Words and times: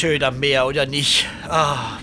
schön 0.00 0.22
am 0.24 0.38
Meer, 0.40 0.66
oder 0.66 0.86
nicht? 0.86 1.26
Ah, 1.48 1.98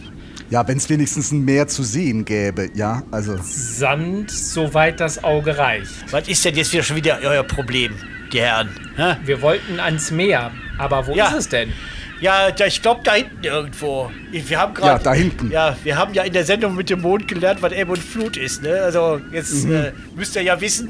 Ja, 0.49 0.65
wenn 0.67 0.77
es 0.77 0.87
wenigstens 0.89 1.31
ein 1.31 1.43
Meer 1.43 1.67
zu 1.67 1.83
sehen 1.83 2.23
gäbe, 2.23 2.69
ja, 2.73 3.03
also. 3.11 3.35
Sand, 3.43 4.31
soweit 4.31 4.99
das 5.01 5.21
Auge 5.23 5.57
reicht. 5.57 5.91
was 6.11 6.27
ist 6.29 6.45
denn 6.45 6.55
jetzt 6.55 6.71
wieder 6.71 6.83
schon 6.83 6.95
wieder 6.95 7.19
euer 7.23 7.43
Problem, 7.43 7.95
die 8.31 8.39
Herren? 8.39 8.69
Hä? 8.95 9.15
Wir 9.25 9.41
wollten 9.41 9.79
ans 9.79 10.09
Meer, 10.11 10.51
aber 10.77 11.05
wo 11.07 11.13
Ja. 11.15 11.27
ist 11.29 11.33
es 11.35 11.49
denn? 11.49 11.73
Ja, 12.21 12.47
ich 12.65 12.81
glaube 12.81 13.01
da 13.03 13.13
hinten 13.15 13.43
irgendwo. 13.43 14.09
Wir 14.31 14.57
haben 14.59 14.73
gerade. 14.73 14.91
Ja, 14.93 14.99
da 14.99 15.13
hinten. 15.13 15.51
Ja, 15.51 15.75
wir 15.83 15.97
haben 15.97 16.13
ja 16.13 16.23
in 16.23 16.33
der 16.33 16.45
Sendung 16.45 16.75
mit 16.75 16.89
dem 16.89 17.01
Mond 17.01 17.27
gelernt, 17.27 17.61
was 17.61 17.73
Ebbe 17.73 17.91
und 17.91 18.01
Flut 18.03 18.37
ist. 18.37 18.63
Ne? 18.63 18.73
Also 18.81 19.19
jetzt 19.31 19.65
Mhm. 19.65 19.73
äh, 19.75 19.91
müsst 20.15 20.35
ihr 20.35 20.41
ja 20.43 20.59
wissen, 20.59 20.89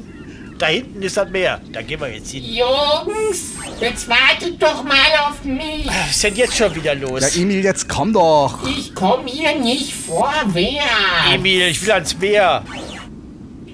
da 0.58 0.66
hinten 0.68 1.02
ist 1.02 1.16
das 1.18 1.28
Meer. 1.30 1.60
Da 1.72 1.82
gehen 1.82 2.00
wir 2.00 2.08
jetzt 2.14 2.30
hin. 2.30 2.44
Jungs, 2.44 3.57
jetzt 3.80 4.08
wartet 4.08 4.62
doch 4.62 4.82
mal 4.82 4.96
auf 5.28 5.44
mich. 5.44 5.86
Was 5.86 6.10
ist 6.10 6.24
denn 6.24 6.36
jetzt 6.36 6.56
schon 6.56 6.74
wieder 6.74 6.94
los? 6.94 7.34
Ja, 7.34 7.42
Emil, 7.42 7.64
jetzt 7.64 7.88
komm 7.88 8.12
doch. 8.12 8.58
Ich 8.68 8.94
komme 8.94 9.28
hier 9.28 9.54
nicht 9.58 9.92
vorwärts. 9.94 11.32
Emil, 11.32 11.68
ich 11.68 11.82
will 11.82 11.92
ans 11.92 12.16
Meer. 12.18 12.64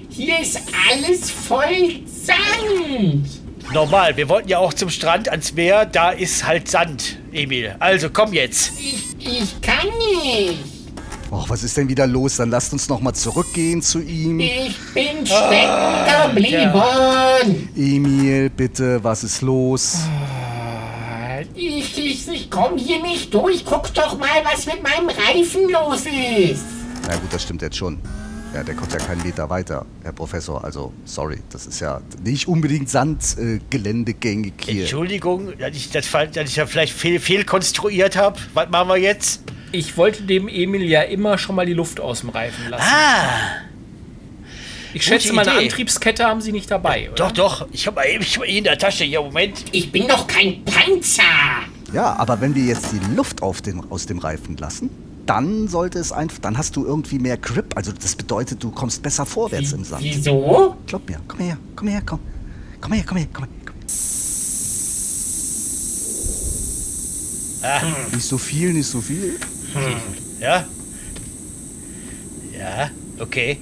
Hier 0.09 0.39
ist 0.39 0.59
alles 0.89 1.29
voll 1.29 1.99
Sand. 2.05 3.27
Normal, 3.73 4.15
wir 4.15 4.29
wollten 4.29 4.47
ja 4.49 4.59
auch 4.59 4.73
zum 4.73 4.89
Strand 4.89 5.27
ans 5.29 5.53
Meer. 5.53 5.85
Da 5.85 6.11
ist 6.11 6.45
halt 6.45 6.69
Sand, 6.69 7.17
Emil. 7.33 7.75
Also 7.79 8.09
komm 8.09 8.31
jetzt. 8.33 8.73
Ich, 8.79 9.03
ich 9.19 9.61
kann 9.61 9.87
nicht. 10.23 10.74
Och, 11.31 11.49
was 11.49 11.63
ist 11.63 11.75
denn 11.77 11.89
wieder 11.89 12.05
los? 12.07 12.37
Dann 12.37 12.49
lasst 12.49 12.71
uns 12.71 12.87
noch 12.87 13.01
mal 13.01 13.13
zurückgehen 13.13 13.81
zu 13.81 13.99
ihm. 13.99 14.39
Ich 14.39 14.77
bin 14.93 15.25
stecken 15.25 16.33
geblieben. 16.35 17.69
Emil, 17.75 18.49
bitte, 18.49 19.03
was 19.03 19.23
ist 19.23 19.41
los? 19.41 19.97
Ich, 21.53 21.97
ich, 21.97 22.27
ich 22.27 22.49
komme 22.49 22.77
hier 22.77 23.01
nicht 23.01 23.33
durch. 23.33 23.65
Guck 23.65 23.93
doch 23.93 24.17
mal, 24.17 24.43
was 24.43 24.65
mit 24.65 24.81
meinem 24.83 25.09
Reifen 25.09 25.69
los 25.69 26.01
ist. 26.01 26.65
Na 27.07 27.15
gut, 27.15 27.31
das 27.31 27.43
stimmt 27.43 27.61
jetzt 27.61 27.77
schon. 27.77 27.99
Ja, 28.53 28.63
der 28.63 28.75
kommt 28.75 28.93
ja 28.93 28.99
keinen 28.99 29.21
Meter 29.21 29.49
weiter, 29.49 29.85
Herr 30.03 30.13
Professor. 30.13 30.63
Also, 30.63 30.93
sorry, 31.03 31.39
das 31.49 31.65
ist 31.65 31.81
ja 31.81 31.99
nicht 32.23 32.47
unbedingt 32.47 32.89
Sandgeländegängig 32.89 34.53
äh, 34.67 34.71
hier. 34.71 34.81
Entschuldigung, 34.83 35.57
dass 35.57 35.75
ich 35.75 35.89
das, 35.91 36.09
dass 36.09 36.49
ich 36.49 36.55
ja 36.55 36.65
vielleicht 36.65 36.93
fehl, 36.93 37.19
fehlkonstruiert 37.19 38.15
habe. 38.15 38.39
Was 38.53 38.69
machen 38.69 38.87
wir 38.87 38.97
jetzt? 38.97 39.41
Ich 39.75 39.97
wollte 39.97 40.23
dem 40.23 40.47
Emil 40.47 40.83
ja 40.83 41.01
immer 41.01 41.37
schon 41.37 41.55
mal 41.55 41.65
die 41.65 41.73
Luft 41.73 41.99
aus 41.99 42.21
dem 42.21 42.29
Reifen 42.29 42.69
lassen. 42.69 42.85
Ah, 42.87 43.57
ich 44.93 45.03
schätze, 45.03 45.33
meine 45.33 45.51
Idee. 45.51 45.65
Antriebskette 45.65 46.23
haben 46.23 46.39
Sie 46.39 46.53
nicht 46.53 46.71
dabei, 46.71 47.09
oder? 47.11 47.27
doch, 47.27 47.31
doch. 47.33 47.67
Ich 47.73 47.85
habe 47.85 47.97
mal 47.97 48.05
eben 48.05 48.23
hab 48.23 48.39
mal 48.39 48.45
in 48.45 48.63
der 48.63 48.77
Tasche. 48.77 49.03
Ja, 49.03 49.21
Moment. 49.21 49.65
Ich 49.73 49.91
bin 49.91 50.07
doch 50.07 50.25
kein 50.25 50.63
Panzer. 50.63 51.23
Ja, 51.91 52.15
aber 52.15 52.39
wenn 52.39 52.55
wir 52.55 52.63
jetzt 52.63 52.93
die 52.93 53.15
Luft 53.15 53.41
auf 53.41 53.61
den, 53.61 53.83
aus 53.91 54.05
dem 54.05 54.19
Reifen 54.19 54.55
lassen, 54.55 54.89
dann 55.25 55.67
sollte 55.67 55.99
es 55.99 56.13
einfach, 56.13 56.39
dann 56.39 56.57
hast 56.57 56.77
du 56.77 56.85
irgendwie 56.85 57.19
mehr 57.19 57.35
Grip. 57.35 57.75
Also 57.75 57.91
das 57.91 58.15
bedeutet, 58.15 58.63
du 58.63 58.71
kommst 58.71 59.03
besser 59.03 59.25
vorwärts 59.25 59.73
im 59.73 59.83
Sand. 59.83 60.01
Wieso? 60.01 60.77
Glaub 60.87 61.09
mir, 61.09 61.19
komm 61.27 61.39
her, 61.41 61.57
komm 61.75 61.87
her, 61.89 62.01
komm. 62.05 62.19
Komm 62.79 62.93
her, 62.93 63.03
komm 63.05 63.17
her, 63.17 63.27
komm 63.33 63.43
her. 63.43 63.53
Komm 63.65 63.73
her. 67.63 68.07
Nicht 68.13 68.25
so 68.25 68.37
viel, 68.37 68.73
nicht 68.73 68.87
so 68.87 69.01
viel. 69.01 69.37
Ja? 70.39 70.65
Ja, 72.57 72.89
okay. 73.19 73.57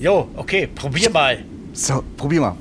Jo, 0.00 0.28
okay, 0.36 0.66
probier 0.68 1.10
mal. 1.10 1.38
So, 1.74 2.02
probier 2.16 2.40
mal. 2.40 2.54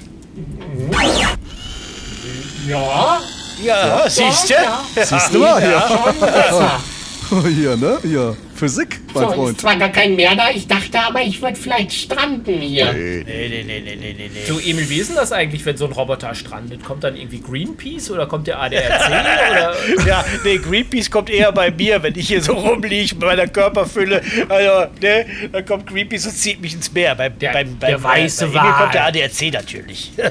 Ja, 2.68 3.20
Ja, 3.64 4.10
siehst 4.10 4.50
du? 4.50 4.54
ja. 4.54 5.06
Siehst 5.06 5.34
du 5.34 5.40
mal, 5.40 5.62
ja. 5.62 6.14
besser. 6.20 6.82
Hier, 7.50 7.76
ne? 7.78 7.98
Ja, 8.04 8.34
Physik, 8.58 9.00
mein 9.14 9.24
So, 9.24 9.32
Freund. 9.34 9.62
zwar 9.62 9.76
gar 9.78 9.90
kein 9.90 10.16
Meer 10.16 10.36
da, 10.36 10.50
ich 10.50 10.66
dachte 10.68 11.00
aber, 11.00 11.22
ich 11.22 11.40
würde 11.42 11.56
vielleicht 11.56 11.94
stranden 11.94 12.60
hier. 12.60 12.92
Nee, 12.92 13.24
nee, 13.26 13.50
nee, 13.50 13.64
nee, 13.64 13.80
nee, 13.82 13.96
nee, 14.18 14.32
nee. 14.34 14.40
Du, 14.48 14.58
Emil, 14.60 14.90
wie 14.90 14.98
ist 14.98 15.10
denn 15.10 15.16
das 15.16 15.32
eigentlich, 15.32 15.64
wenn 15.66 15.78
so 15.78 15.86
ein 15.86 15.92
Roboter 15.92 16.34
strandet? 16.34 16.84
Kommt 16.84 17.04
dann 17.04 17.16
irgendwie 17.16 17.40
Greenpeace 17.40 18.10
oder 18.10 18.26
kommt 18.26 18.48
der 18.48 18.60
ADAC? 18.60 18.84
oder? 19.08 20.06
Ja, 20.08 20.26
nee, 20.44 20.58
Greenpeace 20.58 21.12
kommt 21.12 21.30
eher 21.30 21.52
bei 21.52 21.70
mir, 21.70 22.02
wenn 22.02 22.18
ich 22.18 22.28
hier 22.30 22.42
so 22.42 22.54
rumliege 22.54 23.14
mit 23.16 23.24
meiner 23.26 23.48
Körperfülle. 23.48 24.22
Also, 24.50 24.92
ne, 25.02 25.26
dann 25.52 25.66
kommt 25.66 25.86
Greenpeace 25.88 26.26
und 26.26 26.34
zieht 26.34 26.60
mich 26.60 26.74
ins 26.74 26.92
Meer. 26.92 27.14
Beim, 27.14 27.38
Der- 27.38 27.54
beim, 27.54 27.78
der 27.80 27.88
beim, 28.00 28.04
weiße 28.04 28.48
bei 28.48 28.52
Emil 28.60 28.62
Wal. 28.72 28.82
kommt 28.82 28.94
der 28.96 29.06
ADAC 29.06 29.54
natürlich. 29.54 30.12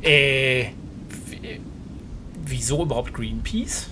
Äh, 0.00 0.66
w- 1.08 1.58
wieso 2.46 2.82
überhaupt 2.84 3.12
Greenpeace? 3.12 3.88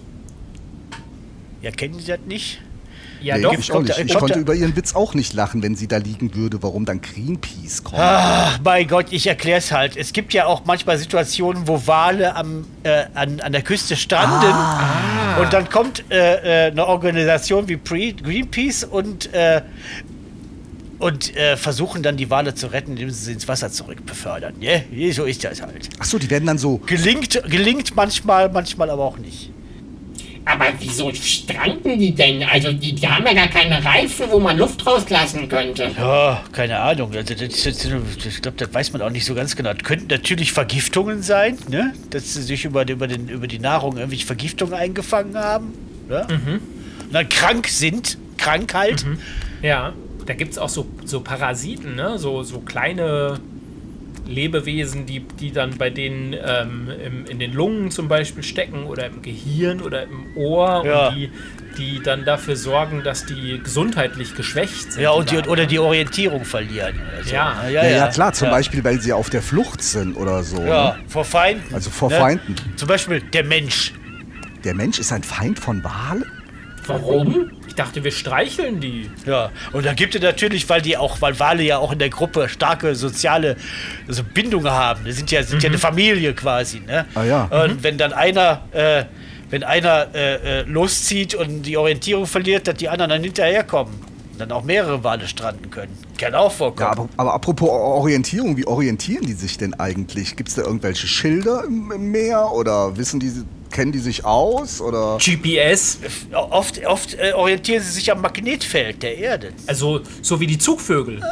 Ja, 1.62 1.70
kennen 1.70 1.98
Sie 1.98 2.06
das 2.06 2.20
nicht? 2.26 2.60
Ja, 3.20 3.36
Nee, 3.36 3.42
doch. 3.42 3.52
ich 3.54 3.72
auch 3.72 3.82
nicht. 3.82 3.98
Ich 3.98 4.14
konnte 4.14 4.38
über 4.38 4.54
ihren 4.54 4.76
Witz 4.76 4.94
auch 4.94 5.14
nicht 5.14 5.32
lachen, 5.32 5.62
wenn 5.62 5.74
sie 5.74 5.88
da 5.88 5.96
liegen 5.96 6.34
würde, 6.34 6.62
warum 6.62 6.84
dann 6.84 7.00
Greenpeace 7.00 7.82
kommt. 7.82 7.98
Ach, 7.98 8.58
mein 8.62 8.86
Gott, 8.86 9.06
ich 9.10 9.26
erklär's 9.26 9.72
halt. 9.72 9.96
Es 9.96 10.12
gibt 10.12 10.32
ja 10.34 10.46
auch 10.46 10.64
manchmal 10.64 10.98
Situationen, 10.98 11.66
wo 11.66 11.86
Wale 11.86 12.34
am, 12.36 12.66
äh, 12.82 13.04
an, 13.14 13.40
an 13.40 13.52
der 13.52 13.62
Küste 13.62 13.96
stranden. 13.96 14.46
Und 15.40 15.52
dann 15.52 15.68
kommt 15.70 16.04
äh, 16.10 16.66
äh, 16.66 16.70
eine 16.70 16.86
Organisation 16.86 17.68
wie 17.68 17.76
Pre 17.76 18.12
Greenpeace 18.12 18.84
und, 18.84 19.32
äh, 19.32 19.62
und 20.98 21.34
äh, 21.36 21.56
versuchen 21.56 22.02
dann 22.02 22.16
die 22.16 22.30
Wale 22.30 22.54
zu 22.54 22.68
retten, 22.68 22.92
indem 22.92 23.10
sie 23.10 23.24
sie 23.24 23.32
ins 23.32 23.48
Wasser 23.48 23.70
zurückbefördern. 23.70 24.54
Yeah? 24.60 24.82
So 25.12 25.24
ist 25.24 25.42
das 25.42 25.62
halt. 25.62 25.88
Ach 25.98 26.04
so, 26.04 26.18
die 26.18 26.30
werden 26.30 26.46
dann 26.46 26.58
so. 26.58 26.78
Gelingt, 26.86 27.42
gelingt 27.48 27.96
manchmal, 27.96 28.50
manchmal 28.50 28.90
aber 28.90 29.04
auch 29.04 29.18
nicht. 29.18 29.50
Aber 30.46 30.66
wieso 30.78 31.12
stranden 31.12 31.98
die 31.98 32.14
denn? 32.14 32.44
Also 32.44 32.72
die, 32.72 32.94
die 32.94 33.08
haben 33.08 33.26
ja 33.26 33.34
gar 33.34 33.48
keine 33.48 33.84
Reifen, 33.84 34.26
wo 34.30 34.38
man 34.38 34.56
Luft 34.56 34.86
rauslassen 34.86 35.48
könnte. 35.48 35.90
Ja, 35.98 36.44
keine 36.52 36.78
Ahnung. 36.78 37.12
Also 37.14 37.34
das, 37.34 37.62
das, 37.64 37.84
ich 37.84 38.42
glaube, 38.42 38.56
das 38.56 38.72
weiß 38.72 38.92
man 38.92 39.02
auch 39.02 39.10
nicht 39.10 39.24
so 39.24 39.34
ganz 39.34 39.56
genau. 39.56 39.72
Das 39.72 39.82
könnten 39.82 40.06
natürlich 40.06 40.52
Vergiftungen 40.52 41.22
sein, 41.22 41.58
ne? 41.68 41.92
dass 42.10 42.34
sie 42.34 42.42
sich 42.42 42.64
über, 42.64 42.88
über, 42.88 43.08
den, 43.08 43.28
über 43.28 43.48
die 43.48 43.58
Nahrung 43.58 43.96
irgendwelche 43.96 44.24
Vergiftungen 44.24 44.74
eingefangen 44.74 45.36
haben. 45.36 45.74
Ne? 46.08 46.24
Und 47.06 47.12
dann 47.12 47.28
krank 47.28 47.66
sind, 47.66 48.16
krank 48.38 48.72
halt. 48.72 49.04
Ja, 49.62 49.94
da 50.26 50.34
gibt 50.34 50.52
es 50.52 50.58
auch 50.58 50.68
so, 50.68 50.86
so 51.04 51.20
Parasiten, 51.20 51.96
ne? 51.96 52.18
So, 52.18 52.42
so 52.44 52.60
kleine 52.60 53.40
Lebewesen, 54.26 55.06
die, 55.06 55.20
die 55.20 55.52
dann 55.52 55.76
bei 55.78 55.90
denen 55.90 56.32
ähm, 56.34 56.88
im, 57.04 57.26
in 57.26 57.38
den 57.38 57.52
Lungen 57.52 57.90
zum 57.90 58.08
Beispiel 58.08 58.42
stecken 58.42 58.84
oder 58.84 59.06
im 59.06 59.22
Gehirn 59.22 59.80
oder 59.80 60.02
im 60.04 60.36
Ohr 60.36 60.84
Ja. 60.86 61.08
und 61.08 61.16
die, 61.16 61.30
die 61.78 62.02
dann 62.02 62.24
dafür 62.24 62.56
sorgen, 62.56 63.02
dass 63.04 63.26
die 63.26 63.60
gesundheitlich 63.62 64.34
geschwächt 64.34 64.92
sind. 64.92 65.02
Ja, 65.02 65.10
und 65.10 65.30
die, 65.30 65.38
oder 65.38 65.66
die 65.66 65.78
Orientierung 65.78 66.44
verlieren. 66.44 66.94
So. 67.24 67.34
Ja. 67.34 67.68
Ja, 67.68 67.84
ja, 67.86 68.08
klar, 68.08 68.32
zum 68.32 68.46
ja. 68.48 68.54
Beispiel, 68.54 68.82
weil 68.84 69.00
sie 69.00 69.12
auf 69.12 69.30
der 69.30 69.42
Flucht 69.42 69.82
sind 69.82 70.16
oder 70.16 70.42
so. 70.42 70.62
Ja, 70.64 70.96
Ne? 70.96 71.04
vor 71.08 71.24
Feinden. 71.24 71.74
Also 71.74 71.90
vor 71.90 72.10
Feinden. 72.10 72.54
Zum 72.76 72.88
Beispiel 72.88 73.20
der 73.20 73.44
Mensch. 73.44 73.92
Der 74.64 74.74
Mensch 74.74 74.98
ist 74.98 75.12
ein 75.12 75.22
Feind 75.22 75.58
von 75.58 75.82
Walen? 75.84 76.24
Warum? 76.86 77.50
Ich 77.76 77.84
dachte, 77.84 78.02
wir 78.02 78.10
streicheln 78.10 78.80
die. 78.80 79.10
Ja, 79.26 79.50
und 79.70 79.84
da 79.84 79.92
gibt 79.92 80.14
es 80.14 80.22
natürlich, 80.22 80.66
weil 80.70 80.80
die 80.80 80.96
auch, 80.96 81.20
weil 81.20 81.38
Wale 81.38 81.62
ja 81.62 81.76
auch 81.76 81.92
in 81.92 81.98
der 81.98 82.08
Gruppe 82.08 82.48
starke 82.48 82.94
soziale 82.94 83.56
also 84.08 84.24
Bindungen 84.24 84.72
haben. 84.72 85.04
Die 85.04 85.12
sind 85.12 85.30
ja, 85.30 85.42
sind 85.42 85.62
ja 85.62 85.68
eine 85.68 85.76
Familie 85.76 86.32
quasi, 86.32 86.80
ne? 86.80 87.04
Ah, 87.14 87.24
ja. 87.24 87.44
Und 87.44 87.82
wenn 87.82 87.98
dann 87.98 88.14
einer, 88.14 88.62
äh, 88.72 89.04
wenn 89.50 89.62
einer 89.62 90.06
äh, 90.14 90.60
äh, 90.60 90.62
loszieht 90.62 91.34
und 91.34 91.64
die 91.64 91.76
Orientierung 91.76 92.26
verliert, 92.26 92.66
dass 92.66 92.76
die 92.76 92.88
anderen 92.88 93.10
dann 93.10 93.22
hinterherkommen. 93.22 93.92
Und 94.36 94.40
dann 94.40 94.52
auch 94.52 94.64
mehrere 94.64 95.02
Wale 95.02 95.26
stranden 95.26 95.70
können. 95.70 95.96
Kann 96.18 96.34
auch 96.34 96.52
vorkommen. 96.52 96.80
Ja, 96.80 96.92
aber, 96.92 97.08
aber 97.16 97.32
apropos 97.32 97.70
Orientierung, 97.70 98.58
wie 98.58 98.66
orientieren 98.66 99.24
die 99.24 99.32
sich 99.32 99.56
denn 99.56 99.72
eigentlich? 99.72 100.36
Gibt 100.36 100.50
es 100.50 100.56
da 100.56 100.62
irgendwelche 100.62 101.06
Schilder 101.06 101.64
im, 101.66 101.90
im 101.90 102.10
Meer 102.10 102.52
oder 102.52 102.98
wissen 102.98 103.18
die, 103.18 103.32
kennen 103.70 103.92
die 103.92 103.98
sich 103.98 104.26
aus 104.26 104.82
oder? 104.82 105.16
GPS, 105.16 106.00
Oft, 106.34 106.84
oft 106.84 107.14
äh, 107.14 107.32
orientieren 107.32 107.82
sie 107.82 107.92
sich 107.92 108.12
am 108.12 108.20
Magnetfeld 108.20 109.02
der 109.02 109.16
Erde. 109.16 109.52
also 109.66 110.02
so 110.20 110.38
wie 110.38 110.46
die 110.46 110.58
Zugvögel. 110.58 111.22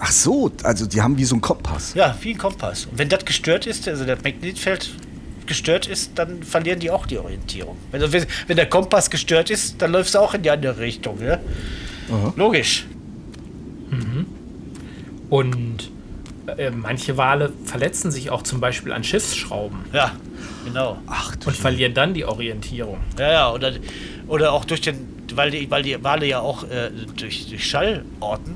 Ach 0.00 0.10
so, 0.10 0.50
also 0.64 0.86
die 0.86 1.00
haben 1.00 1.16
wie 1.16 1.24
so 1.24 1.36
einen 1.36 1.42
Kompass. 1.42 1.94
Ja, 1.94 2.16
wie 2.22 2.32
ein 2.32 2.38
Kompass. 2.38 2.86
Und 2.86 2.98
wenn 2.98 3.08
das 3.08 3.24
gestört 3.24 3.68
ist, 3.68 3.86
also 3.86 4.04
das 4.04 4.18
Magnetfeld 4.24 4.90
gestört 5.46 5.86
ist, 5.86 6.12
dann 6.16 6.42
verlieren 6.42 6.80
die 6.80 6.90
auch 6.90 7.06
die 7.06 7.18
Orientierung. 7.18 7.76
Wenn, 7.92 8.26
wenn, 8.46 8.56
der 8.56 8.66
Kompass 8.66 9.10
gestört 9.10 9.50
ist, 9.50 9.80
dann 9.80 9.92
läufst 9.92 10.14
du 10.14 10.18
auch 10.18 10.34
in 10.34 10.42
die 10.42 10.50
andere 10.50 10.78
Richtung. 10.78 11.18
Ne? 11.18 11.38
Logisch. 12.36 12.86
Und 15.28 15.90
äh, 16.56 16.70
manche 16.70 17.16
Wale 17.16 17.52
verletzen 17.64 18.10
sich 18.10 18.30
auch 18.30 18.42
zum 18.42 18.60
Beispiel 18.60 18.92
an 18.92 19.04
Schiffsschrauben 19.04 19.78
Ja, 19.92 20.12
genau. 20.64 20.98
Ach 21.06 21.36
du 21.36 21.48
und 21.48 21.56
verlieren 21.56 21.94
dann 21.94 22.14
die 22.14 22.24
Orientierung. 22.24 22.98
Ja, 23.18 23.32
ja, 23.32 23.52
oder, 23.52 23.72
oder 24.26 24.52
auch 24.52 24.64
durch 24.64 24.80
den, 24.80 24.96
weil 25.34 25.50
die, 25.52 25.70
weil 25.70 25.82
die 25.82 26.02
Wale 26.02 26.26
ja 26.26 26.40
auch 26.40 26.64
äh, 26.64 26.90
durch, 27.16 27.48
durch 27.48 27.64
Schallorten 27.64 28.54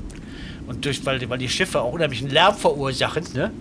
und 0.67 0.83
durch, 0.83 1.05
weil, 1.05 1.19
die- 1.19 1.29
weil 1.29 1.37
die 1.37 1.47
Schiffe 1.49 1.81
auch 1.81 1.93
unheimlichen 1.93 2.29
Lärm 2.29 2.55
verursachen, 2.55 3.23
ne? 3.33 3.51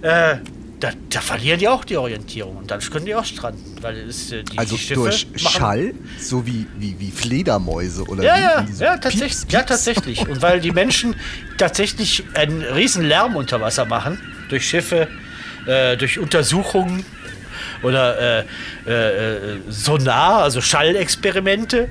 Äh, 0.00 0.36
da, 0.80 0.90
da 1.10 1.20
verlieren 1.20 1.58
die 1.58 1.68
auch 1.68 1.84
die 1.84 1.96
Orientierung 1.98 2.56
und 2.56 2.70
dann 2.70 2.80
können 2.80 3.04
die 3.04 3.14
auch 3.14 3.24
stranden, 3.24 3.76
weil 3.82 3.98
es, 3.98 4.32
äh, 4.32 4.42
die, 4.42 4.58
Also 4.58 4.76
die 4.76 4.94
durch 4.94 5.26
Schall, 5.36 5.92
so 6.18 6.46
wie, 6.46 6.66
wie, 6.78 6.98
wie 6.98 7.10
Fledermäuse 7.10 8.04
oder 8.04 8.24
Ja, 8.24 8.36
wie, 8.36 8.40
ja, 8.40 8.62
die 8.62 8.72
so 8.72 8.84
ja, 8.84 8.92
pieps, 8.96 9.02
tatsächlich, 9.02 9.52
ja, 9.52 9.58
pieps. 9.60 9.68
tatsächlich. 9.68 10.28
Und 10.28 10.40
weil 10.42 10.60
die 10.60 10.72
Menschen 10.72 11.14
tatsächlich 11.58 12.24
einen 12.34 12.62
riesen 12.62 13.04
Lärm 13.04 13.36
unter 13.36 13.60
Wasser 13.60 13.84
machen, 13.84 14.18
durch 14.48 14.66
Schiffe, 14.66 15.06
äh, 15.66 15.96
durch 15.98 16.18
Untersuchungen 16.18 17.04
oder 17.82 18.40
äh, 18.40 18.44
äh, 18.86 19.54
äh, 19.56 19.58
Sonar, 19.68 20.42
also 20.42 20.60
Schallexperimente, 20.62 21.88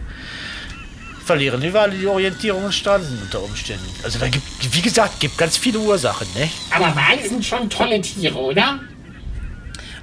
verlieren 1.29 1.61
Wale 1.73 1.95
die 1.95 2.07
Orientierung 2.07 2.65
und 2.65 2.73
stranden 2.73 3.19
unter 3.21 3.43
Umständen. 3.43 3.87
Also 4.03 4.17
da 4.17 4.27
gibt, 4.29 4.47
wie 4.73 4.81
gesagt, 4.81 5.19
gibt 5.19 5.37
ganz 5.37 5.57
viele 5.57 5.77
Ursachen, 5.77 6.27
ne? 6.33 6.49
Aber 6.71 6.87
Wale 6.95 7.29
sind 7.29 7.45
schon 7.45 7.69
tolle 7.69 8.01
Tiere, 8.01 8.35
oder? 8.35 8.79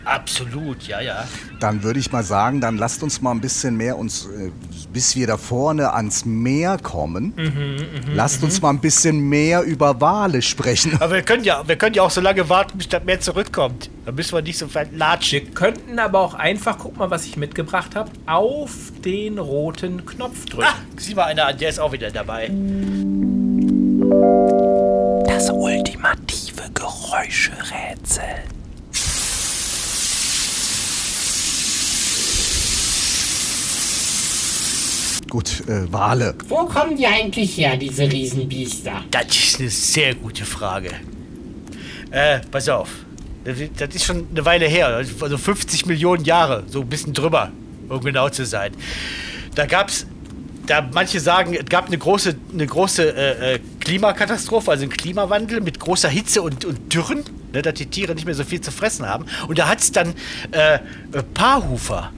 Absolut, 0.07 0.87
ja, 0.87 1.01
ja. 1.01 1.25
Dann 1.59 1.83
würde 1.83 1.99
ich 1.99 2.13
mal 2.13 2.23
sagen, 2.23 2.61
dann 2.61 2.77
lasst 2.79 3.03
uns 3.03 3.21
mal 3.21 3.33
ein 3.33 3.41
bisschen 3.41 3.77
mehr 3.77 3.99
uns, 3.99 4.27
äh, 4.27 4.53
bis 4.93 5.17
wir 5.17 5.27
da 5.27 5.37
vorne 5.37 5.93
ans 5.95 6.25
Meer 6.25 6.79
kommen, 6.81 7.33
Mhm, 7.37 8.15
lasst 8.15 8.43
uns 8.45 8.63
mal 8.63 8.71
ein 8.71 8.79
bisschen 8.81 9.19
mehr 9.29 9.63
über 9.63 10.01
Wale 10.01 10.43
sprechen. 10.43 10.93
Aber 11.01 11.15
wir 11.15 11.23
können 11.23 11.43
ja, 11.43 11.67
wir 11.67 11.75
können 11.75 11.95
ja 11.97 12.03
auch 12.03 12.11
so 12.11 12.21
lange 12.21 12.49
warten, 12.49 12.79
bis 12.79 12.89
das 12.89 13.03
Meer 13.03 13.21
zurückkommt. 13.21 13.91
Da 14.05 14.13
müssen 14.13 14.33
wir 14.35 14.43
nicht 14.43 14.59
so 14.59 14.73
weit 14.77 14.97
latschen. 14.97 15.43
Wir 15.45 15.51
könnten 15.55 15.99
aber 15.99 16.21
auch 16.21 16.35
einfach, 16.35 16.79
guck 16.79 16.97
mal, 16.97 17.11
was 17.11 17.27
ich 17.27 17.37
mitgebracht 17.37 17.97
habe, 17.97 18.11
auf 18.27 18.71
den 19.05 19.39
roten 19.39 20.07
Knopf 20.07 20.45
drücken. 20.47 20.69
Ah, 20.71 20.77
sieh 20.97 21.17
mal 21.17 21.25
einer 21.25 21.47
an, 21.47 21.59
der 21.59 21.69
ist 21.71 21.81
auch 21.81 21.91
wieder 21.91 22.13
dabei. 22.13 22.49
Das 25.27 25.51
ultimative 25.51 26.71
Geräuscherätsel. 26.75 28.23
Gut, 35.37 35.69
äh, 35.69 35.93
Wale. 35.93 36.35
Wo 36.49 36.65
kommen 36.65 36.97
die 36.97 37.07
eigentlich 37.07 37.59
her, 37.59 37.77
diese 37.77 38.11
Riesenbiester? 38.11 39.05
Das 39.11 39.27
ist 39.37 39.61
eine 39.61 39.69
sehr 39.69 40.15
gute 40.15 40.47
Frage. 40.47 40.93
Äh, 42.11 42.41
pass 42.51 42.71
auf. 42.71 42.89
Das 43.45 43.95
ist- 43.95 44.05
schon 44.07 44.29
eine 44.31 44.47
Weile 44.47 44.67
her, 44.67 44.87
also 45.21 45.37
50 45.37 45.85
Millionen 45.85 46.25
Jahre, 46.25 46.63
so 46.69 46.81
ein 46.81 46.89
bisschen 46.89 47.13
drüber, 47.13 47.53
um 47.91 48.01
genau 48.01 48.31
zu 48.31 48.47
sein. 48.47 48.73
Da 49.55 49.67
gab 49.67 49.91
es, 49.91 50.07
da 50.67 50.89
manche 50.95 51.21
sagen, 51.21 51.53
es 51.53 51.67
gab 51.67 51.89
eine 51.89 51.99
große, 51.99 52.35
eine 52.55 52.67
große 52.67 53.15
äh, 53.15 53.57
äh, 53.57 53.59
Klimakatastrophe, 53.81 54.71
also 54.71 54.85
einen 54.85 54.93
Klimawandel 54.93 55.61
mit 55.61 55.79
großer 55.79 56.09
Hitze 56.09 56.41
und, 56.41 56.65
und 56.65 56.95
Dürren, 56.95 57.25
ne, 57.53 57.61
dass 57.61 57.75
die 57.75 57.85
Tiere 57.85 58.15
nicht 58.15 58.25
mehr 58.25 58.35
so 58.35 58.43
viel 58.45 58.63
zu 58.63 58.71
fressen 58.71 59.05
haben. 59.07 59.27
Und 59.49 59.59
da 59.59 59.69
hat 59.69 59.81
es 59.83 59.93
dann 59.93 60.15
äh, 60.53 60.79
Paarhufer 61.35 62.11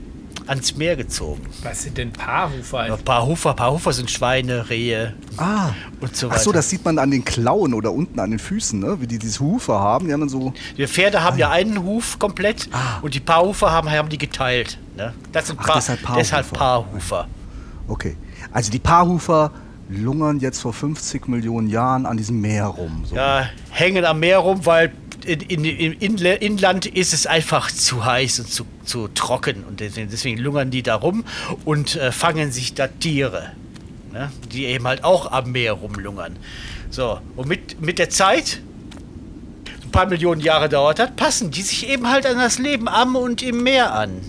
ans 0.49 0.75
Meer 0.75 0.95
gezogen. 0.95 1.41
Was 1.63 1.83
sind 1.83 1.97
denn 1.97 2.11
Paarhufer? 2.11 2.87
Ja, 2.87 2.97
Paarhufer, 2.97 3.53
Paarhufer 3.53 3.93
sind 3.93 4.09
Schweine, 4.11 4.69
Rehe 4.69 5.13
Ah, 5.37 5.69
und 6.01 6.15
so 6.15 6.27
ach 6.27 6.31
weiter. 6.31 6.41
so, 6.43 6.51
das 6.51 6.69
sieht 6.69 6.83
man 6.83 6.97
an 6.99 7.11
den 7.11 7.23
Klauen 7.23 7.73
oder 7.73 7.91
unten 7.91 8.19
an 8.19 8.31
den 8.31 8.39
Füßen, 8.39 8.79
ne? 8.79 8.99
wie 8.99 9.07
die 9.07 9.19
diese 9.19 9.39
Hufe 9.39 9.73
haben. 9.73 10.07
Die 10.07 10.13
haben 10.13 10.21
dann 10.21 10.29
so, 10.29 10.53
Die 10.77 10.87
Pferde 10.87 11.23
haben 11.23 11.37
ja 11.37 11.49
einen 11.51 11.83
Huf 11.83 12.19
komplett 12.19 12.67
und 13.01 13.13
die 13.13 13.19
Paarhufer 13.19 13.71
haben, 13.71 13.89
haben 13.89 14.09
die 14.09 14.17
geteilt. 14.17 14.77
Ne? 14.97 15.13
Das 15.31 15.47
sind 15.47 15.59
Ach, 15.61 15.67
Paar, 15.67 15.75
deshalb 15.77 16.01
Paarhufer. 16.01 16.19
deshalb 16.19 16.51
Paarhufer. 16.53 17.27
okay. 17.87 18.17
Also 18.51 18.71
die 18.71 18.79
Paarhufer 18.79 19.51
lungern 19.89 20.39
jetzt 20.39 20.61
vor 20.61 20.73
50 20.73 21.27
Millionen 21.27 21.67
Jahren 21.67 22.05
an 22.05 22.17
diesem 22.17 22.41
Meer 22.41 22.65
rum. 22.65 23.03
So. 23.05 23.15
Ja, 23.15 23.49
hängen 23.69 24.05
am 24.05 24.19
Meer 24.19 24.39
rum, 24.39 24.65
weil 24.65 24.91
in, 25.29 25.63
in, 25.63 26.17
Inland 26.17 26.85
ist 26.85 27.13
es 27.13 27.27
einfach 27.27 27.71
zu 27.71 28.05
heiß 28.05 28.39
und 28.39 28.51
zu, 28.51 28.65
zu 28.83 29.07
trocken. 29.09 29.63
Und 29.63 29.79
deswegen, 29.79 30.39
lungern 30.39 30.71
die 30.71 30.83
da 30.83 30.95
rum 30.95 31.23
und 31.65 31.95
äh, 31.95 32.11
fangen 32.11 32.51
sich 32.51 32.73
da 32.73 32.87
Tiere. 32.87 33.51
Ne? 34.11 34.31
Die 34.51 34.65
eben 34.65 34.87
halt 34.87 35.03
auch 35.03 35.31
am 35.31 35.51
Meer 35.51 35.73
rumlungern. 35.73 36.35
So, 36.89 37.19
und 37.35 37.47
mit, 37.47 37.79
mit 37.81 37.99
der 37.99 38.09
Zeit, 38.09 38.61
ein 39.83 39.91
paar 39.91 40.07
Millionen 40.07 40.41
Jahre 40.41 40.69
dauert 40.69 40.99
das, 40.99 41.11
passen 41.15 41.51
die 41.51 41.61
sich 41.61 41.87
eben 41.87 42.09
halt 42.09 42.25
an 42.25 42.37
das 42.37 42.57
Leben 42.57 42.87
am 42.87 43.15
und 43.15 43.43
im 43.43 43.61
Meer 43.63 43.93
an. 43.93 44.21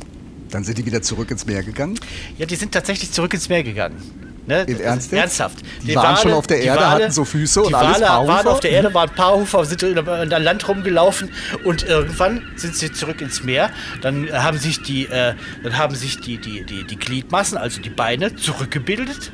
Dann 0.51 0.65
sind 0.65 0.79
die 0.79 0.85
wieder 0.85 1.01
zurück 1.01 1.31
ins 1.31 1.47
Meer 1.47 1.63
gegangen. 1.63 1.99
Ja, 2.37 2.45
die 2.45 2.57
sind 2.57 2.73
tatsächlich 2.73 3.13
zurück 3.13 3.33
ins 3.33 3.49
Meer 3.49 3.63
gegangen. 3.63 4.30
Ne? 4.47 4.63
Im 4.63 4.75
Das- 4.75 4.81
Ernst? 4.81 5.13
Ernsthaft. 5.13 5.59
Die 5.83 5.95
waren 5.95 6.17
schon 6.17 6.33
auf 6.33 6.47
der 6.47 6.59
die 6.61 6.67
Erde, 6.67 6.91
hatten 6.91 7.11
so 7.11 7.25
Füße 7.25 7.63
und 7.63 7.69
die 7.69 7.75
alles 7.75 8.01
Wale 8.01 8.29
waren 8.29 8.47
auf 8.47 8.61
der 8.61 8.71
Erde, 8.71 8.93
waren 8.95 9.11
Paarhufer, 9.11 9.65
sind 9.65 9.83
in 9.83 9.99
an 9.99 10.29
Land 10.43 10.67
rumgelaufen 10.67 11.31
und 11.65 11.83
irgendwann 11.83 12.43
sind 12.57 12.75
sie 12.75 12.91
zurück 12.93 13.21
ins 13.21 13.43
Meer. 13.45 13.71
Dann 14.01 14.31
haben 14.33 14.59
sich 14.59 14.83
die, 14.83 15.07
äh, 15.07 15.35
dann 15.63 15.77
haben 15.77 15.95
sich 15.95 16.21
die, 16.21 16.39
die, 16.39 16.65
die, 16.65 16.85
die 16.85 16.97
Gliedmassen, 16.97 17.59
also 17.59 17.81
die 17.81 17.91
Beine, 17.91 18.35
zurückgebildet, 18.37 19.33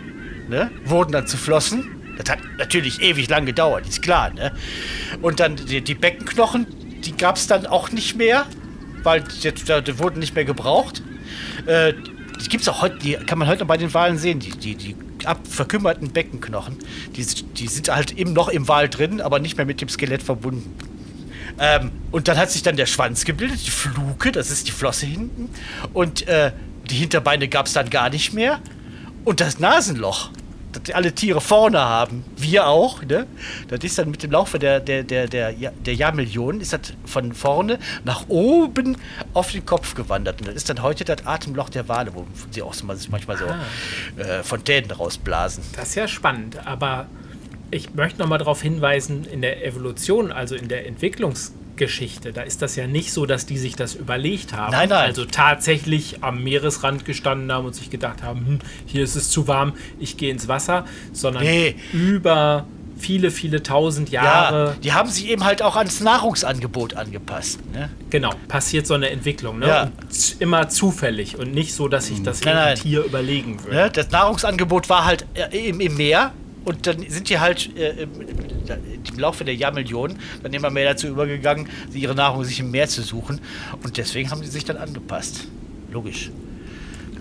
ne? 0.49 0.71
wurden 0.85 1.13
dann 1.13 1.27
zu 1.27 1.37
Flossen. 1.37 1.93
Das 2.19 2.31
hat 2.31 2.39
natürlich 2.59 3.03
ewig 3.03 3.29
lang 3.29 3.47
gedauert, 3.47 3.87
ist 3.87 4.03
klar. 4.03 4.33
Ne? 4.33 4.53
Und 5.23 5.39
dann 5.41 5.57
die, 5.57 5.83
die 5.83 5.95
Beckenknochen, 5.95 6.67
die 7.05 7.17
gab 7.17 7.37
es 7.37 7.47
dann 7.47 7.67
auch 7.67 7.93
nicht 7.93 8.17
mehr, 8.17 8.47
weil 9.03 9.23
die, 9.23 9.53
die, 9.53 9.83
die 9.83 9.99
wurden 9.99 10.19
nicht 10.19 10.35
mehr 10.35 10.45
gebraucht. 10.45 11.03
Äh, 11.67 11.93
die 12.41 12.49
gibt's 12.49 12.69
auch 12.69 12.83
heute, 12.83 12.99
die 12.99 13.15
kann 13.15 13.39
man 13.39 13.49
heute 13.49 13.61
noch 13.61 13.69
bei 13.69 13.77
den 13.77 13.93
Walen 13.95 14.19
sehen, 14.19 14.39
die, 14.41 14.51
die, 14.51 14.75
die 14.75 14.97
verkümmerten 15.49 16.11
Beckenknochen. 16.11 16.77
Die, 17.17 17.25
die 17.25 17.67
sind 17.67 17.89
halt 17.89 18.13
eben 18.13 18.33
noch 18.33 18.49
im 18.49 18.69
Wal 18.69 18.89
drin, 18.89 19.21
aber 19.21 19.39
nicht 19.39 19.57
mehr 19.57 19.67
mit 19.67 19.81
dem 19.81 19.89
Skelett 19.89 20.23
verbunden. 20.23 20.75
Ähm, 21.59 21.91
und 22.11 22.29
dann 22.29 22.37
hat 22.37 22.51
sich 22.51 22.63
dann 22.63 22.77
der 22.77 22.87
Schwanz 22.87 23.25
gebildet, 23.25 23.67
die 23.67 23.71
Fluke, 23.71 24.33
das 24.33 24.51
ist 24.51 24.69
die 24.69 24.73
Flosse 24.73 25.07
hinten. 25.07 25.49
Und 25.93 26.27
äh, 26.29 26.53
die 26.91 26.97
Hinterbeine 26.97 27.49
gab 27.49 27.67
es 27.67 27.73
dann 27.73 27.91
gar 27.91 28.11
nicht 28.11 28.33
mehr. 28.33 28.61
Und 29.25 29.41
das 29.41 29.59
Nasenloch, 29.59 30.31
das 30.79 30.95
alle 30.95 31.13
Tiere 31.13 31.41
vorne 31.41 31.81
haben, 31.81 32.25
wir 32.37 32.67
auch, 32.67 33.03
ne? 33.03 33.27
Das 33.69 33.81
ist 33.83 33.99
dann 33.99 34.11
mit 34.11 34.23
dem 34.23 34.31
Laufe 34.31 34.59
der, 34.59 34.81
der, 34.81 35.03
der, 35.03 35.27
der, 35.27 35.53
der 35.53 35.95
Jahrmillionen, 35.95 36.61
ist 36.61 36.73
das 36.73 36.93
von 37.05 37.33
vorne 37.33 37.79
nach 38.05 38.29
oben 38.29 38.97
auf 39.35 39.53
den 39.53 39.65
Kopf 39.65 39.95
gewandert. 39.95 40.41
Und 40.41 40.49
das 40.49 40.57
ist 40.57 40.69
dann 40.69 40.83
heute 40.83 41.05
das 41.05 41.27
Atemloch 41.27 41.69
der 41.69 41.89
Wale, 41.89 42.15
wo 42.15 42.27
sie 42.51 42.63
auch 42.63 42.75
manchmal 42.83 43.37
so 43.37 43.47
äh, 44.21 44.43
Fontänen 44.43 44.91
rausblasen. 44.91 45.65
Das 45.75 45.91
ist 45.91 45.95
ja 45.95 46.09
spannend, 46.09 46.67
aber 46.67 47.07
ich 47.71 47.95
möchte 47.95 48.21
noch 48.21 48.29
mal 48.29 48.39
darauf 48.39 48.63
hinweisen, 48.63 49.25
in 49.25 49.43
der 49.43 49.65
Evolution, 49.65 50.31
also 50.31 50.55
in 50.55 50.69
der 50.69 50.87
Entwicklungsgeschichte, 51.77 52.33
da 52.33 52.43
ist 52.43 52.63
das 52.63 52.77
ja 52.77 52.87
nicht 52.87 53.13
so, 53.13 53.27
dass 53.27 53.47
die 53.47 53.59
sich 53.59 53.77
das 53.77 53.95
überlegt 53.95 54.53
haben. 54.55 54.73
Nein, 54.73 54.89
nein. 54.89 55.07
Also 55.07 55.25
tatsächlich 55.25 56.23
am 56.23 56.43
Meeresrand 56.43 57.05
gestanden 57.05 57.53
haben 57.53 57.67
und 57.67 57.75
sich 57.75 57.91
gedacht 57.91 58.23
haben, 58.23 58.47
hm, 58.47 58.59
hier 58.87 59.05
ist 59.05 59.15
es 59.17 59.31
zu 59.31 59.47
warm, 59.47 59.75
ich 59.99 60.17
gehe 60.17 60.31
ins 60.31 60.49
Wasser, 60.49 60.85
sondern 61.13 61.43
Nee. 61.45 61.77
über 61.93 62.67
viele, 62.99 63.31
viele 63.31 63.63
tausend 63.63 64.09
Ja, 64.09 64.25
Jahre, 64.25 64.77
die 64.83 64.95
haben 64.95 65.11
sich 65.11 65.29
eben 65.29 65.45
halt 65.45 65.61
auch 65.61 65.77
ans 65.77 66.01
Nahrungsangebot 66.01 66.95
angepasst. 66.95 67.61
Ne? 67.73 67.91
genau, 68.09 68.31
passiert 68.49 68.87
so 68.87 68.95
eine 68.95 69.11
Entwicklung. 69.11 69.59
Ne? 69.59 69.69
Ja. 69.69 69.91
Immer 70.39 70.71
zufällig 70.71 71.39
und 71.39 71.53
nicht 71.53 71.75
so, 71.75 71.89
dass 71.89 72.07
sich 72.07 72.23
das 72.23 72.41
Nein, 72.41 72.49
irgendein 72.55 72.75
nein. 72.75 72.83
Tier 72.83 73.05
überlegen 73.05 73.63
würde. 73.65 73.77
Ne? 73.77 73.91
Das 73.93 74.11
Nahrungsangebot 74.11 74.89
war 74.89 75.05
halt 75.05 75.27
äh, 75.35 75.69
im, 75.69 75.81
im 75.81 75.95
Meer 75.97 76.33
und 76.67 76.87
dann 76.87 76.99
sind 77.09 77.31
die 77.31 77.39
halt 77.39 77.75
äh, 77.79 78.03
im, 78.03 78.11
im 79.13 79.19
Laufe 79.19 79.45
der 79.45 79.55
Jahrmillionen 79.55 80.19
dann 80.43 80.53
immer 80.53 80.69
mehr 80.69 80.91
dazu 80.91 81.07
übergegangen, 81.07 81.69
ihre 81.95 82.15
Nahrung 82.15 82.45
sich 82.45 82.61
im 82.61 82.71
Meer 82.71 82.89
zu 82.89 83.01
suchen 83.03 83.41
und 83.83 83.97
deswegen 83.97 84.31
haben 84.31 84.43
sie 84.43 84.51
sich 84.51 84.65
dann 84.67 84.77
angepasst. 84.77 85.49
Logisch. 85.91 86.31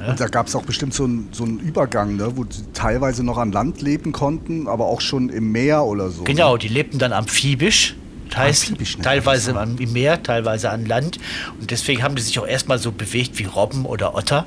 Und 0.06 0.20
da 0.20 0.28
gab 0.28 0.48
es 0.48 0.56
auch 0.56 0.64
bestimmt 0.64 0.94
so 0.94 1.06
einen 1.06 1.30
so 1.32 1.46
Übergang, 1.46 2.18
ne, 2.18 2.36
wo 2.36 2.44
sie 2.44 2.64
teilweise 2.74 3.24
noch 3.24 3.38
an 3.38 3.54
Land 3.54 3.82
leben 3.82 4.12
konnten, 4.12 4.68
aber 4.68 4.86
auch 4.88 5.00
schon 5.00 5.30
im 5.30 5.52
Meer 5.54 5.84
oder 5.86 6.10
so. 6.10 6.24
Genau, 6.24 6.58
die 6.58 6.68
lebten 6.68 7.00
dann 7.00 7.14
amphibisch. 7.14 7.96
Das 8.30 8.38
heißt, 8.40 8.64
Amphibisch, 8.64 8.98
ne? 8.98 9.04
teilweise 9.04 9.58
am- 9.58 9.78
im 9.78 9.94
Meer, 9.94 10.22
teilweise 10.22 10.70
an 10.72 10.86
Land. 10.86 11.20
Und 11.62 11.72
deswegen 11.72 12.04
haben 12.04 12.16
die 12.16 12.22
sich 12.24 12.38
auch 12.40 12.48
erstmal 12.48 12.78
so 12.80 12.92
bewegt 12.92 13.40
wie 13.40 13.46
Robben 13.46 13.86
oder 13.86 14.16
Otter. 14.16 14.46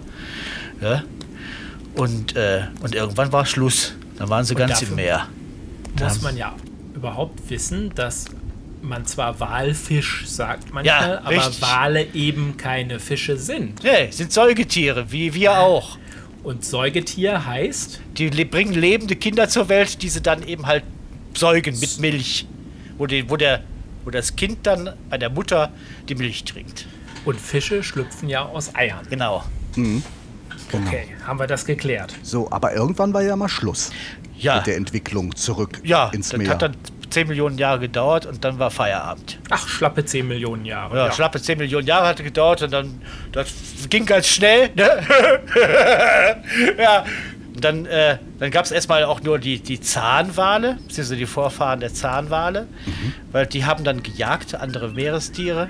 Ja? 0.83 1.03
Und, 1.95 2.37
äh, 2.37 2.63
und 2.83 2.95
irgendwann 2.95 3.33
war 3.33 3.47
Schluss. 3.47 3.95
Dann 4.19 4.29
waren 4.29 4.45
sie 4.45 4.55
ganz 4.55 4.73
dafür 4.81 4.89
im 4.89 4.95
Meer. 4.97 5.29
muss 6.01 6.23
man 6.23 6.37
ja 6.37 6.55
überhaupt 6.95 7.49
wissen, 7.51 7.93
dass 7.95 8.27
man 8.83 9.07
zwar 9.07 9.39
Walfisch 9.41 10.25
sagt 10.27 10.73
manchmal, 10.73 11.11
Ja, 11.11 11.19
aber 11.21 11.31
richtig. 11.31 11.63
Wale 11.63 12.07
eben 12.15 12.57
keine 12.57 13.01
Fische 13.01 13.37
sind. 13.37 13.83
Nee, 13.83 14.11
sind 14.11 14.33
Säugetiere, 14.33 15.11
wie 15.11 15.35
wir 15.35 15.59
auch. 15.59 15.99
Und 16.45 16.65
Säugetier 16.65 17.45
heißt, 17.47 18.01
Die 18.17 18.31
le 18.31 18.45
bringen 18.47 18.73
lebende 18.75 19.17
Kinder 19.17 19.49
zur 19.49 19.69
Welt, 19.69 20.03
die 20.03 20.09
sie 20.09 20.21
dann 20.23 20.43
eben 20.47 20.67
halt 20.67 20.85
säugen 21.37 21.79
mit 21.79 21.99
Milch. 21.99 22.47
Wo, 22.97 23.07
die, 23.07 23.29
wo, 23.29 23.37
der, 23.37 23.63
wo 24.05 24.11
das 24.11 24.35
Kind 24.37 24.59
dann 24.67 24.91
bei 25.11 25.19
der 25.19 25.31
Mutter 25.31 25.71
die 26.09 26.15
Milch 26.15 26.45
trinkt. 26.45 26.87
und 27.25 27.41
Fische 27.41 27.83
schlüpfen 27.83 28.29
ja 28.29 28.45
aus 28.47 28.75
Eiern. 28.75 29.07
Genau. 29.11 29.45
Genau. 30.71 30.87
Okay, 30.87 31.09
haben 31.27 31.39
wir 31.39 31.47
das 31.47 31.65
geklärt. 31.65 32.15
So, 32.23 32.51
aber 32.51 32.75
irgendwann 32.75 33.13
war 33.15 33.23
ja 33.23 33.37
mal 33.37 33.49
Schluss 33.49 33.91
Ja, 34.37 34.57
mit 34.57 34.67
der 34.67 34.77
Entwicklung 34.77 35.35
zurück 35.35 35.81
ja 35.85 36.09
ins 36.11 36.29
das 36.31 36.39
Meer. 36.39 36.51
hat 36.51 36.63
dann 36.63 36.77
10 37.11 37.27
Millionen 37.29 37.57
Jahre 37.57 37.81
gedauert 37.81 38.27
und 38.27 38.45
dann 38.45 38.59
war 38.59 38.71
Feierabend. 38.71 39.39
Ach, 39.49 39.67
schlappe 39.67 40.05
10 40.05 40.29
Millionen 40.29 40.65
Jahre. 40.67 40.97
Ja, 40.97 41.11
schlappe 41.13 41.41
10 41.41 41.57
Millionen 41.57 41.87
Jahre 41.87 42.07
hatte 42.07 42.23
gedauert 42.23 42.61
und 42.63 42.71
dann 42.71 43.01
das 43.33 43.49
ging 43.89 44.05
ganz 44.05 44.27
schnell. 44.27 44.69
Ne? 44.75 44.91
ja. 46.79 47.05
Und 47.55 47.65
dann, 47.65 47.87
äh, 47.87 48.19
dann 48.39 48.51
gab 48.53 48.67
es 48.67 48.71
erstmal 48.71 49.03
auch 49.05 49.21
nur 49.23 49.39
die, 49.41 49.59
die 49.59 49.81
Zahnwale, 49.81 50.75
beziehungsweise 50.75 51.17
die 51.17 51.27
Vorfahren 51.27 51.81
der 51.81 51.93
Zahnwale, 51.93 52.69
weil 53.33 53.47
die 53.47 53.65
haben 53.65 53.83
dann 53.83 54.03
gejagt, 54.05 54.55
andere 54.55 54.91
Meerestiere. 54.91 55.69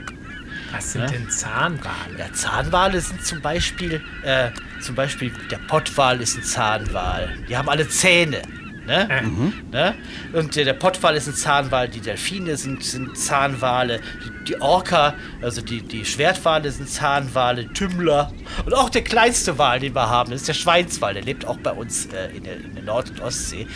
Was 0.72 0.92
sind 0.92 1.02
Ja. 1.02 1.06
denn 1.08 1.30
Zahnwale? 1.30 2.18
Ja, 2.18 2.32
Zahnwale 2.32 3.00
sind 3.00 3.24
zum 3.24 3.40
Beispiel, 3.40 4.02
äh, 4.22 4.50
zum 4.80 4.94
Beispiel 4.94 5.32
der 5.50 5.58
Pottwal 5.58 6.20
ist 6.20 6.36
ein 6.36 6.42
Zahnwal. 6.42 7.30
Die 7.48 7.56
haben 7.56 7.68
alle 7.68 7.88
Zähne. 7.88 8.42
Ne? 8.86 9.06
Äh, 9.10 9.22
Ne? 9.70 9.94
Und 10.32 10.56
der, 10.56 10.64
der 10.64 10.72
Pottwal 10.72 11.14
ist 11.16 11.26
ein 11.26 11.34
Zahnwal, 11.34 11.88
die 11.88 12.00
Delfine 12.00 12.56
sind, 12.56 12.82
sind 12.82 13.18
Zahnwale, 13.18 14.00
die, 14.24 14.44
die 14.44 14.60
Orca, 14.62 15.12
also 15.42 15.60
die, 15.60 15.82
die 15.82 16.06
Schwertwale 16.06 16.70
sind 16.70 16.88
Zahnwale, 16.88 17.70
Tümmler 17.74 18.32
und 18.64 18.72
auch 18.74 18.88
der 18.88 19.04
kleinste 19.04 19.58
Wal, 19.58 19.80
den 19.80 19.94
wir 19.94 20.08
haben, 20.08 20.32
ist 20.32 20.48
der 20.48 20.54
Schweinswal, 20.54 21.12
der 21.12 21.22
lebt 21.22 21.44
auch 21.46 21.58
bei 21.58 21.72
uns 21.72 22.06
äh, 22.06 22.34
in, 22.34 22.44
der, 22.44 22.56
in 22.56 22.74
der 22.76 22.84
Nord- 22.84 23.10
und 23.10 23.20
Ostsee. 23.20 23.66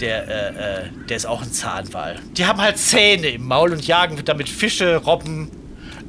Der, 0.00 0.26
äh, 0.26 0.84
äh, 0.86 0.88
der 1.10 1.16
ist 1.18 1.26
auch 1.26 1.42
ein 1.42 1.52
Zahnwal. 1.52 2.16
Die 2.32 2.46
haben 2.46 2.60
halt 2.60 2.78
Zähne 2.78 3.28
im 3.28 3.46
Maul 3.46 3.70
und 3.72 3.86
jagen 3.86 4.18
damit 4.24 4.48
Fische, 4.48 4.96
Robben, 4.96 5.50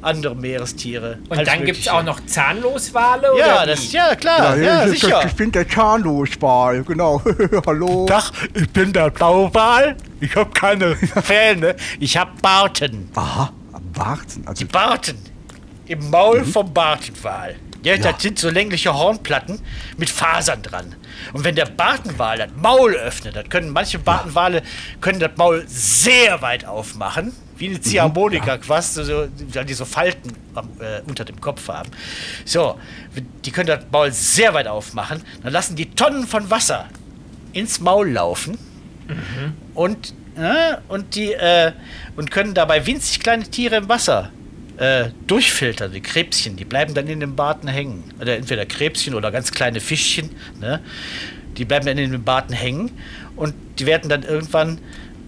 andere 0.04 0.34
Meerestiere. 0.36 1.18
Und 1.28 1.38
alles 1.38 1.48
dann 1.48 1.64
gibt 1.64 1.78
es 1.78 1.88
auch 1.88 2.02
noch 2.02 2.24
Zahnloswale? 2.26 3.28
Ja, 3.38 3.56
oder 3.62 3.66
das, 3.66 3.92
ja 3.92 4.14
klar, 4.14 4.56
ja, 4.56 4.86
ich, 4.86 5.00
sicher. 5.00 5.22
ich 5.26 5.34
bin 5.34 5.50
der 5.52 5.68
Zahnloswal, 5.68 6.82
genau. 6.84 7.22
Hallo. 7.66 8.06
Tag, 8.06 8.30
ich 8.54 8.68
bin 8.70 8.92
der 8.92 9.10
Blauwal. 9.10 9.96
Ich 10.20 10.34
habe 10.36 10.50
keine 10.50 10.96
Zähne. 11.26 11.76
Ich 12.00 12.16
habe 12.16 12.30
Barten. 12.40 13.10
Aha, 13.14 13.52
warten. 13.94 14.42
Also, 14.46 14.64
Die 14.64 14.70
Barten. 14.70 15.18
Im 15.86 16.08
Maul 16.10 16.44
vom 16.44 16.72
Bartenwal. 16.72 17.56
Ja, 17.82 17.94
Ja. 17.96 18.12
das 18.12 18.22
sind 18.22 18.38
so 18.38 18.48
längliche 18.48 18.94
Hornplatten 18.94 19.60
mit 19.98 20.08
Fasern 20.08 20.62
dran. 20.62 20.94
Und 21.34 21.44
wenn 21.44 21.54
der 21.54 21.66
Bartenwal 21.66 22.38
das 22.38 22.48
Maul 22.56 22.94
öffnet, 22.94 23.36
das 23.36 23.48
können 23.50 23.68
manche 23.70 23.98
Bartenwale 23.98 24.62
können 25.02 25.20
das 25.20 25.32
Maul 25.36 25.62
sehr 25.66 26.40
weit 26.40 26.64
aufmachen, 26.64 27.32
wie 27.56 27.68
eine 27.68 27.80
Ziehharmonika 27.80 28.58
quasi, 28.58 29.04
so, 29.04 29.26
die 29.26 29.74
so 29.74 29.84
Falten 29.84 30.32
äh, 30.80 31.00
unter 31.06 31.24
dem 31.24 31.40
Kopf 31.40 31.68
haben. 31.68 31.90
So, 32.44 32.78
die 33.44 33.50
können 33.50 33.68
das 33.68 33.84
Maul 33.90 34.12
sehr 34.12 34.54
weit 34.54 34.66
aufmachen, 34.66 35.22
dann 35.42 35.52
lassen 35.52 35.76
die 35.76 35.90
Tonnen 35.90 36.26
von 36.26 36.50
Wasser 36.50 36.88
ins 37.52 37.80
Maul 37.80 38.10
laufen 38.10 38.58
und, 39.74 40.14
äh, 40.36 40.76
und, 40.88 41.14
die, 41.14 41.32
äh, 41.32 41.72
und 42.16 42.30
können 42.30 42.54
dabei 42.54 42.86
winzig 42.86 43.20
kleine 43.20 43.44
Tiere 43.44 43.76
im 43.76 43.88
Wasser 43.88 44.30
äh, 44.76 45.10
durchfiltern, 45.26 45.92
die 45.92 46.00
Krebschen, 46.00 46.56
die 46.56 46.64
bleiben 46.64 46.94
dann 46.94 47.06
in 47.06 47.20
den 47.20 47.36
Barten 47.36 47.68
hängen. 47.68 48.04
Oder 48.20 48.36
entweder 48.36 48.66
Krebschen 48.66 49.14
oder 49.14 49.30
ganz 49.30 49.52
kleine 49.52 49.80
Fischchen, 49.80 50.30
ne? 50.60 50.80
die 51.56 51.64
bleiben 51.64 51.86
dann 51.86 51.98
in 51.98 52.10
den 52.10 52.24
Barten 52.24 52.52
hängen 52.52 52.90
und 53.36 53.54
die 53.78 53.86
werden 53.86 54.08
dann 54.08 54.24
irgendwann 54.24 54.78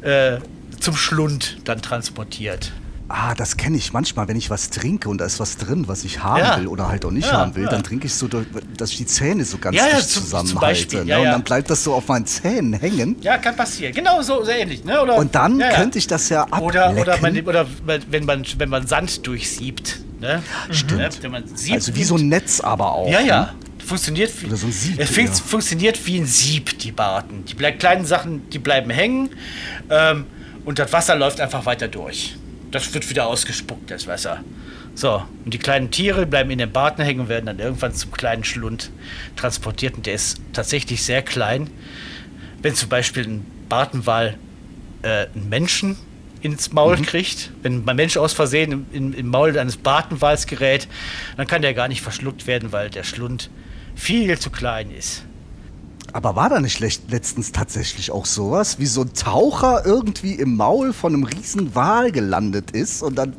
äh, 0.02 0.38
zum 0.80 0.96
Schlund 0.96 1.58
dann 1.64 1.80
transportiert. 1.82 2.72
ah, 3.08 3.34
das 3.36 3.56
kenne 3.56 3.76
ich 3.76 3.92
manchmal, 3.92 4.26
wenn 4.26 4.36
ich 4.36 4.50
was 4.50 4.68
trinke 4.70 5.08
und 5.08 5.18
da 5.18 5.26
ist 5.26 5.38
was 5.38 5.56
drin, 5.58 5.86
was 5.86 6.02
ich 6.02 6.24
haben 6.24 6.40
Ja. 6.40 6.58
will 6.58 6.66
oder 6.66 6.88
halt 6.88 7.04
auch 7.04 7.12
nicht 7.12 7.28
Ja, 7.28 7.34
haben 7.38 7.54
will, 7.54 7.62
ja. 7.62 7.70
dann 7.70 7.84
trinke 7.84 8.06
ich 8.08 8.14
so, 8.14 8.26
durch- 8.26 8.48
dass 8.76 8.90
ich 8.90 8.96
die 8.96 9.06
Zähne 9.06 9.44
so 9.44 9.58
ganz 9.58 9.76
Ja, 9.76 9.84
dicht 9.96 10.10
zusammenhalte. 10.10 11.04
Ne? 11.04 11.16
Und 11.20 11.24
dann 11.26 11.42
bleibt 11.44 11.70
das 11.70 11.84
so 11.84 11.94
auf 11.94 12.08
meinen 12.08 12.26
Zähnen 12.26 12.72
hängen. 12.72 13.14
Ja, 13.20 13.38
kann 13.38 13.54
passieren. 13.54 13.94
Genau 13.94 14.22
so, 14.22 14.42
so 14.42 14.50
ähnlich. 14.50 14.82
Ne? 14.84 15.00
Oder, 15.00 15.18
Und 15.18 15.36
dann 15.36 15.60
könnte 15.60 15.98
ich 15.98 16.08
das 16.08 16.28
ja 16.30 16.42
ablecken. 16.42 16.64
Oder, 16.64 16.96
oder, 16.96 17.20
man, 17.20 17.40
oder 17.42 17.66
wenn, 18.10 18.24
man, 18.24 18.44
wenn 18.58 18.68
man 18.68 18.88
Sand 18.88 19.24
durchsiebt. 19.24 20.00
Ne? 20.20 20.42
Stimmt. 20.72 21.22
Wenn 21.22 21.30
man 21.30 21.44
siebt, 21.56 21.74
also 21.76 21.94
wie 21.94 22.02
so 22.02 22.16
ein 22.16 22.28
Netz 22.28 22.58
aber 22.60 22.90
auch. 22.92 23.08
Ja, 23.08 23.20
ja. 23.20 23.40
Ne? 23.42 23.54
Funktioniert 23.86 24.32
wie, 24.42 24.46
Oder 24.46 24.56
so 24.56 24.66
ein 24.66 24.72
Sieb, 24.72 24.98
es 24.98 25.10
fun 25.10 25.26
ja. 25.26 25.32
funktioniert 25.32 26.04
wie 26.08 26.18
ein 26.18 26.26
Sieb, 26.26 26.76
die 26.80 26.90
Barten. 26.90 27.44
Die 27.44 27.54
kleinen 27.54 28.04
Sachen, 28.04 28.50
die 28.50 28.58
bleiben 28.58 28.90
hängen 28.90 29.28
ähm, 29.90 30.24
und 30.66 30.78
das 30.78 30.92
Wasser 30.92 31.14
läuft 31.14 31.40
einfach 31.40 31.64
weiter 31.64 31.88
durch. 31.88 32.36
Das 32.72 32.92
wird 32.92 33.08
wieder 33.08 33.26
ausgespuckt, 33.26 33.90
das 33.90 34.06
Wasser. 34.06 34.42
So, 34.94 35.22
und 35.44 35.54
die 35.54 35.58
kleinen 35.58 35.90
Tiere 35.90 36.26
bleiben 36.26 36.50
in 36.50 36.58
den 36.58 36.72
Barten 36.72 37.02
hängen 37.02 37.20
und 37.20 37.28
werden 37.28 37.46
dann 37.46 37.60
irgendwann 37.60 37.94
zum 37.94 38.10
kleinen 38.10 38.44
Schlund 38.44 38.90
transportiert. 39.36 39.94
Und 39.96 40.06
der 40.06 40.14
ist 40.14 40.40
tatsächlich 40.52 41.04
sehr 41.04 41.22
klein. 41.22 41.70
Wenn 42.62 42.74
zum 42.74 42.88
Beispiel 42.88 43.26
ein 43.26 43.46
Bartenwal 43.68 44.36
äh, 45.02 45.26
einen 45.34 45.48
Menschen 45.48 45.96
ins 46.40 46.72
Maul 46.72 46.96
kriegt, 47.02 47.52
wenn 47.62 47.88
ein 47.88 47.96
Mensch 47.96 48.16
aus 48.16 48.32
Versehen 48.32 48.72
im, 48.72 48.86
im, 48.92 49.14
im 49.14 49.28
Maul 49.28 49.56
eines 49.56 49.76
Bartenwals 49.76 50.48
gerät, 50.48 50.88
dann 51.36 51.46
kann 51.46 51.62
der 51.62 51.74
gar 51.74 51.86
nicht 51.86 52.02
verschluckt 52.02 52.48
werden, 52.48 52.72
weil 52.72 52.90
der 52.90 53.04
Schlund 53.04 53.50
viel 53.94 54.36
zu 54.38 54.50
klein 54.50 54.90
ist. 54.90 55.25
Aber 56.12 56.34
war 56.36 56.48
da 56.48 56.60
nicht 56.60 56.80
letztens 56.80 57.52
tatsächlich 57.52 58.10
auch 58.10 58.24
sowas, 58.26 58.78
wie 58.78 58.86
so 58.86 59.02
ein 59.02 59.12
Taucher 59.14 59.82
irgendwie 59.84 60.32
im 60.34 60.56
Maul 60.56 60.92
von 60.92 61.12
einem 61.14 61.24
riesen 61.24 61.74
Wal 61.74 62.10
gelandet 62.12 62.70
ist 62.70 63.02
und 63.02 63.16
dann 63.16 63.34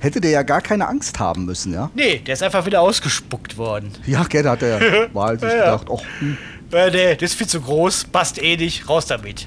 hätte 0.00 0.20
der 0.20 0.30
ja 0.30 0.42
gar 0.42 0.60
keine 0.60 0.86
Angst 0.88 1.18
haben 1.18 1.44
müssen, 1.46 1.72
ja? 1.72 1.90
Nee, 1.94 2.18
der 2.26 2.34
ist 2.34 2.42
einfach 2.42 2.66
wieder 2.66 2.80
ausgespuckt 2.82 3.56
worden. 3.56 3.92
Ja, 4.06 4.24
gell, 4.24 4.42
da 4.42 4.52
hat 4.52 4.62
der 4.62 5.08
Wal 5.14 5.38
sich 5.38 5.48
Ja, 5.50 5.76
gedacht, 5.76 5.86
ach, 5.94 6.02
hm, 6.20 6.36
Äh, 6.72 6.90
nee, 6.90 7.14
das 7.16 7.30
ist 7.30 7.34
viel 7.38 7.46
zu 7.48 7.60
groß, 7.60 8.04
passt 8.12 8.42
eh 8.42 8.56
nicht, 8.56 8.88
raus 8.88 9.06
damit. 9.06 9.46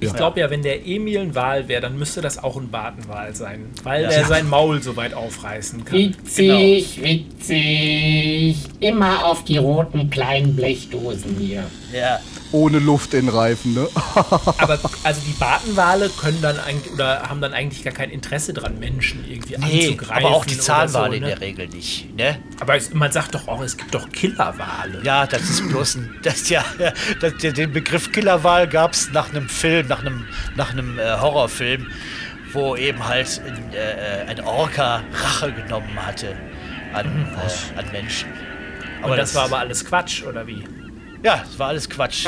Ich 0.00 0.14
glaube 0.14 0.38
ja, 0.38 0.48
wenn 0.48 0.62
der 0.62 0.86
Emil 0.86 1.18
ein 1.18 1.34
Wal 1.34 1.66
wäre, 1.66 1.80
dann 1.80 1.98
müsste 1.98 2.20
das 2.20 2.38
auch 2.38 2.56
ein 2.56 2.70
Bartenwal 2.70 3.34
sein, 3.34 3.64
weil 3.82 4.04
Ja. 4.04 4.10
er 4.10 4.24
sein 4.26 4.48
Maul 4.48 4.80
so 4.80 4.94
weit 4.94 5.12
aufreißen 5.12 5.84
kann. 5.84 5.98
Witzig, 5.98 7.02
witzig. 7.02 8.58
Immer 8.78 9.24
auf 9.24 9.42
die 9.44 9.56
roten 9.58 10.08
kleinen 10.08 10.54
Blechdosen 10.54 11.36
hier. 11.40 11.64
Ja. 11.92 12.20
Ohne 12.52 12.78
Luft 12.78 13.14
in 13.14 13.26
den 13.26 13.34
Reifen, 13.34 13.74
ne? 13.74 13.88
Aber 14.14 14.78
also 15.02 15.20
die 15.26 15.32
Bartenwale 15.32 16.08
können 16.08 16.40
dann 16.40 16.58
eigentlich 16.58 16.92
oder 16.92 17.22
haben 17.28 17.40
dann 17.40 17.52
eigentlich 17.52 17.84
gar 17.84 17.92
kein 17.92 18.10
Interesse 18.10 18.52
dran, 18.52 18.78
Menschen 18.78 19.24
irgendwie 19.28 19.56
Nee, 19.58 19.88
anzugreifen. 19.88 20.26
aber 20.26 20.34
auch 20.34 20.44
die 20.44 20.58
Zahnwale 20.58 21.10
so, 21.10 21.16
in 21.16 21.22
ne? 21.22 21.28
der 21.28 21.40
Regel 21.40 21.68
nicht. 21.68 22.14
Ne? 22.16 22.38
Aber 22.60 22.76
es, 22.76 22.92
man 22.94 23.12
sagt 23.12 23.34
doch 23.34 23.48
auch, 23.48 23.60
es 23.60 23.76
gibt 23.76 23.94
doch 23.94 24.10
Killerwale. 24.10 25.00
Ja, 25.02 25.26
das 25.26 25.42
ist 25.42 25.68
bloß 25.68 25.96
ein. 25.96 26.14
Das, 26.22 26.48
ja, 26.48 26.64
das, 27.20 27.34
den 27.38 27.72
Begriff 27.72 28.12
Killerwal 28.12 28.66
gab 28.68 28.92
es 28.92 29.10
nach 29.12 29.30
einem 29.30 29.48
Film, 29.48 29.86
nach 29.88 30.00
einem, 30.00 30.24
nach 30.56 30.72
einem 30.72 30.98
äh, 30.98 31.18
Horrorfilm, 31.18 31.86
wo 32.52 32.76
eben 32.76 33.06
halt 33.06 33.42
ein, 33.46 33.72
äh, 33.74 34.30
ein 34.30 34.40
Orca 34.40 35.02
Rache 35.12 35.52
genommen 35.52 36.04
hatte 36.04 36.34
an, 36.94 37.06
äh, 37.06 37.78
an 37.78 37.92
Menschen. 37.92 38.28
Und 39.02 39.16
das, 39.16 39.34
war 39.34 39.44
aber 39.44 39.58
alles 39.58 39.84
Quatsch, 39.84 40.22
oder 40.24 40.46
wie? 40.46 40.64
Ja, 41.22 41.42
das 41.44 41.58
war 41.58 41.68
alles 41.68 41.88
Quatsch. 41.88 42.26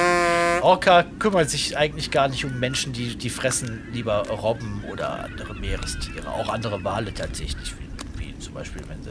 Orca 0.62 1.04
kümmert 1.18 1.49
sich 1.49 1.76
eigentlich 1.76 2.11
gar 2.11 2.28
nicht 2.28 2.44
um 2.44 2.59
Menschen, 2.59 2.92
die, 2.92 3.16
die 3.16 3.30
fressen 3.30 3.82
lieber 3.92 4.28
Robben 4.28 4.85
oder 4.90 5.25
andere 5.25 5.54
Meerestiere. 5.54 6.28
Auch 6.28 6.49
andere 6.49 6.82
Wale 6.82 7.14
tatsächlich, 7.14 7.73
wie, 8.16 8.25
wie 8.26 8.38
zum 8.38 8.54
Beispiel, 8.54 8.82
wenn 8.88 9.02
sie. 9.02 9.11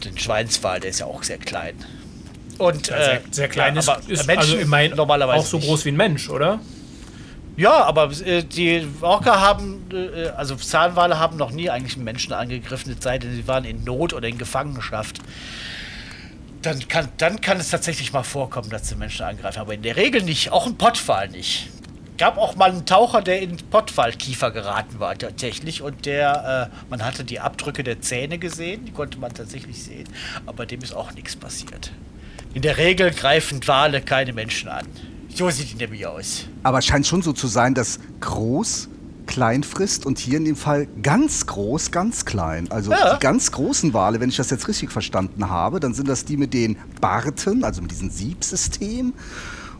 Den 0.00 0.18
Schweinswal, 0.18 0.80
der 0.80 0.90
ist 0.90 1.00
ja 1.00 1.06
auch 1.06 1.22
sehr 1.22 1.38
klein. 1.38 1.74
Und, 2.58 2.88
Ja, 2.88 2.96
sehr, 2.96 3.14
äh, 3.14 3.20
sehr 3.30 3.48
klein 3.48 3.74
ja, 3.74 3.80
ist, 3.80 3.88
aber 3.88 4.00
ist 4.08 4.26
Menschen 4.26 4.52
also 4.52 4.56
immerhin 4.56 4.96
normalerweise 4.96 5.40
auch 5.40 5.46
so 5.46 5.58
groß 5.58 5.84
wie 5.84 5.90
ein 5.90 5.96
Mensch, 5.96 6.28
oder? 6.28 6.58
Ja, 7.56 7.84
aber 7.84 8.10
äh, 8.24 8.42
die 8.42 8.86
Orca 9.00 9.40
haben, 9.40 9.84
äh, 9.92 10.28
also 10.30 10.56
Zahnwale 10.56 11.18
haben 11.18 11.36
noch 11.36 11.52
nie 11.52 11.70
eigentlich 11.70 11.94
einen 11.94 12.04
Menschen 12.04 12.32
angegriffen, 12.32 12.92
es 12.92 13.02
sei 13.02 13.18
denn, 13.18 13.34
sie 13.34 13.46
waren 13.46 13.64
in 13.64 13.84
Not 13.84 14.12
oder 14.12 14.28
in 14.28 14.38
Gefangenschaft. 14.38 15.20
Dann 16.66 16.88
kann, 16.88 17.08
dann 17.18 17.40
kann 17.40 17.60
es 17.60 17.70
tatsächlich 17.70 18.12
mal 18.12 18.24
vorkommen, 18.24 18.70
dass 18.70 18.88
sie 18.88 18.96
Menschen 18.96 19.24
angreifen, 19.24 19.60
aber 19.60 19.74
in 19.74 19.82
der 19.82 19.94
Regel 19.94 20.24
nicht, 20.24 20.50
auch 20.50 20.66
ein 20.66 20.76
Pottwal 20.76 21.28
nicht. 21.28 21.68
Gab 22.18 22.38
auch 22.38 22.56
mal 22.56 22.72
einen 22.72 22.84
Taucher, 22.84 23.22
der 23.22 23.40
in 23.40 23.56
Pottwalkiefer 23.56 24.50
geraten 24.50 24.98
war 24.98 25.16
tatsächlich 25.16 25.80
und 25.80 26.06
der, 26.06 26.72
äh, 26.74 26.88
man 26.90 27.04
hatte 27.04 27.22
die 27.22 27.38
Abdrücke 27.38 27.84
der 27.84 28.00
Zähne 28.00 28.38
gesehen, 28.38 28.84
die 28.84 28.90
konnte 28.90 29.16
man 29.18 29.32
tatsächlich 29.32 29.80
sehen, 29.80 30.08
aber 30.44 30.66
dem 30.66 30.82
ist 30.82 30.92
auch 30.92 31.12
nichts 31.12 31.36
passiert. 31.36 31.92
In 32.52 32.62
der 32.62 32.78
Regel 32.78 33.12
greifen 33.12 33.64
Wale 33.68 34.00
keine 34.00 34.32
Menschen 34.32 34.68
an. 34.68 34.86
So 35.32 35.48
sieht 35.50 35.70
die 35.70 35.76
nämlich 35.76 36.04
aus. 36.04 36.46
Aber 36.64 36.78
es 36.78 36.86
scheint 36.86 37.06
schon 37.06 37.22
so 37.22 37.32
zu 37.32 37.46
sein, 37.46 37.74
dass 37.74 38.00
groß 38.18 38.88
klein 39.26 39.62
frisst 39.62 40.06
und 40.06 40.18
hier 40.18 40.38
in 40.38 40.44
dem 40.44 40.56
Fall 40.56 40.86
ganz 41.02 41.46
groß, 41.46 41.90
ganz 41.90 42.24
klein. 42.24 42.70
Also 42.70 42.90
Ja. 42.92 43.14
die 43.14 43.20
ganz 43.20 43.52
großen 43.52 43.92
Wale, 43.92 44.20
wenn 44.20 44.28
ich 44.28 44.36
das 44.36 44.50
jetzt 44.50 44.68
richtig 44.68 44.92
verstanden 44.92 45.48
habe, 45.50 45.80
dann 45.80 45.94
sind 45.94 46.08
das 46.08 46.24
die 46.24 46.36
mit 46.36 46.54
den 46.54 46.76
Barten, 47.00 47.64
also 47.64 47.82
mit 47.82 47.90
diesem 47.90 48.10
Siebsystem. 48.10 49.12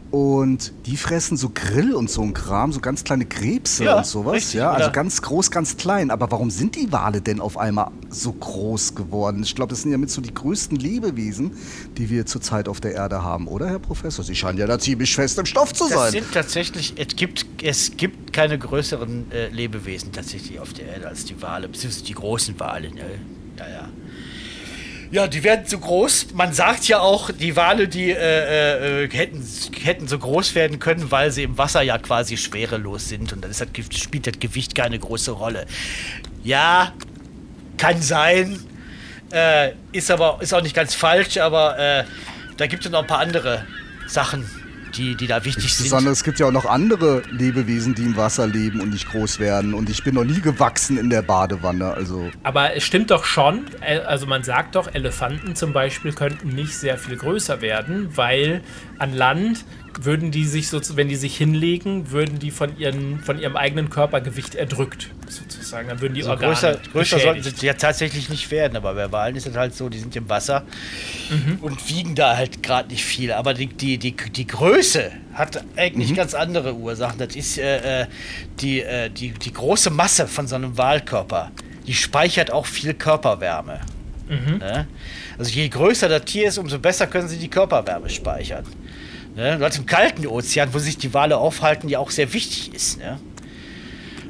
Und 0.09 0.71
die 0.85 0.95
fressen 0.95 1.35
so 1.35 1.51
Grill 1.53 1.93
und 1.93 2.09
so 2.09 2.21
ein 2.21 2.33
Kram, 2.33 2.71
so 2.71 2.79
ganz 2.79 3.03
kleine 3.03 3.25
Krebse 3.25 3.83
Ja, 3.85 3.97
und 3.97 4.05
sowas. 4.05 4.33
richtig, 4.35 4.53
ja, 4.55 4.71
also 4.71 4.89
ganz 4.91 5.21
groß, 5.21 5.51
ganz 5.51 5.75
klein. 5.75 6.11
Aber 6.11 6.31
warum 6.31 6.49
sind 6.49 6.75
die 6.75 6.91
Wale 6.93 7.21
denn 7.21 7.41
auf 7.41 7.57
einmal 7.57 7.91
so 8.09 8.31
groß 8.31 8.95
geworden? 8.95 9.43
Ich 9.43 9.53
glaube, 9.53 9.71
das 9.71 9.81
sind 9.81 9.91
ja 9.91 9.97
mit 9.97 10.09
so 10.09 10.21
die 10.21 10.33
größten 10.33 10.77
Lebewesen, 10.77 11.51
die 11.97 12.09
wir 12.09 12.25
zurzeit 12.25 12.69
auf 12.69 12.79
der 12.79 12.93
Erde 12.93 13.21
haben, 13.21 13.47
oder, 13.47 13.67
Herr 13.69 13.79
Professor? 13.79 14.23
Sie 14.23 14.35
scheinen 14.35 14.57
ja 14.57 14.65
da 14.65 14.79
ziemlich 14.79 15.13
fest 15.13 15.37
im 15.39 15.45
Stoff 15.45 15.73
zu 15.73 15.85
Das 15.89 15.93
sein. 15.93 16.11
sind 16.13 16.31
tatsächlich, 16.31 16.93
es 16.97 17.15
gibt, 17.15 17.45
es 17.61 17.97
gibt 17.97 18.31
keine 18.31 18.57
größeren 18.57 19.31
äh, 19.31 19.49
Lebewesen 19.49 20.13
tatsächlich 20.13 20.59
auf 20.59 20.71
der 20.73 20.87
Erde 20.87 21.07
als 21.09 21.25
die 21.25 21.41
Wale, 21.41 21.67
beziehungsweise 21.67 22.05
die 22.05 22.13
großen 22.13 22.57
Wale. 22.59 22.93
Ne? 22.93 23.01
Ja, 23.57 23.67
ja. 23.67 23.89
Ja, 25.09 25.27
die 25.27 25.43
werden 25.43 25.65
so 25.65 25.79
groß. 25.79 26.33
Man 26.33 26.51
sagt 26.51 26.87
ja 26.87 26.99
auch, 26.99 27.31
die 27.31 27.55
Wale, 27.55 27.87
die 27.87 28.11
äh, 28.11 29.03
äh, 29.03 29.09
hätten, 29.09 29.45
hätten 29.81 30.07
so 30.07 30.19
groß 30.19 30.53
werden 30.53 30.79
können, 30.79 31.11
weil 31.11 31.31
sie 31.31 31.43
im 31.43 31.57
Wasser 31.57 31.81
ja 31.81 31.97
quasi 31.97 32.35
schwerelos 32.35 33.07
sind. 33.07 33.31
Und 33.31 33.43
dann 33.43 33.51
das, 33.51 33.65
spielt 33.97 34.27
das 34.27 34.39
Gewicht 34.39 34.75
keine 34.75 34.99
große 34.99 35.31
Rolle. 35.31 35.65
Ja, 36.43 36.93
kann 37.77 38.01
sein. 38.01 38.59
Äh, 39.31 39.71
ist 39.91 40.11
aber 40.11 40.39
ist 40.41 40.53
auch 40.53 40.61
nicht 40.61 40.75
ganz 40.75 40.93
falsch, 40.93 41.37
aber 41.37 41.77
äh, 41.77 42.03
da 42.57 42.67
gibt 42.67 42.85
es 42.85 42.91
noch 42.91 43.01
ein 43.01 43.07
paar 43.07 43.19
andere 43.19 43.65
Sachen, 44.07 44.49
die, 44.97 45.15
die 45.15 45.27
da 45.27 45.45
wichtig 45.45 45.73
sind. 45.73 45.85
Insbesondere 45.85 46.13
es 46.13 46.23
gibt 46.23 46.39
ja 46.39 46.47
auch 46.47 46.51
noch 46.51 46.65
andere 46.65 47.23
Lebewesen, 47.31 47.95
die 47.95 48.03
im 48.03 48.17
Wasser 48.17 48.47
leben 48.47 48.81
und 48.81 48.89
nicht 48.89 49.09
groß 49.09 49.39
werden. 49.39 49.73
Und 49.73 49.89
ich 49.89 50.03
bin 50.03 50.15
noch 50.15 50.23
nie 50.23 50.41
gewachsen 50.41 50.97
in 50.97 51.09
der 51.09 51.21
Badewanne. 51.21 51.93
Also 51.93 52.29
Aber 52.43 52.75
es 52.75 52.83
stimmt 52.83 53.11
doch 53.11 53.25
schon, 53.25 53.65
äh, 53.81 53.99
also 53.99 54.25
man 54.25 54.43
sagt 54.43 54.75
doch, 54.75 54.93
Elefanten 54.93 55.55
zum 55.55 55.73
Beispiel 55.73 56.13
könnten 56.13 56.49
nicht 56.49 56.73
sehr 56.73 56.97
viel 56.97 57.17
größer 57.17 57.61
werden, 57.61 58.09
weil 58.15 58.61
an 58.97 59.13
Land 59.13 59.65
würden 60.05 60.31
die 60.31 60.45
sich 60.45 60.69
so, 60.69 60.79
wenn 60.95 61.07
die 61.07 61.15
sich 61.15 61.37
hinlegen, 61.37 62.11
würden 62.11 62.39
die 62.39 62.51
von, 62.51 62.77
ihren, 62.77 63.19
von 63.19 63.39
ihrem 63.39 63.55
eigenen 63.55 63.89
Körpergewicht 63.89 64.55
erdrückt, 64.55 65.09
sozusagen. 65.27 65.87
Dann 65.87 66.01
würden 66.01 66.13
die 66.13 66.21
So 66.21 66.29
Organe 66.29 66.53
größer, 66.53 66.79
größer 66.91 67.19
sollten 67.19 67.43
sie 67.43 67.65
ja 67.65 67.73
tatsächlich 67.73 68.29
nicht 68.29 68.51
werden, 68.51 68.77
aber 68.77 68.93
bei 68.93 69.11
Walen 69.11 69.35
ist 69.35 69.47
es 69.47 69.55
halt 69.55 69.75
so, 69.75 69.89
die 69.89 69.99
sind 69.99 70.15
im 70.15 70.29
Wasser 70.29 70.63
und 71.61 71.89
wiegen 71.89 72.15
da 72.15 72.37
halt 72.37 72.63
gerade 72.63 72.89
nicht 72.89 73.03
viel. 73.03 73.31
Aber 73.31 73.53
die, 73.53 73.67
die, 73.67 73.97
die, 73.97 74.15
die 74.15 74.47
Größe 74.47 75.11
hat 75.33 75.63
eigentlich 75.75 76.13
ganz 76.15 76.33
andere 76.33 76.75
Ursachen. 76.75 77.17
Das 77.19 77.35
ist 77.35 77.57
äh, 77.57 78.01
äh, 78.01 78.07
die, 78.59 78.81
äh, 78.81 79.09
die, 79.09 79.31
die 79.31 79.53
große 79.53 79.89
Masse 79.89 80.27
von 80.27 80.47
so 80.47 80.55
einem 80.55 80.77
Walkörper. 80.77 81.51
Die 81.85 81.93
speichert 81.93 82.51
auch 82.51 82.65
viel 82.65 82.93
Körperwärme. 82.93 83.79
Ne? 84.59 84.87
Also 85.37 85.51
je 85.51 85.69
größer 85.69 86.09
das 86.09 86.25
Tier 86.25 86.49
ist, 86.49 86.57
umso 86.57 86.79
besser 86.79 87.07
können 87.07 87.27
sie 87.27 87.37
die 87.37 87.47
Körperwärme 87.49 88.09
speichern. 88.09 88.65
Ne? 89.37 89.57
Was 89.59 89.77
im 89.77 89.85
kalten 89.85 90.25
Ozean, 90.25 90.73
wo 90.73 90.79
sich 90.79 90.97
die 90.97 91.13
Wale 91.13 91.37
aufhalten, 91.37 91.87
ja 91.89 91.99
auch 91.99 92.09
sehr 92.09 92.33
wichtig 92.33 92.73
ist. 92.73 92.97
Ne? 92.97 93.19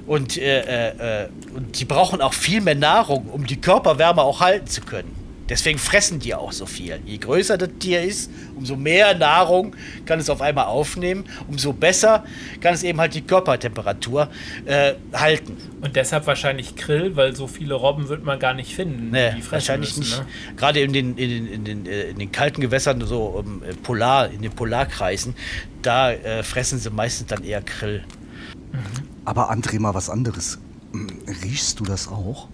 Und, 0.05 0.37
äh, 0.37 0.89
äh, 0.89 1.23
äh, 1.23 1.29
und 1.55 1.79
die 1.79 1.85
brauchen 1.85 2.21
auch 2.21 2.33
viel 2.33 2.59
mehr 2.59 2.75
Nahrung, 2.75 3.29
um 3.29 3.47
die 3.47 3.59
Körperwärme 3.59 4.21
auch 4.21 4.41
halten 4.41 4.67
zu 4.67 4.81
können. 4.81 5.26
Deswegen 5.49 5.79
fressen 5.79 6.19
die 6.19 6.35
auch 6.35 6.51
so 6.51 6.65
viel. 6.65 6.99
Je 7.05 7.17
größer 7.17 7.57
das 7.57 7.69
Tier 7.79 8.01
ist, 8.03 8.29
umso 8.55 8.75
mehr 8.75 9.17
Nahrung 9.17 9.75
kann 10.05 10.19
es 10.19 10.29
auf 10.29 10.41
einmal 10.41 10.65
aufnehmen, 10.65 11.25
umso 11.47 11.73
besser 11.73 12.25
kann 12.61 12.73
es 12.73 12.83
eben 12.83 12.99
halt 12.99 13.13
die 13.13 13.21
Körpertemperatur 13.21 14.29
äh, 14.65 14.93
halten. 15.13 15.57
Und 15.81 15.95
deshalb 15.95 16.27
wahrscheinlich 16.27 16.75
Krill, 16.75 17.15
weil 17.15 17.35
so 17.35 17.47
viele 17.47 17.75
Robben 17.75 18.09
wird 18.09 18.23
man 18.23 18.39
gar 18.39 18.53
nicht 18.53 18.73
finden. 18.75 19.11
Nee, 19.11 19.31
die 19.31 19.41
fressen 19.41 19.51
wahrscheinlich 19.51 19.97
müssen, 19.97 20.19
nicht. 20.23 20.49
Ne? 20.49 20.55
Gerade 20.57 20.79
in 20.81 20.93
den, 20.93 21.17
in, 21.17 21.29
den, 21.29 21.47
in, 21.47 21.63
den, 21.65 21.85
äh, 21.85 22.09
in 22.09 22.19
den 22.19 22.31
kalten 22.31 22.61
Gewässern, 22.61 22.99
so 23.05 23.43
ähm, 23.45 23.61
äh, 23.63 23.73
Polar, 23.73 24.29
in 24.29 24.41
den 24.41 24.51
Polarkreisen, 24.51 25.35
da 25.81 26.11
äh, 26.11 26.43
fressen 26.43 26.79
sie 26.79 26.89
meistens 26.89 27.27
dann 27.27 27.43
eher 27.43 27.61
Krill. 27.61 28.03
Aber 29.25 29.51
André, 29.51 29.79
mal 29.79 29.93
was 29.93 30.09
anderes. 30.09 30.59
Riechst 31.43 31.79
du 31.79 31.83
das 31.83 32.07
auch? 32.07 32.47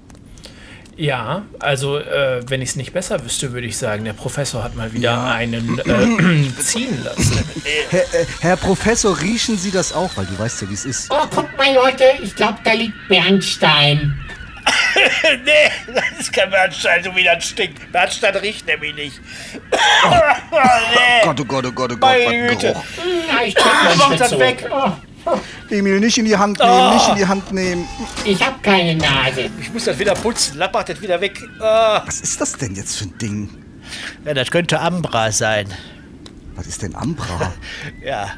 Ja, 0.96 1.44
also 1.60 1.98
äh, 1.98 2.42
wenn 2.48 2.62
ich 2.62 2.70
es 2.70 2.76
nicht 2.76 2.94
besser 2.94 3.24
wüsste, 3.24 3.52
würde 3.52 3.66
ich 3.66 3.78
sagen, 3.78 4.06
der 4.06 4.14
Professor 4.14 4.64
hat 4.64 4.76
mal 4.76 4.94
wieder 4.94 5.24
einen 5.26 5.80
äh, 5.80 6.52
ziehen 6.62 7.04
lassen. 7.04 7.44
Herr, 7.90 8.02
äh, 8.14 8.26
Herr 8.42 8.58
Professor, 8.58 9.20
riechen 9.20 9.58
Sie 9.58 9.72
das 9.72 9.92
auch? 9.92 10.16
Weil 10.16 10.26
du 10.26 10.38
weißt 10.38 10.62
ja, 10.62 10.70
wie 10.70 10.74
es 10.76 10.86
ist. 10.86 11.12
Oh, 11.12 11.26
guck 11.34 11.58
mal, 11.58 11.74
Leute, 11.74 12.04
ich 12.22 12.36
glaube, 12.36 12.60
da 12.64 12.74
liegt 12.74 12.94
Bernstein. 13.08 14.20
nee, 15.44 15.94
das 15.94 16.20
ist 16.20 16.32
kein 16.32 16.50
Bernstein, 16.52 17.04
so 17.04 17.16
wie 17.16 17.24
das 17.24 17.44
stinkt. 17.44 17.92
Bernstein 17.92 18.36
riecht 18.36 18.66
nämlich 18.68 18.96
nicht. 18.96 19.22
nee. 19.62 21.24
Gott, 21.24 21.40
oh 21.42 21.46
Gott, 21.46 21.66
oh 21.66 21.72
Gott, 21.72 21.92
oh 21.92 21.98
Gott, 21.98 22.00
Meine 22.00 22.46
was 22.46 22.52
ein. 22.52 22.60
Geruch. 22.60 22.84
Na, 23.32 23.44
ich 23.44 23.56
Mach 23.98 24.16
das 24.16 24.30
zurück. 24.30 24.42
weg. 24.42 24.70
Oh, 24.72 24.92
Emil, 25.70 26.00
nicht 26.00 26.18
in 26.18 26.26
die 26.26 26.36
Hand 26.38 26.60
nehmen, 26.60 26.94
nicht 26.94 27.08
in 27.10 27.16
die 27.16 27.26
Hand 27.26 27.52
nehmen. 27.52 27.88
ich 28.26 28.46
hab 28.46 28.62
keine 28.64 28.96
Nase. 28.96 29.50
Ich 29.62 29.72
muss 29.74 29.86
das 29.86 29.98
wieder 30.00 30.14
putzen. 30.14 30.58
Lappert 30.58 30.90
das 30.90 31.02
wieder 31.02 31.20
weg. 31.22 31.40
Ah. 31.60 32.04
Was 32.06 32.22
ist 32.22 32.40
das 32.42 32.54
denn 32.54 32.76
jetzt 32.76 32.98
für 32.98 33.06
ein 33.06 33.18
Ding? 33.18 33.50
Ja, 34.26 34.34
das 34.34 34.50
könnte 34.52 34.80
Ambra 34.80 35.32
sein. 35.32 35.68
Was 36.56 36.68
ist 36.68 36.82
denn 36.84 36.96
Ambra? 36.96 37.52
Ja, 38.06 38.32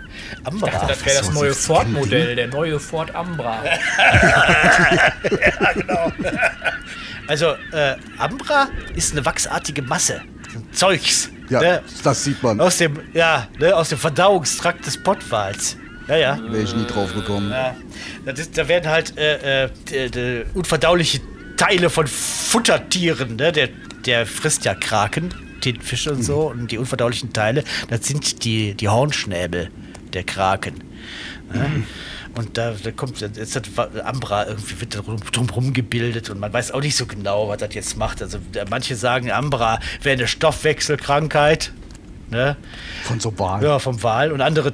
Ambra. 0.43 0.69
dachte, 0.69 0.87
das 0.87 1.05
wäre 1.05 1.17
das 1.17 1.31
neue 1.33 1.53
Ford-Modell, 1.53 2.35
der 2.35 2.47
neue 2.47 2.79
Ford 2.79 3.13
Ambra. 3.13 3.61
Also, 7.27 7.55
äh, 7.71 7.95
Ambra 8.19 8.67
ist 8.95 9.13
eine 9.13 9.25
wachsartige 9.25 9.81
Masse. 9.81 10.21
Zeugs. 10.71 11.29
Ja, 11.49 11.59
Ne? 11.59 11.81
das 12.03 12.23
sieht 12.23 12.41
man. 12.43 12.61
Aus 12.61 12.77
dem, 12.77 12.99
ja, 13.13 13.47
ne, 13.59 13.75
aus 13.75 13.89
dem 13.89 13.97
Verdauungstrakt 13.97 14.85
des 14.85 15.01
Pottwals. 15.01 15.75
Ja, 16.07 16.15
ja. 16.17 16.39
Wäre 16.49 16.63
ich 16.63 16.75
nie 16.75 16.85
drauf 16.85 17.13
gekommen. 17.13 17.49
ja. 17.51 17.75
Ist, 18.31 18.57
da 18.57 18.67
werden 18.67 18.89
halt 18.89 19.17
äh, 19.17 19.65
äh, 19.65 19.69
d- 20.09 20.45
unverdauliche 20.53 21.19
Teile 21.57 21.89
von 21.89 22.05
Futtertieren, 22.07 23.35
ne? 23.37 23.51
Der, 23.51 23.69
der 24.05 24.25
frisst 24.27 24.65
ja 24.65 24.75
Kraken, 24.75 25.33
Tintenfische 25.61 26.11
und 26.11 26.23
so. 26.23 26.49
Und 26.49 26.71
die 26.71 26.77
unverdaulichen 26.77 27.33
Teile, 27.33 27.63
das 27.89 28.05
sind 28.05 28.43
die, 28.43 28.75
die 28.75 28.87
Hornschnäbel 28.89 29.69
der 30.13 30.23
Kraken. 30.23 30.75
Ne? 31.53 31.83
Und 32.37 32.57
da, 32.57 32.73
da 32.83 32.91
kommt 32.91 33.21
jetzt 33.21 33.55
hat 33.55 33.69
Ambra 34.03 34.45
irgendwie 34.47 34.81
wird 34.81 35.01
drumherum 35.31 35.73
gebildet 35.73 36.29
und 36.29 36.39
man 36.39 36.51
weiß 36.51 36.71
auch 36.71 36.81
nicht 36.81 36.95
so 36.97 37.05
genau, 37.05 37.47
was 37.47 37.57
das 37.59 37.73
jetzt 37.73 37.97
macht. 37.97 38.21
Also 38.21 38.39
manche 38.69 38.95
sagen, 38.95 39.31
Ambra 39.31 39.79
wäre 40.03 40.17
eine 40.17 40.27
Stoffwechselkrankheit. 40.27 41.71
Ne? 42.29 42.57
Von 43.03 43.19
so 43.19 43.37
Wahlen. 43.39 43.63
Ja, 43.63 43.79
vom 43.79 44.01
Wal. 44.03 44.31
Und 44.33 44.41
andere 44.41 44.73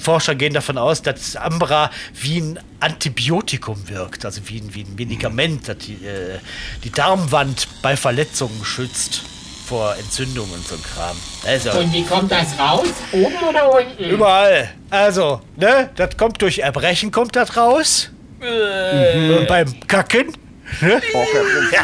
Forscher 0.00 0.34
gehen 0.34 0.52
davon 0.54 0.76
aus, 0.78 1.02
dass 1.02 1.36
Ambra 1.36 1.90
wie 2.20 2.38
ein 2.40 2.58
Antibiotikum 2.80 3.88
wirkt, 3.88 4.24
also 4.24 4.40
wie 4.48 4.58
ein, 4.60 4.74
wie 4.74 4.82
ein 4.82 4.94
Medikament, 4.96 5.68
das 5.68 5.78
die, 5.78 5.94
äh, 6.04 6.38
die 6.82 6.90
Darmwand 6.90 7.68
bei 7.82 7.96
Verletzungen 7.96 8.64
schützt 8.64 9.22
vor 9.66 9.96
Entzündungen 9.96 10.52
und 10.52 10.66
so 10.66 10.76
Kram. 10.76 11.16
Also, 11.46 11.70
Und 11.72 11.92
wie 11.92 12.04
kommt 12.04 12.30
das 12.30 12.58
raus? 12.58 12.88
Oben 13.12 13.34
oder 13.48 13.72
unten? 13.72 14.04
überall. 14.04 14.70
Also, 14.90 15.40
ne, 15.56 15.90
das 15.96 16.16
kommt 16.18 16.42
durch 16.42 16.58
Erbrechen, 16.58 17.10
kommt 17.10 17.34
das 17.36 17.56
raus. 17.56 18.10
Und 18.40 19.46
beim 19.48 19.74
Kacken. 19.88 20.32
Ne? 20.80 21.00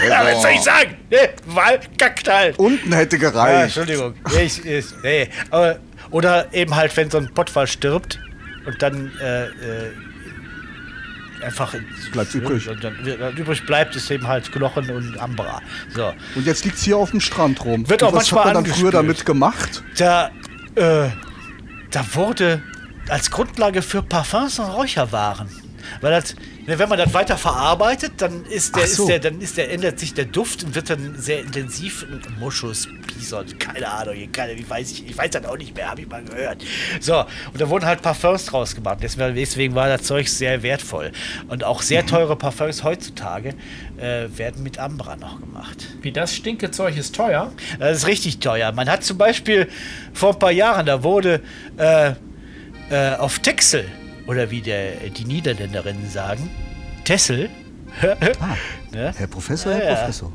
Ja, 0.08 0.24
was 0.24 0.42
soll 0.42 0.50
ich 0.52 0.60
sagen? 0.62 0.96
Ne? 1.10 1.30
Wal 1.46 1.80
kackt 1.98 2.28
halt. 2.28 2.58
Unten 2.58 2.92
hätte 2.94 3.16
Ja, 3.16 3.30
gereicht. 3.30 3.76
Entschuldigung. 3.76 4.14
Nee, 4.34 4.42
ich, 4.42 4.64
ich, 4.64 4.84
nee. 5.02 5.28
Aber, 5.50 5.78
oder 6.10 6.52
eben 6.52 6.74
halt, 6.74 6.96
wenn 6.96 7.10
so 7.10 7.18
ein 7.18 7.32
Pottwal 7.32 7.66
stirbt 7.66 8.18
und 8.66 8.82
dann 8.82 9.10
äh, 9.20 9.46
äh, 9.46 9.50
einfach 11.42 11.74
Bleibt 12.12 12.34
übrig. 12.34 12.68
Und 12.68 12.82
dann, 12.84 12.96
dann 13.04 13.36
übrig 13.36 13.64
bleibt, 13.64 13.96
ist 13.96 14.10
eben 14.10 14.26
halt 14.26 14.50
Knochen 14.52 14.90
und 14.90 15.18
Ambra. 15.18 15.60
So. 15.94 16.12
Und 16.34 16.46
jetzt 16.46 16.64
liegt's 16.64 16.82
hier 16.82 16.96
auf 16.96 17.10
dem 17.10 17.20
Strand 17.20 17.64
rum. 17.64 17.88
Wird 17.88 18.02
Und 18.02 18.08
auch 18.08 18.12
was 18.12 18.30
manchmal 18.30 18.44
hat 18.46 18.54
man 18.54 18.64
dann 18.64 18.72
früher 18.72 18.90
damit 18.90 19.24
gemacht? 19.24 19.82
Da, 19.96 20.30
äh, 20.74 21.08
da 21.90 22.14
wurde 22.14 22.62
als 23.08 23.30
Grundlage 23.30 23.82
für 23.82 24.02
Parfums 24.02 24.58
und 24.58 24.66
Räucherwaren. 24.66 25.48
Weil 26.00 26.12
das, 26.12 26.34
ne, 26.66 26.78
wenn 26.78 26.88
man 26.88 26.98
das 26.98 27.12
weiter 27.12 27.36
verarbeitet, 27.36 28.12
dann 28.18 28.44
ist 28.44 28.76
der, 28.76 28.86
so. 28.86 29.04
ist 29.04 29.08
der, 29.08 29.18
dann 29.18 29.40
ist 29.40 29.56
der, 29.56 29.70
ändert 29.70 29.98
sich 29.98 30.14
der 30.14 30.24
Duft 30.24 30.64
und 30.64 30.74
wird 30.74 30.90
dann 30.90 31.16
sehr 31.18 31.40
intensiv. 31.40 32.06
Moschus, 32.38 32.88
Bison, 33.06 33.46
keine 33.58 33.88
Ahnung, 33.88 34.14
keine, 34.32 34.56
wie 34.56 34.68
weiß 34.68 34.90
ich, 34.92 35.06
ich 35.06 35.16
weiß 35.16 35.30
das 35.30 35.44
auch 35.44 35.56
nicht 35.56 35.74
mehr, 35.74 35.90
habe 35.90 36.02
ich 36.02 36.08
mal 36.08 36.22
gehört. 36.22 36.64
So, 37.00 37.18
und 37.52 37.60
da 37.60 37.68
wurden 37.68 37.84
halt 37.84 38.02
Parfums 38.02 38.46
draus 38.46 38.74
gemacht. 38.74 38.98
Deswegen, 39.02 39.74
war 39.74 39.88
das 39.88 40.02
Zeug 40.02 40.28
sehr 40.28 40.62
wertvoll. 40.62 41.12
Und 41.48 41.64
auch 41.64 41.82
sehr 41.82 42.06
teure 42.06 42.36
Parfums 42.36 42.82
heutzutage 42.82 43.54
äh, 43.98 44.26
werden 44.36 44.62
mit 44.62 44.78
Ambra 44.78 45.16
noch 45.16 45.40
gemacht. 45.40 45.88
Wie 46.02 46.12
das 46.12 46.34
Stinkezeug 46.34 46.96
ist 46.96 47.14
teuer. 47.14 47.52
Das 47.78 47.98
ist 47.98 48.06
richtig 48.06 48.40
teuer. 48.40 48.72
Man 48.72 48.88
hat 48.88 49.04
zum 49.04 49.18
Beispiel 49.18 49.68
vor 50.12 50.32
ein 50.32 50.38
paar 50.38 50.52
Jahren, 50.52 50.86
da 50.86 51.02
wurde 51.02 51.42
äh, 51.76 52.12
äh, 52.90 53.14
auf 53.16 53.38
Texel, 53.38 53.86
oder 54.30 54.50
wie 54.52 54.60
der, 54.62 54.92
die 55.10 55.24
Niederländerinnen 55.24 56.08
sagen, 56.08 56.48
Tessel, 57.04 57.50
ne? 58.92 59.12
Herr 59.16 59.26
Professor, 59.26 59.72
Herr 59.74 59.84
Ja. 59.84 59.94
Professor. 59.96 60.32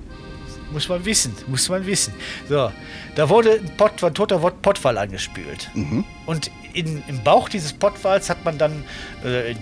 muss 0.74 0.90
man 0.90 1.06
wissen, 1.06 1.32
muss 1.48 1.70
man 1.70 1.86
wissen. 1.86 2.14
So, 2.50 2.70
da 3.16 3.30
wurde 3.30 3.52
ein, 3.54 3.72
Pott, 3.78 4.04
ein 4.04 4.14
toter 4.14 4.42
Wort- 4.42 4.62
Pottwal 4.62 4.98
angespült. 4.98 5.70
Und 6.26 6.52
in, 6.74 7.02
im 7.08 7.24
Bauch 7.24 7.48
dieses 7.48 7.72
Pottwals 7.72 8.30
hat 8.30 8.44
man 8.44 8.58
dann, 8.58 8.84
äh, 9.24 9.56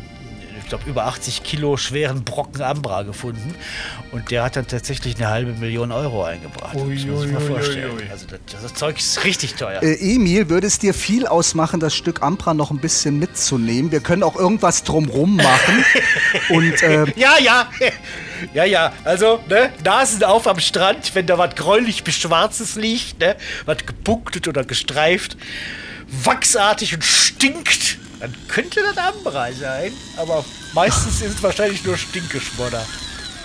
ich 0.63 0.69
glaube, 0.69 0.89
über 0.89 1.05
80 1.05 1.43
Kilo 1.43 1.77
schweren 1.77 2.23
Brocken 2.23 2.61
Ambra 2.61 3.03
gefunden. 3.03 3.53
Und 4.11 4.31
der 4.31 4.43
hat 4.43 4.55
dann 4.55 4.67
tatsächlich 4.67 5.17
eine 5.17 5.27
halbe 5.29 5.53
Million 5.53 5.91
Euro 5.91 6.23
eingebracht. 6.23 6.75
Ui, 6.75 6.95
das 6.95 7.05
muss 7.05 7.25
man 7.25 7.33
mal 7.33 7.41
ui, 7.41 7.43
ui, 7.43 7.55
vorstellen. 7.55 7.91
ui. 7.97 8.09
Also 8.09 8.25
das, 8.27 8.61
das 8.61 8.73
Zeug 8.73 8.97
ist 8.97 9.23
richtig 9.23 9.55
teuer. 9.55 9.83
Äh, 9.83 10.15
Emil, 10.15 10.49
würde 10.49 10.67
es 10.67 10.79
dir 10.79 10.93
viel 10.93 11.27
ausmachen, 11.27 11.79
das 11.79 11.93
Stück 11.93 12.21
Ampra 12.21 12.53
noch 12.53 12.71
ein 12.71 12.79
bisschen 12.79 13.19
mitzunehmen? 13.19 13.91
Wir 13.91 13.99
können 13.99 14.23
auch 14.23 14.35
irgendwas 14.35 14.83
drumrum 14.83 15.35
machen. 15.35 15.85
Und 16.49 16.81
äh, 16.81 17.05
Ja, 17.15 17.37
ja. 17.39 17.67
Ja, 18.53 18.65
ja. 18.65 18.93
Also, 19.03 19.39
ne, 19.49 19.71
Nasen 19.83 20.23
auf 20.23 20.47
am 20.47 20.59
Strand, 20.59 21.15
wenn 21.15 21.25
da 21.25 21.37
was 21.37 21.55
gräulich 21.55 22.03
beschwarzes 22.03 22.75
liegt, 22.75 23.19
ne, 23.19 23.35
was 23.65 23.85
gepunktet 23.85 24.47
oder 24.47 24.63
gestreift, 24.63 25.37
wachsartig 26.07 26.93
und 26.95 27.03
stinkt, 27.03 27.97
dann 28.23 28.33
könnte 28.47 28.79
das 28.81 28.97
Ambra 28.97 29.51
sein. 29.51 29.91
Aber 30.15 30.45
meistens 30.73 31.21
ist 31.21 31.35
es 31.35 31.43
wahrscheinlich 31.43 31.83
nur 31.83 31.97
Stinkeschmodder. 31.97 32.85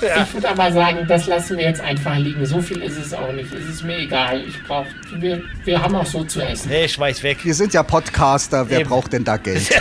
Ja. 0.00 0.22
Ich 0.22 0.32
würde 0.32 0.50
aber 0.50 0.70
sagen, 0.70 1.04
das 1.08 1.26
lassen 1.26 1.56
wir 1.56 1.64
jetzt 1.64 1.80
einfach 1.80 2.16
liegen. 2.16 2.46
So 2.46 2.62
viel 2.62 2.80
ist 2.82 2.96
es 2.96 3.12
auch 3.12 3.32
nicht. 3.32 3.52
Es 3.52 3.68
ist 3.68 3.82
mir 3.82 3.98
egal. 3.98 4.40
Ich 4.46 4.62
brauch, 4.62 4.86
wir, 5.16 5.42
wir 5.64 5.82
haben 5.82 5.96
auch 5.96 6.06
so 6.06 6.22
zu 6.22 6.40
essen. 6.40 6.68
Nee, 6.68 6.86
schmeiß 6.86 7.24
weg. 7.24 7.38
wir 7.42 7.54
sind 7.54 7.74
ja 7.74 7.82
Podcaster, 7.82 8.70
wer 8.70 8.80
Eben. 8.80 8.88
braucht 8.88 9.12
denn 9.12 9.24
da 9.24 9.36
Geld? 9.36 9.68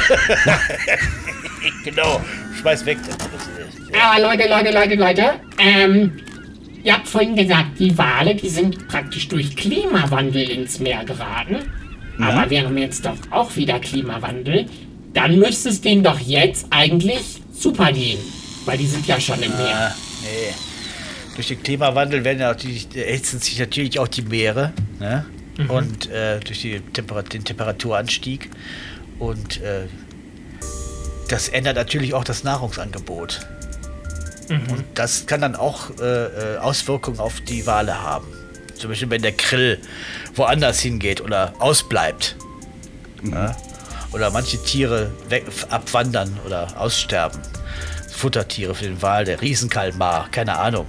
Genau. 1.83 2.21
Schmeiß 2.59 2.85
weg. 2.85 2.97
Das 3.07 3.15
ist, 3.15 3.95
Aber 3.95 4.21
Leute, 4.21 4.49
Leute, 4.49 4.71
Leute, 4.71 4.95
Leute, 4.95 5.31
ähm, 5.57 6.13
ihr 6.83 6.93
habt 6.93 7.07
vorhin 7.07 7.35
gesagt, 7.35 7.79
die 7.79 7.97
Wale, 7.97 8.35
die 8.35 8.49
sind 8.49 8.87
praktisch 8.87 9.27
durch 9.27 9.55
Klimawandel 9.55 10.49
ins 10.49 10.79
Meer 10.79 11.03
geraten. 11.03 11.57
Aber 12.19 12.49
wir 12.49 12.63
haben 12.63 12.77
jetzt 12.77 13.05
doch 13.05 13.15
auch 13.29 13.55
wieder 13.55 13.79
Klimawandel. 13.79 14.65
Dann 15.17 15.39
müsste 15.39 15.69
es 15.69 15.81
denen 15.81 16.03
doch 16.03 16.19
jetzt 16.19 16.67
eigentlich 16.69 17.41
super 17.51 17.91
gehen. 17.91 18.19
Weil 18.65 18.77
die 18.77 18.85
sind 18.85 19.07
ja 19.07 19.19
schon 19.19 19.41
im 19.41 19.49
Meer. 19.57 19.95
nee. 20.21 20.53
Durch 21.33 21.47
den 21.47 21.63
Klimawandel 21.63 22.23
werden 22.23 22.39
ja 22.39 22.51
auch 22.51 22.55
die, 22.55 22.85
erhitzen 22.93 23.39
sich 23.39 23.57
natürlich 23.57 23.97
auch 23.97 24.07
die 24.07 24.21
Meere. 24.21 24.73
Ne? 24.99 25.25
Und 25.69 26.11
äh, 26.11 26.39
durch 26.41 26.61
die 26.61 26.79
Temperat 26.81 27.33
den 27.33 27.43
Temperaturanstieg. 27.43 28.51
Und 29.17 29.59
äh, 29.61 29.87
das 31.29 31.49
ändert 31.49 31.77
natürlich 31.77 32.13
auch 32.13 32.23
das 32.23 32.43
Nahrungsangebot. 32.43 33.39
Und 34.49 34.83
das 34.93 35.25
kann 35.25 35.41
dann 35.41 35.55
auch 35.55 35.89
äh, 35.99 36.03
äh, 36.03 36.57
Auswirkungen 36.59 37.19
auf 37.19 37.41
die 37.41 37.65
Wale 37.65 38.03
haben. 38.03 38.27
Zum 38.75 38.91
Beispiel, 38.91 39.09
wenn 39.09 39.23
der 39.23 39.31
Krill 39.31 39.79
woanders 40.35 40.79
hingeht 40.79 41.21
oder 41.21 41.55
ausbleibt. 41.57 42.35
Ja? 43.23 43.57
Oder 44.17 44.31
manche 44.31 44.57
Tiere 44.57 45.11
weg, 45.29 45.45
abwandern 45.69 46.39
oder 46.43 46.67
aussterben. 46.75 47.39
Futtertiere 48.11 48.73
für 48.73 48.85
den 48.85 48.99
Wal, 49.03 49.25
der 49.25 49.39
Riesenkalmar, 49.41 50.27
keine 50.31 50.57
Ahnung. 50.57 50.87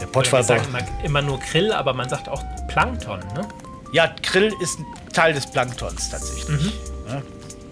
Der 0.00 0.08
Wir 0.08 0.12
Pottwal 0.12 0.42
sagen 0.42 0.64
immer, 0.66 0.80
immer 1.04 1.22
nur 1.22 1.38
Krill, 1.38 1.72
aber 1.72 1.94
man 1.94 2.08
sagt 2.08 2.28
auch 2.28 2.42
Plankton, 2.66 3.20
ne? 3.34 3.46
Ja, 3.92 4.08
Krill 4.22 4.52
ist 4.60 4.80
ein 4.80 4.86
Teil 5.12 5.32
des 5.32 5.48
Planktons 5.48 6.10
tatsächlich. 6.10 6.72
Ja? 7.08 7.22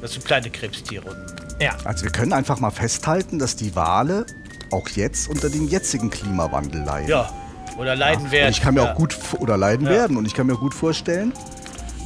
Das 0.00 0.12
sind 0.12 0.24
kleine 0.24 0.48
Krebstiere. 0.48 1.26
Ja. 1.60 1.72
Also 1.82 2.04
wir 2.04 2.12
können 2.12 2.32
einfach 2.32 2.60
mal 2.60 2.70
festhalten, 2.70 3.40
dass 3.40 3.56
die 3.56 3.74
Wale 3.74 4.26
auch 4.70 4.88
jetzt 4.90 5.28
unter 5.28 5.50
dem 5.50 5.66
jetzigen 5.66 6.08
Klimawandel 6.08 6.82
leiden. 6.82 7.08
ja, 7.08 7.28
oder 7.78 7.96
leiden 7.96 8.30
werden. 8.30 8.46
Und 8.46 8.52
ich 8.52 8.60
kann 8.62 8.74
mir 8.74 8.84
ja. 8.84 8.92
auch 8.92 8.96
gut 8.96 9.16
oder 9.40 9.56
leiden 9.56 9.86
Ja. 9.86 9.92
werden 9.92 10.16
und 10.16 10.24
ich 10.26 10.34
kann 10.34 10.46
mir 10.46 10.56
gut 10.56 10.72
vorstellen, 10.72 11.32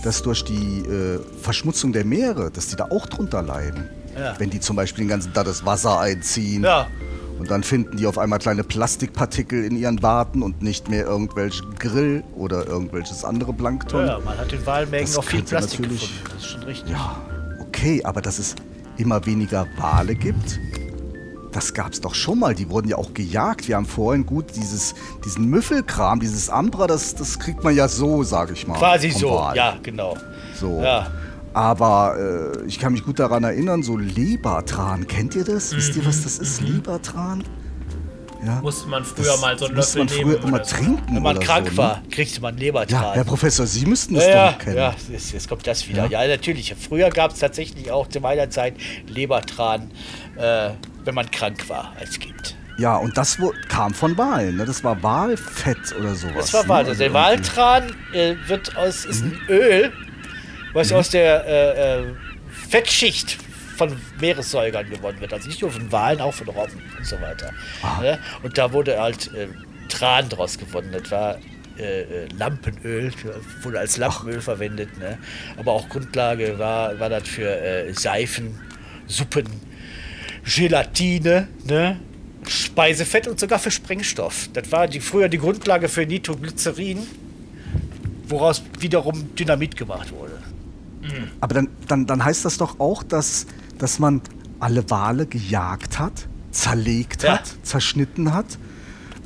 dass 0.06 0.22
durch 0.22 0.44
die 0.44 0.78
äh, 0.80 1.18
Verschmutzung 1.42 1.92
der 1.92 2.04
Meere, 2.04 2.50
dass 2.50 2.68
die 2.68 2.76
da 2.76 2.84
auch 2.90 3.06
drunter 3.06 3.42
leiden. 3.42 3.90
Ja. 4.16 4.34
Wenn 4.38 4.48
die 4.50 4.60
zum 4.60 4.76
Beispiel 4.76 5.04
den 5.04 5.08
ganzen 5.08 5.34
Tag 5.34 5.44
das 5.44 5.66
Wasser 5.66 5.98
einziehen 6.00 6.62
Ja, 6.64 6.86
und 7.38 7.50
dann 7.50 7.62
finden 7.62 7.98
die 7.98 8.06
auf 8.06 8.16
einmal 8.16 8.38
kleine 8.38 8.64
Plastikpartikel 8.64 9.62
in 9.64 9.76
ihren 9.76 10.02
Warten 10.02 10.42
und 10.42 10.62
nicht 10.62 10.88
mehr 10.88 11.04
irgendwelche 11.04 11.62
Grill 11.78 12.24
oder 12.34 12.66
irgendwelches 12.66 13.24
andere 13.24 13.52
Plankton. 13.52 14.06
ja, 14.06 14.18
man 14.24 14.38
hat 14.38 14.50
in 14.52 14.64
Walmägen 14.64 15.06
Das 15.06 15.18
auch 15.18 15.24
viel 15.24 15.42
Plastik 15.42 15.80
natürlich- 15.80 16.00
gefunden. 16.02 16.30
Das 16.32 16.36
ist 16.42 16.46
schon 16.50 16.62
richtig. 16.62 16.90
Ja, 16.92 17.16
okay, 17.60 18.00
aber 18.04 18.22
dass 18.22 18.38
es 18.38 18.54
immer 18.96 19.26
weniger 19.26 19.66
Wale 19.76 20.14
gibt, 20.14 20.58
das 21.56 21.72
gab 21.72 21.92
es 21.94 22.02
doch 22.02 22.14
schon 22.14 22.38
mal. 22.38 22.54
Die 22.54 22.68
wurden 22.68 22.86
ja 22.88 22.96
auch 22.98 23.14
gejagt. 23.14 23.66
Wir 23.66 23.76
haben 23.76 23.86
vorhin 23.86 24.26
gut 24.26 24.44
dieses, 24.56 24.94
diesen 25.24 25.46
Müffelkram, 25.48 26.20
dieses 26.20 26.50
Ambra, 26.50 26.86
das, 26.86 27.14
das 27.14 27.38
kriegt 27.38 27.64
man 27.64 27.74
ja 27.74 27.88
so, 27.88 28.22
sage 28.22 28.52
ich 28.52 28.66
mal. 28.66 28.76
Quasi 28.78 29.10
so, 29.10 29.30
Wal. 29.30 29.56
ja, 29.56 29.78
genau. 29.82 30.18
So. 30.60 30.82
Ja. 30.82 31.10
Aber 31.54 32.16
äh, 32.62 32.66
ich 32.66 32.78
kann 32.78 32.92
mich 32.92 33.02
gut 33.04 33.18
daran 33.18 33.42
erinnern, 33.42 33.82
so 33.82 33.96
Lebertran, 33.96 35.06
kennt 35.06 35.34
ihr 35.34 35.44
das? 35.44 35.74
Wisst 35.74 35.96
ihr, 35.96 36.04
was 36.04 36.22
das 36.24 36.38
ist? 36.38 36.60
Mhm. 36.60 36.74
Lebertran? 36.74 37.42
Ja. 38.44 38.60
Musste 38.60 38.86
man 38.88 39.02
früher 39.02 39.24
Das 39.24 39.40
mal 39.40 39.58
so 39.58 39.64
einen 39.64 39.76
musste 39.76 39.98
Löffel 40.00 40.24
man 40.24 40.38
früher 40.38 40.44
immer 40.46 40.64
so. 40.64 40.76
trinken 40.76 41.14
Wenn 41.16 41.22
man 41.22 41.40
krank 41.40 41.66
so, 41.68 41.72
ne? 41.72 41.78
war, 41.78 42.02
kriegte 42.10 42.40
man 42.42 42.56
Lebertran. 42.58 43.02
Ja, 43.02 43.14
Herr 43.14 43.24
Professor, 43.24 43.66
Sie 43.66 43.86
müssten 43.86 44.14
das 44.14 44.24
Ja, 44.26 44.30
doch 44.30 44.58
ja, 44.58 44.64
kennen. 44.64 44.76
ja 44.76 44.94
jetzt, 45.10 45.32
jetzt 45.32 45.48
kommt 45.48 45.66
das 45.66 45.88
wieder. 45.88 46.06
Ja, 46.10 46.28
natürlich. 46.28 46.74
Früher 46.78 47.08
gab 47.08 47.32
es 47.32 47.38
tatsächlich 47.38 47.90
auch 47.90 48.06
zu 48.08 48.20
meiner 48.20 48.50
Zeit 48.50 48.74
Lebertran, 49.08 49.90
äh, 50.36 50.70
wenn 51.06 51.14
man 51.14 51.30
krank 51.30 51.68
war 51.68 51.94
als 51.98 52.18
Kind. 52.18 52.56
Ja, 52.78 52.96
und 52.96 53.16
das 53.16 53.38
kam 53.68 53.94
von 53.94 54.18
Walen, 54.18 54.56
ne? 54.56 54.66
Das 54.66 54.84
war 54.84 55.02
Walfett 55.02 55.94
oder 55.98 56.14
sowas. 56.14 56.50
Das 56.50 56.54
war 56.54 56.62
ne? 56.62 56.68
wahr. 56.68 56.78
Also 56.78 56.94
der 56.94 57.12
Waltran 57.14 57.94
äh, 58.12 58.34
wird 58.46 58.76
aus, 58.76 59.06
ist 59.06 59.22
ein 59.22 59.40
Öl, 59.48 59.92
was 60.74 60.92
aus 60.92 61.08
der 61.08 61.46
äh, 61.46 62.00
äh, 62.00 62.14
Fettschicht 62.68 63.38
von 63.76 63.96
Meeressäugern 64.20 64.90
gewonnen 64.90 65.20
wird. 65.20 65.32
Also 65.32 65.48
nicht 65.48 65.62
nur 65.62 65.70
von 65.70 65.90
Walen, 65.90 66.20
auch 66.20 66.34
von 66.34 66.48
Robben 66.48 66.82
und 66.98 67.06
so 67.06 67.20
weiter. 67.20 67.52
Ne? 68.02 68.18
Und 68.42 68.58
da 68.58 68.72
wurde 68.72 69.00
halt 69.00 69.32
äh, 69.34 69.48
Tran 69.88 70.28
draus 70.28 70.58
gewonnen. 70.58 70.90
Das 70.92 71.10
war 71.10 71.38
äh, 71.78 72.02
äh, 72.02 72.28
Lampenöl, 72.36 73.12
wurde 73.62 73.78
als 73.78 73.96
Lampenöl 73.96 74.40
verwendet. 74.40 74.98
Ne? 74.98 75.18
Aber 75.56 75.72
auch 75.72 75.88
Grundlage 75.88 76.58
war, 76.58 76.98
war 76.98 77.08
das 77.08 77.28
für 77.28 77.48
äh, 77.48 77.92
Seifen, 77.92 78.58
Suppen, 79.06 79.46
Gelatine, 80.46 81.48
ne? 81.64 82.00
Speisefett 82.46 83.26
und 83.26 83.40
sogar 83.40 83.59
für 83.59 83.70
Sprengstoff. 83.72 84.48
Das 84.52 84.70
war 84.70 84.87
die, 84.87 85.00
früher 85.00 85.28
die 85.28 85.38
Grundlage 85.38 85.88
für 85.88 86.06
Nitroglycerin. 86.06 86.98
woraus 88.28 88.62
wiederum 88.80 89.35
Dynamit 89.37 89.76
gemacht 89.76 90.12
wurde. 90.12 90.32
Aber 91.40 91.54
dann, 91.54 91.68
dann, 91.87 92.06
dann 92.06 92.24
heißt 92.24 92.44
das 92.44 92.59
doch 92.59 92.80
auch, 92.80 93.02
dass, 93.04 93.46
dass 93.78 94.00
man 94.00 94.20
alle 94.59 94.88
Wale 94.90 95.26
gejagt 95.26 95.98
hat, 96.00 96.26
zerlegt 96.50 97.22
Ja. 97.22 97.35
hat, 97.35 97.42
zerschnitten 97.62 98.35
hat, 98.35 98.46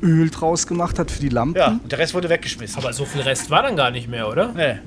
Öl 0.03 0.29
draus 0.29 0.67
gemacht 0.67 0.99
hat 0.99 1.09
für 1.09 1.19
die 1.21 1.29
Lampen. 1.29 1.57
Ja, 1.57 1.79
und 1.81 1.91
der 1.91 1.97
Rest 1.99 2.13
wurde 2.13 2.29
weggeschmissen. 2.29 2.77
Aber 2.77 2.93
so 2.93 3.05
viel 3.05 3.21
Rest 3.21 3.49
war 3.49 3.63
dann 3.63 3.75
gar 3.75 3.89
nicht 3.89 4.07
mehr, 4.07 4.27
oder? 4.27 4.51
Nee. 4.53 4.79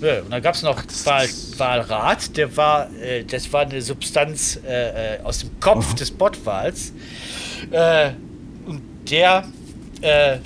Ja. 0.00 0.14
Ja, 0.14 0.22
und 0.22 0.30
dann 0.30 0.42
gab 0.42 0.54
es 0.54 0.62
noch 0.62 0.82
Wal, 1.04 1.28
Walrat, 1.56 2.36
der 2.36 2.56
war, 2.56 2.90
äh, 3.00 3.24
das 3.24 3.52
war 3.52 3.62
eine 3.62 3.82
Substanz 3.82 4.58
äh, 4.66 5.16
äh, 5.16 5.20
aus 5.22 5.40
dem 5.40 5.50
Kopf 5.60 5.94
des 5.94 6.10
Bottwals. 6.10 6.92
Äh, 7.70 8.10
und 8.66 8.82
der 9.10 9.44
äh, 10.00 10.38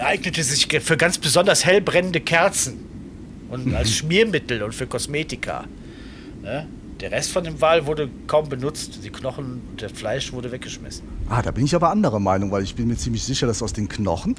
eignete 0.00 0.42
sich 0.42 0.68
für 0.82 0.96
ganz 0.96 1.18
besonders 1.18 1.64
hell 1.64 1.80
brennende 1.80 2.20
Kerzen 2.20 2.78
und 3.50 3.74
als 3.74 3.92
Schmiermittel 3.92 4.62
und 4.62 4.74
für 4.74 4.86
Kosmetika. 4.86 5.64
Ne? 6.42 6.66
Der 7.00 7.10
Rest 7.10 7.32
von 7.32 7.42
dem 7.44 7.60
Wal 7.60 7.86
wurde 7.86 8.08
kaum 8.26 8.48
benutzt. 8.48 9.00
Die 9.02 9.10
Knochen 9.10 9.60
und 9.70 9.82
das 9.82 9.92
Fleisch 9.92 10.32
wurde 10.32 10.52
weggeschmissen. 10.52 11.04
Ah, 11.28 11.42
da 11.42 11.50
bin 11.50 11.64
ich 11.64 11.74
aber 11.74 11.90
anderer 11.90 12.20
Meinung, 12.20 12.52
weil 12.52 12.62
ich 12.62 12.74
bin 12.74 12.86
mir 12.86 12.96
ziemlich 12.96 13.24
sicher, 13.24 13.46
dass 13.46 13.62
aus 13.62 13.72
den 13.72 13.88
Knochen, 13.88 14.36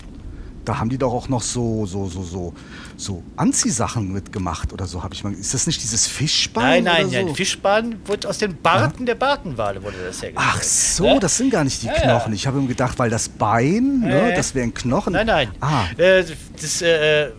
da 0.65 0.80
haben 0.80 0.89
die 0.89 0.97
doch 0.97 1.12
auch 1.13 1.30
noch 1.30 1.41
so, 1.41 1.86
so, 1.86 2.08
so, 2.08 2.23
so, 2.23 2.54
so 2.97 3.23
Anziehsachen 3.36 4.12
mitgemacht 4.12 4.71
oder 4.73 4.86
so, 4.86 5.04
habe 5.04 5.13
ich 5.13 5.23
mal. 5.23 5.34
Ist 5.34 5.54
das 5.54 5.67
nicht 5.67 5.82
dieses 5.84 6.08
Fischbein? 6.08 6.84
Nein, 6.84 6.84
nein, 6.84 7.06
oder 7.08 7.17
nein. 7.17 7.28
so? 7.30 7.34
Fischbahn 7.36 7.95
wurde 8.06 8.30
aus 8.30 8.38
den 8.38 8.56
Barten 8.62 9.06
der 9.06 9.15
Bartenwale 9.15 9.84
wurde 9.84 9.97
das 10.06 10.21
hergestellt. 10.21 10.36
Ach 10.38 10.62
so, 10.63 11.04
Ne? 11.13 11.19
das 11.19 11.38
sind 11.38 11.49
gar 11.49 11.63
nicht 11.63 11.82
die 11.82 11.88
Ja, 11.88 11.93
ja. 11.95 12.02
Knochen. 12.02 12.34
Ich 12.34 12.47
habe 12.47 12.60
mir 12.62 12.67
gedacht, 12.67 12.97
weil 12.99 13.10
das 13.10 13.28
Bein, 13.30 13.99
ne, 14.02 14.32
Äh. 14.32 14.36
das 14.36 14.56
wären 14.56 14.73
Knochen. 14.73 15.13
Nein, 15.13 15.28
nein. 15.28 15.49
Ah, 15.62 15.84
Äh, 15.97 16.23
das, 16.62 16.82
äh, 16.82 17.30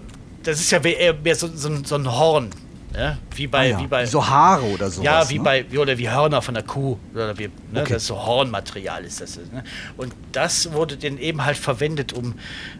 das 0.43 0.61
ist 0.61 0.71
ja 0.71 0.81
mehr, 0.81 0.99
eher 0.99 1.15
mehr 1.15 1.35
so, 1.35 1.49
so, 1.55 1.71
so 1.85 1.95
ein 1.95 2.11
Horn. 2.11 2.51
Ne? 2.95 3.19
Wie 3.35 3.47
bei, 3.49 3.59
ah 3.59 3.65
ja. 3.71 3.81
wie 3.81 3.87
bei 3.89 4.07
so 4.07 4.25
Haare 4.27 4.63
oder 4.67 4.89
so. 4.89 5.03
ja, 5.03 5.29
wie 5.29 5.39
ne? 5.39 5.45
bei 5.45 5.67
oder 5.79 5.99
wie 5.99 6.09
Hörner 6.09 6.41
von 6.43 6.55
der 6.55 6.63
Kuh 6.63 6.97
oder 7.13 7.37
wie 7.37 7.49
ne? 7.49 7.81
Okay. 7.83 7.95
das 7.95 8.03
ist 8.03 8.07
so 8.09 8.25
Hornmaterial 8.25 9.05
ist 9.05 9.21
das 9.21 9.37
ne? 9.37 9.65
und 9.97 10.15
das 10.31 10.73
wurde 10.73 10.97
dann 10.97 11.19
eben 11.19 11.45
halt 11.45 11.57
verwendet, 11.57 12.13
um 12.13 12.35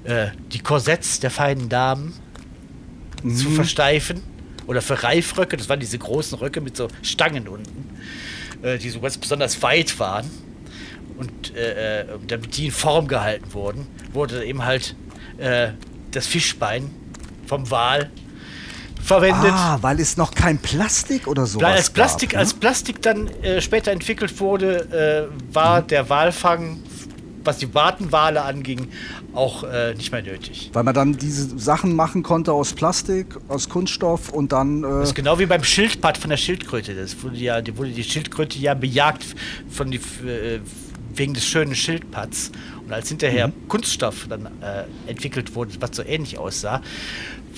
äh, 0.05 0.29
die 0.53 0.61
Korsetts 0.61 1.19
der 1.19 1.31
feinen 1.31 1.69
Damen 1.69 2.15
zu 3.23 3.49
Mhm. 3.49 3.55
versteifen 3.57 4.23
oder 4.67 4.83
für 4.83 5.03
Reifröcke. 5.03 5.57
Das 5.57 5.69
waren 5.69 5.81
diese 5.81 5.99
großen 5.99 6.39
Röcke 6.39 6.61
mit 6.61 6.77
so 6.77 6.89
Stangen 7.03 7.49
unten, 7.49 7.89
äh, 8.63 8.79
die 8.79 8.91
so 8.91 9.01
ganz 9.01 9.17
besonders 9.19 9.63
weit 9.63 9.99
waren 9.99 10.31
und 11.17 11.55
äh, 11.57 12.03
äh, 12.03 12.07
damit 12.27 12.57
die 12.57 12.67
in 12.67 12.71
Form 12.73 13.09
gehalten 13.09 13.53
wurden, 13.53 13.87
wurde 14.13 14.45
eben 14.45 14.65
halt 14.65 14.95
äh, 15.39 15.71
das 16.11 16.27
Fischbein 16.27 16.91
vom 17.47 17.71
Wal 17.71 18.11
verwendet. 19.05 19.53
Ah, 19.53 19.79
weil 19.83 20.01
es 20.01 20.17
noch 20.17 20.35
kein 20.35 20.59
Plastik 20.59 21.27
oder 21.27 21.47
so 21.47 21.61
Als 21.61 21.91
Plastik, 21.91 22.31
gab, 22.31 22.39
ne? 22.39 22.41
als 22.41 22.55
Plastik 22.55 23.03
dann 23.03 23.29
äh, 23.43 23.61
später 23.61 23.93
entwickelt 23.93 24.39
wurde, 24.41 25.29
äh, 25.31 25.55
war 25.55 25.83
Mhm. 25.83 25.87
der 25.89 26.09
Walfang, 26.09 26.79
was 27.45 27.59
die 27.59 27.67
Bartenwale 27.67 28.43
anging, 28.43 28.89
auch 29.35 29.65
äh, 29.65 29.93
nicht 29.95 30.11
mehr 30.13 30.23
nötig. 30.23 30.71
Weil 30.73 30.83
man 30.85 30.95
dann 30.95 31.13
diese 31.19 31.59
Sachen 31.59 31.95
machen 31.95 32.23
konnte 32.23 32.53
aus 32.53 32.73
Plastik, 32.73 33.37
aus 33.49 33.69
Kunststoff 33.69 34.31
und 34.31 34.53
dann. 34.53 34.83
Äh, 34.83 34.89
Das 34.89 35.09
ist 35.11 35.15
genau 35.15 35.39
wie 35.39 35.45
beim 35.47 35.63
Schildpad 35.63 36.17
von 36.17 36.31
der 36.31 36.39
Schildkröte. 36.39 36.95
Das 36.95 37.23
wurde 37.23 37.37
ja, 37.37 37.61
die 37.61 37.77
wurde 37.77 37.91
die 37.91 38.05
Schildkröte 38.05 38.59
ja 38.59 38.73
bejagt 38.75 39.25
von 39.69 39.91
die, 39.91 39.99
äh, 40.27 40.61
wegen 41.15 41.35
des 41.35 41.45
schönen 41.45 41.75
Schildpads. 41.75 42.51
Und 42.87 42.93
als 42.93 43.09
hinterher 43.11 43.49
Mhm. 43.49 43.69
Kunststoff 43.69 44.27
dann 44.29 44.47
äh, 44.63 44.85
entwickelt 45.11 45.55
wurde, 45.55 45.73
was 45.81 45.91
so 45.97 46.03
ähnlich 46.03 46.39
aussah, 46.39 46.81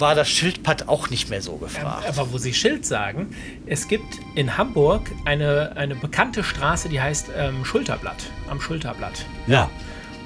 war 0.00 0.14
das 0.14 0.28
Schildpad 0.28 0.88
auch 0.88 1.10
nicht 1.10 1.30
mehr 1.30 1.42
so 1.42 1.56
gefragt. 1.56 2.06
Aber 2.08 2.32
wo 2.32 2.38
Sie 2.38 2.54
Schild 2.54 2.84
sagen, 2.84 3.34
es 3.66 3.88
gibt 3.88 4.18
in 4.34 4.56
Hamburg 4.56 5.10
eine, 5.24 5.72
eine 5.76 5.94
bekannte 5.94 6.44
Straße, 6.44 6.88
die 6.88 7.00
heißt 7.00 7.30
ähm, 7.36 7.64
Schulterblatt, 7.64 8.30
am 8.50 8.60
Schulterblatt. 8.60 9.24
ja. 9.46 9.70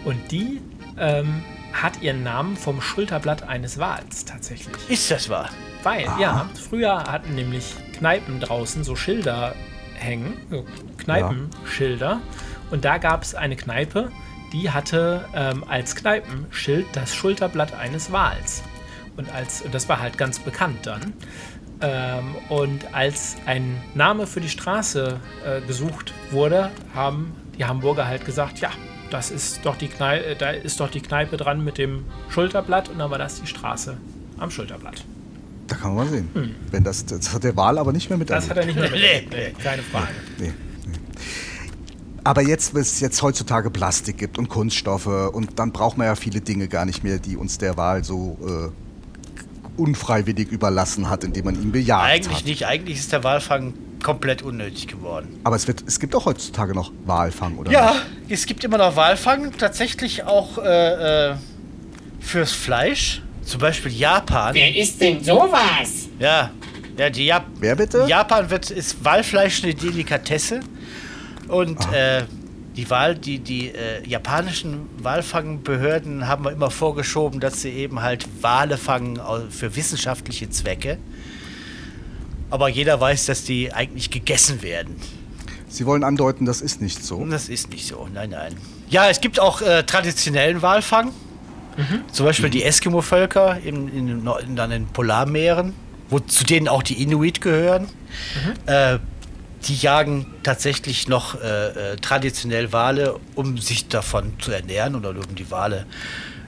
Und 0.02 0.32
die 0.32 0.62
ähm, 0.98 1.42
hat 1.74 2.00
ihren 2.00 2.22
Namen 2.22 2.56
vom 2.56 2.80
Schulterblatt 2.80 3.42
eines 3.42 3.78
Wals 3.78 4.24
tatsächlich. 4.24 4.88
Ist 4.88 5.10
das 5.10 5.28
wahr? 5.28 5.50
Weil, 5.82 6.04
ja, 6.18 6.48
früher 6.68 7.04
hatten 7.04 7.34
nämlich 7.34 7.74
Kneipen 7.98 8.40
draußen 8.40 8.82
so 8.82 8.96
Schilder 8.96 9.54
hängen, 9.94 10.38
so 10.50 10.64
Kneipenschilder. 10.98 12.20
Und 12.70 12.84
da 12.84 12.98
gab 12.98 13.22
es 13.22 13.34
eine 13.34 13.56
Kneipe, 13.56 14.10
die 14.52 14.70
hatte 14.70 15.26
ähm, 15.34 15.64
als 15.68 15.94
Kneipenschild 15.94 16.86
das 16.92 17.14
Schulterblatt 17.14 17.74
eines 17.74 18.10
Wals. 18.10 18.62
Und 19.16 19.32
als, 19.32 19.62
das 19.70 19.88
war 19.88 20.00
halt 20.00 20.18
ganz 20.18 20.38
bekannt 20.38 20.86
dann. 20.86 21.12
Ähm, 21.82 22.34
und 22.48 22.94
als 22.94 23.36
ein 23.46 23.80
Name 23.94 24.26
für 24.26 24.40
die 24.40 24.48
Straße 24.48 25.18
äh, 25.44 25.60
gesucht 25.66 26.12
wurde, 26.30 26.70
haben 26.94 27.32
die 27.58 27.64
Hamburger 27.64 28.06
halt 28.06 28.24
gesagt, 28.24 28.60
ja, 28.60 28.70
das 29.10 29.30
ist 29.30 29.60
doch 29.64 29.76
die 29.76 29.88
Kneipe, 29.88 30.36
da 30.36 30.50
ist 30.50 30.80
doch 30.80 30.90
die 30.90 31.00
Kneipe 31.00 31.36
dran 31.36 31.64
mit 31.64 31.78
dem 31.78 32.04
Schulterblatt 32.28 32.88
und 32.88 32.98
dann 32.98 33.10
war 33.10 33.18
das 33.18 33.40
die 33.40 33.46
Straße 33.46 33.96
am 34.38 34.50
Schulterblatt. 34.50 35.04
da 35.66 35.76
kann 35.76 35.94
man 35.94 36.04
mal 36.04 36.10
sehen. 36.10 36.28
Wenn 36.70 36.84
das, 36.84 37.04
das 37.06 37.32
hat 37.32 37.44
der 37.44 37.56
Wal 37.56 37.78
aber 37.78 37.92
nicht 37.92 38.08
mehr 38.10 38.18
mit 38.18 38.28
Hm. 38.30 38.36
Das 38.36 38.50
hat 38.50 38.56
er 38.56 38.66
nicht 38.66 38.78
mehr 38.78 38.90
mit. 38.90 39.00
Nee, 39.00 39.26
nee. 39.30 39.54
Keine 39.62 39.82
Frage. 39.82 40.08
Nee, 40.38 40.52
nee. 40.86 40.92
Aber 42.24 42.42
jetzt, 42.42 42.74
wenn 42.74 42.82
es 42.82 43.00
jetzt 43.00 43.22
heutzutage 43.22 43.70
Plastik 43.70 44.18
gibt 44.18 44.38
und 44.38 44.48
Kunststoffe 44.48 45.06
und 45.06 45.58
dann 45.58 45.72
braucht 45.72 45.96
man 45.96 46.06
ja 46.06 46.14
viele 46.14 46.40
Dinge 46.40 46.68
gar 46.68 46.84
nicht 46.84 47.02
mehr, 47.02 47.18
die 47.18 47.36
uns 47.36 47.58
der 47.58 47.76
Wal 47.76 48.04
so 48.04 48.36
äh, 48.46 48.89
unfreiwillig 49.76 50.50
überlassen 50.50 51.08
hat, 51.08 51.24
indem 51.24 51.46
man 51.46 51.54
ihn 51.54 51.72
bejagt 51.72 52.04
Eigentlich 52.04 52.38
hat. 52.38 52.46
nicht. 52.46 52.66
Eigentlich 52.66 52.98
ist 52.98 53.12
der 53.12 53.24
Walfang 53.24 53.74
komplett 54.02 54.42
unnötig 54.42 54.88
geworden. 54.88 55.40
Aber 55.44 55.56
es, 55.56 55.66
wird, 55.68 55.84
es 55.86 56.00
gibt 56.00 56.14
auch 56.14 56.26
heutzutage 56.26 56.74
noch 56.74 56.92
Walfang, 57.04 57.56
oder? 57.58 57.70
Ja, 57.70 57.92
nicht? 57.92 58.30
es 58.30 58.46
gibt 58.46 58.64
immer 58.64 58.78
noch 58.78 58.96
Walfang, 58.96 59.52
tatsächlich 59.56 60.24
auch 60.24 60.58
äh, 60.58 61.30
äh, 61.30 61.34
fürs 62.20 62.52
Fleisch. 62.52 63.22
Zum 63.44 63.60
Beispiel 63.60 63.92
Japan. 63.92 64.54
Wer 64.54 64.76
isst 64.76 65.00
denn 65.00 65.24
sowas? 65.24 66.08
Ja, 66.18 66.50
ja 66.96 67.10
die 67.10 67.26
Jap 67.26 67.46
Wer 67.58 67.74
bitte? 67.74 68.06
Japan 68.06 68.48
wird, 68.48 68.70
ist 68.70 69.04
Walfleisch 69.04 69.64
eine 69.64 69.74
Delikatesse. 69.74 70.60
Und 71.48 71.80
äh, 71.92 72.24
die, 72.80 72.88
Wal, 72.88 73.14
die, 73.14 73.40
die 73.40 73.68
äh, 73.68 74.08
japanischen 74.08 74.88
Walfangbehörden 75.02 76.26
haben 76.26 76.48
immer 76.48 76.70
vorgeschoben, 76.70 77.38
dass 77.38 77.60
sie 77.60 77.68
eben 77.68 78.00
halt 78.00 78.26
Wale 78.40 78.78
fangen 78.78 79.20
für 79.50 79.76
wissenschaftliche 79.76 80.48
Zwecke. 80.48 80.96
Aber 82.48 82.70
jeder 82.70 82.98
weiß, 82.98 83.26
dass 83.26 83.44
die 83.44 83.70
eigentlich 83.70 84.10
gegessen 84.10 84.62
werden. 84.62 84.96
Sie 85.68 85.84
wollen 85.84 86.04
andeuten, 86.04 86.46
das 86.46 86.62
ist 86.62 86.80
nicht 86.80 87.04
so. 87.04 87.22
Das 87.26 87.50
ist 87.50 87.68
nicht 87.68 87.86
so, 87.86 88.08
nein, 88.14 88.30
nein. 88.30 88.56
Ja, 88.88 89.10
es 89.10 89.20
gibt 89.20 89.38
auch 89.38 89.60
äh, 89.60 89.82
traditionellen 89.82 90.62
Walfang. 90.62 91.12
Zum 92.12 92.26
Beispiel 92.26 92.48
die 92.48 92.64
Eskimo-Völker 92.64 93.58
in, 93.62 93.88
in, 93.88 94.06
den 94.06 94.28
in, 94.56 94.72
in 94.72 94.86
Polarmeeren, 94.86 95.74
wo, 96.08 96.18
zu 96.18 96.44
denen 96.44 96.66
auch 96.66 96.82
die 96.82 97.02
Inuit 97.02 97.42
gehören. 97.42 97.88
Äh, 98.66 98.98
die 99.68 99.76
jagen 99.76 100.26
tatsächlich 100.42 101.08
noch 101.08 101.40
äh, 101.40 101.92
äh, 101.92 101.96
traditionell 101.96 102.72
Wale, 102.72 103.18
um 103.34 103.58
sich 103.58 103.88
davon 103.88 104.32
zu 104.40 104.52
ernähren 104.52 104.94
oder 104.94 105.10
um 105.10 105.34
die 105.34 105.50
Wale 105.50 105.86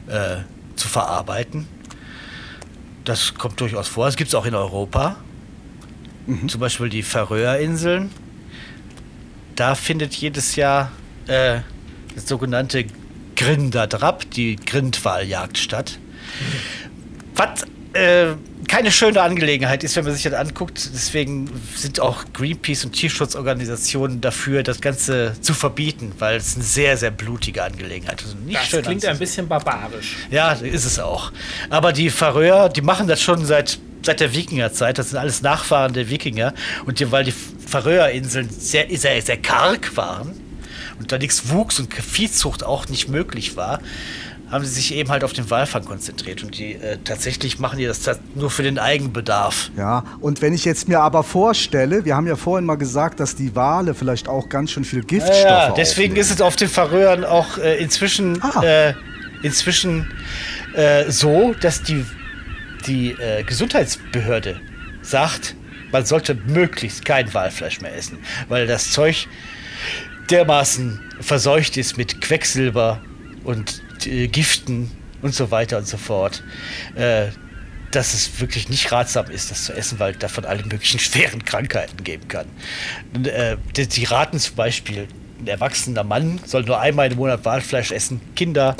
äh, 0.06 0.38
zu 0.76 0.88
verarbeiten. 0.88 1.68
Das 3.04 3.34
kommt 3.34 3.60
durchaus 3.60 3.88
vor. 3.88 4.06
Es 4.08 4.16
gibt 4.16 4.28
es 4.28 4.34
auch 4.34 4.46
in 4.46 4.54
Europa. 4.54 5.16
Zum 6.46 6.60
Beispiel 6.60 6.88
die 6.88 7.02
Färöerinseln. 7.02 8.10
Da 9.56 9.74
findet 9.74 10.14
jedes 10.14 10.56
Jahr 10.56 10.92
äh, 11.26 11.60
das 12.14 12.28
sogenannte 12.28 12.86
Grindadrap, 13.36 14.30
die 14.30 14.56
Grindwaljagd 14.56 15.58
statt. 15.58 15.98
Was 17.34 17.64
äh, 17.94 18.34
keine 18.72 18.90
schöne 18.90 19.20
Angelegenheit 19.20 19.84
ist, 19.84 19.96
wenn 19.96 20.04
man 20.04 20.14
sich 20.14 20.22
das 20.22 20.32
anguckt. 20.32 20.88
Deswegen 20.94 21.50
sind 21.76 22.00
auch 22.00 22.24
Greenpeace 22.32 22.86
und 22.86 22.92
Tierschutzorganisationen 22.92 24.22
dafür, 24.22 24.62
das 24.62 24.80
Ganze 24.80 25.34
zu 25.42 25.52
verbieten, 25.52 26.12
weil 26.18 26.38
es 26.38 26.54
eine 26.54 26.64
sehr, 26.64 26.96
sehr 26.96 27.10
blutige 27.10 27.64
Angelegenheit 27.64 28.22
ist. 28.22 28.34
Nicht 28.46 28.56
Das 28.58 28.68
schön 28.68 28.80
klingt 28.82 29.04
ein 29.04 29.10
anzusehen. 29.10 29.18
bisschen 29.18 29.48
barbarisch. 29.48 30.16
Ja, 30.30 30.52
ist 30.52 30.86
es 30.86 30.98
auch. 30.98 31.32
Aber 31.68 31.92
die 31.92 32.08
Färöer, 32.08 32.70
die 32.70 32.80
machen 32.80 33.08
das 33.08 33.20
schon 33.20 33.44
seit, 33.44 33.78
seit 34.06 34.20
der 34.20 34.34
Wikingerzeit. 34.34 34.96
Das 34.96 35.10
sind 35.10 35.18
alles 35.18 35.42
Nachfahren 35.42 35.92
der 35.92 36.08
Wikinger. 36.08 36.54
Und 36.86 36.98
die, 36.98 37.12
weil 37.12 37.24
die 37.24 37.34
Färöerinseln 37.66 38.48
sehr, 38.48 38.86
sehr, 38.96 39.20
sehr 39.20 39.36
karg 39.36 39.98
waren 39.98 40.30
und 40.98 41.12
da 41.12 41.18
nichts 41.18 41.50
wuchs 41.50 41.78
und 41.78 41.92
Viehzucht 41.92 42.64
auch 42.64 42.88
nicht 42.88 43.10
möglich 43.10 43.54
war, 43.54 43.82
haben 44.52 44.64
sie 44.64 44.70
sich 44.74 44.94
eben 44.94 45.10
halt 45.10 45.24
auf 45.24 45.32
den 45.32 45.50
Walfang 45.50 45.84
konzentriert. 45.84 46.44
Und 46.44 46.56
die 46.58 46.74
äh, 46.74 46.98
tatsächlich 47.02 47.58
machen 47.58 47.78
die 47.78 47.86
das 47.86 48.02
nur 48.34 48.50
für 48.50 48.62
den 48.62 48.78
Eigenbedarf. 48.78 49.70
Ja, 49.76 50.04
und 50.20 50.42
wenn 50.42 50.52
ich 50.54 50.64
jetzt 50.64 50.88
mir 50.88 51.00
aber 51.00 51.22
vorstelle, 51.24 52.04
wir 52.04 52.14
haben 52.14 52.26
ja 52.26 52.36
vorhin 52.36 52.66
mal 52.66 52.76
gesagt, 52.76 53.18
dass 53.18 53.34
die 53.34 53.56
Wale 53.56 53.94
vielleicht 53.94 54.28
auch 54.28 54.48
ganz 54.48 54.70
schön 54.72 54.84
viel 54.84 55.02
Giftstoffe 55.02 55.42
Ja, 55.42 55.70
deswegen 55.72 56.12
aufnehmen. 56.12 56.20
ist 56.20 56.30
es 56.30 56.40
auf 56.42 56.54
den 56.56 56.68
Färöern 56.68 57.24
auch 57.24 57.58
äh, 57.58 57.78
inzwischen 57.78 58.40
Ah. 58.42 58.62
äh, 58.62 58.94
inzwischen 59.42 60.12
äh, 60.74 61.10
so, 61.10 61.54
dass 61.60 61.82
die, 61.82 62.04
die 62.86 63.12
äh, 63.12 63.42
Gesundheitsbehörde 63.44 64.60
sagt, 65.02 65.56
man 65.92 66.04
sollte 66.04 66.34
möglichst 66.46 67.04
kein 67.04 67.32
Walfleisch 67.34 67.80
mehr 67.80 67.94
essen, 67.96 68.18
weil 68.48 68.66
das 68.66 68.90
Zeug 68.92 69.26
dermaßen 70.30 71.00
verseucht 71.20 71.76
ist 71.76 71.96
mit 71.98 72.20
Quecksilber 72.20 73.00
und 73.44 73.82
äh, 74.06 74.28
Giften 74.28 74.90
und 75.22 75.34
so 75.34 75.50
weiter 75.50 75.78
und 75.78 75.86
so 75.86 75.96
fort, 75.96 76.42
äh, 76.94 77.28
dass 77.90 78.14
es 78.14 78.40
wirklich 78.40 78.68
nicht 78.68 78.90
ratsam 78.90 79.26
ist, 79.30 79.50
das 79.50 79.64
zu 79.64 79.72
essen, 79.74 79.98
weil 79.98 80.14
davon 80.14 80.44
alle 80.44 80.62
möglichen 80.64 80.98
schweren 80.98 81.44
Krankheiten 81.44 82.02
geben 82.04 82.28
kann. 82.28 82.46
Äh, 83.24 83.56
die, 83.76 83.86
die 83.86 84.04
raten 84.04 84.38
zum 84.38 84.56
Beispiel, 84.56 85.08
ein 85.40 85.46
erwachsener 85.46 86.04
Mann 86.04 86.40
soll 86.44 86.62
nur 86.62 86.80
einmal 86.80 87.10
im 87.10 87.18
Monat 87.18 87.44
Walfleisch 87.44 87.90
essen, 87.90 88.20
Kinder, 88.36 88.76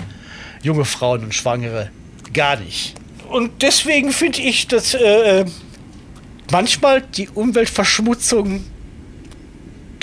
junge 0.62 0.84
Frauen 0.84 1.24
und 1.24 1.34
Schwangere 1.34 1.90
gar 2.32 2.56
nicht. 2.56 2.94
Und 3.28 3.62
deswegen 3.62 4.12
finde 4.12 4.42
ich, 4.42 4.68
dass 4.68 4.94
äh, 4.94 5.44
manchmal 6.50 7.02
die 7.02 7.28
Umweltverschmutzung 7.28 8.64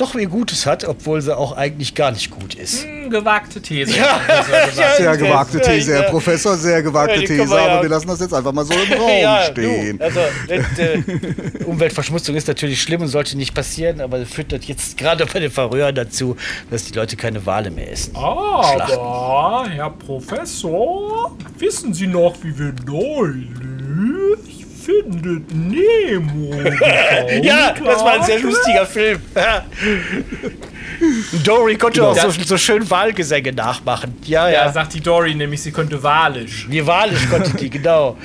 doch 0.01 0.15
ihr 0.15 0.27
Gutes 0.27 0.65
hat, 0.65 0.83
obwohl 0.85 1.21
sie 1.21 1.35
auch 1.35 1.55
eigentlich 1.57 1.93
gar 1.95 2.11
nicht 2.11 2.29
gut 2.31 2.55
ist. 2.55 2.83
Hm, 2.85 3.09
gewagte 3.09 3.61
These. 3.61 3.97
Ja, 3.97 4.19
Sehr 4.97 5.17
gewagte 5.17 5.59
These, 5.61 5.93
Herr 5.93 6.03
ja. 6.03 6.09
Professor, 6.09 6.55
sehr 6.57 6.81
gewagte 6.83 7.15
Ja, 7.21 7.27
These, 7.27 7.45
man 7.45 7.57
ja- 7.57 7.67
aber 7.73 7.81
wir 7.83 7.89
lassen 7.89 8.07
das 8.07 8.19
jetzt 8.19 8.33
einfach 8.33 8.51
mal 8.53 8.65
so 8.65 8.73
im 8.73 8.93
Raum 8.99 9.09
Ja, 9.21 9.41
stehen. 9.51 9.97
Du, 9.97 10.03
also 10.03 10.19
das, 10.47 10.79
äh, 10.79 11.63
Umweltverschmutzung 11.65 12.35
ist 12.35 12.47
natürlich 12.47 12.81
schlimm 12.81 13.01
und 13.01 13.07
sollte 13.07 13.37
nicht 13.37 13.53
passieren, 13.53 14.01
aber 14.01 14.25
führt 14.25 14.51
das 14.51 14.67
jetzt 14.67 14.97
gerade 14.97 15.25
bei 15.25 15.39
den 15.39 15.51
Verröhrern 15.51 15.95
dazu, 15.95 16.35
dass 16.71 16.85
die 16.85 16.93
Leute 16.93 17.15
keine 17.15 17.45
Wale 17.45 17.69
mehr 17.71 17.91
essen. 17.91 18.15
Aber, 18.15 19.67
Herr 19.69 19.89
Professor, 19.91 21.35
wissen 21.57 21.93
Sie 21.93 22.07
noch, 22.07 22.35
wie 22.43 22.57
wir 22.57 22.73
neulich 22.85 24.58
findet 24.89 25.53
Nemo 25.53 26.53
Ja, 27.43 27.73
das 27.73 28.03
war 28.03 28.13
ein 28.13 28.23
sehr 28.23 28.39
lustiger 28.39 28.85
Film. 28.85 29.21
Dory 31.43 31.77
konnte 31.77 32.05
auch 32.05 32.17
so, 32.17 32.29
so 32.31 32.57
schön 32.57 32.89
Wahlgesänge 32.89 33.53
nachmachen. 33.53 34.15
Ja, 34.25 34.49
Ja, 34.49 34.65
ja. 34.65 34.71
sagt 34.71 34.93
die 34.93 35.01
Dory 35.01 35.35
nämlich, 35.35 35.61
sie 35.61 35.71
könnte 35.71 36.01
walisch. 36.01 36.67
Die 36.71 36.85
Walisch 36.85 37.29
konnte 37.29 37.55
die, 37.55 37.69
genau. 37.69 38.17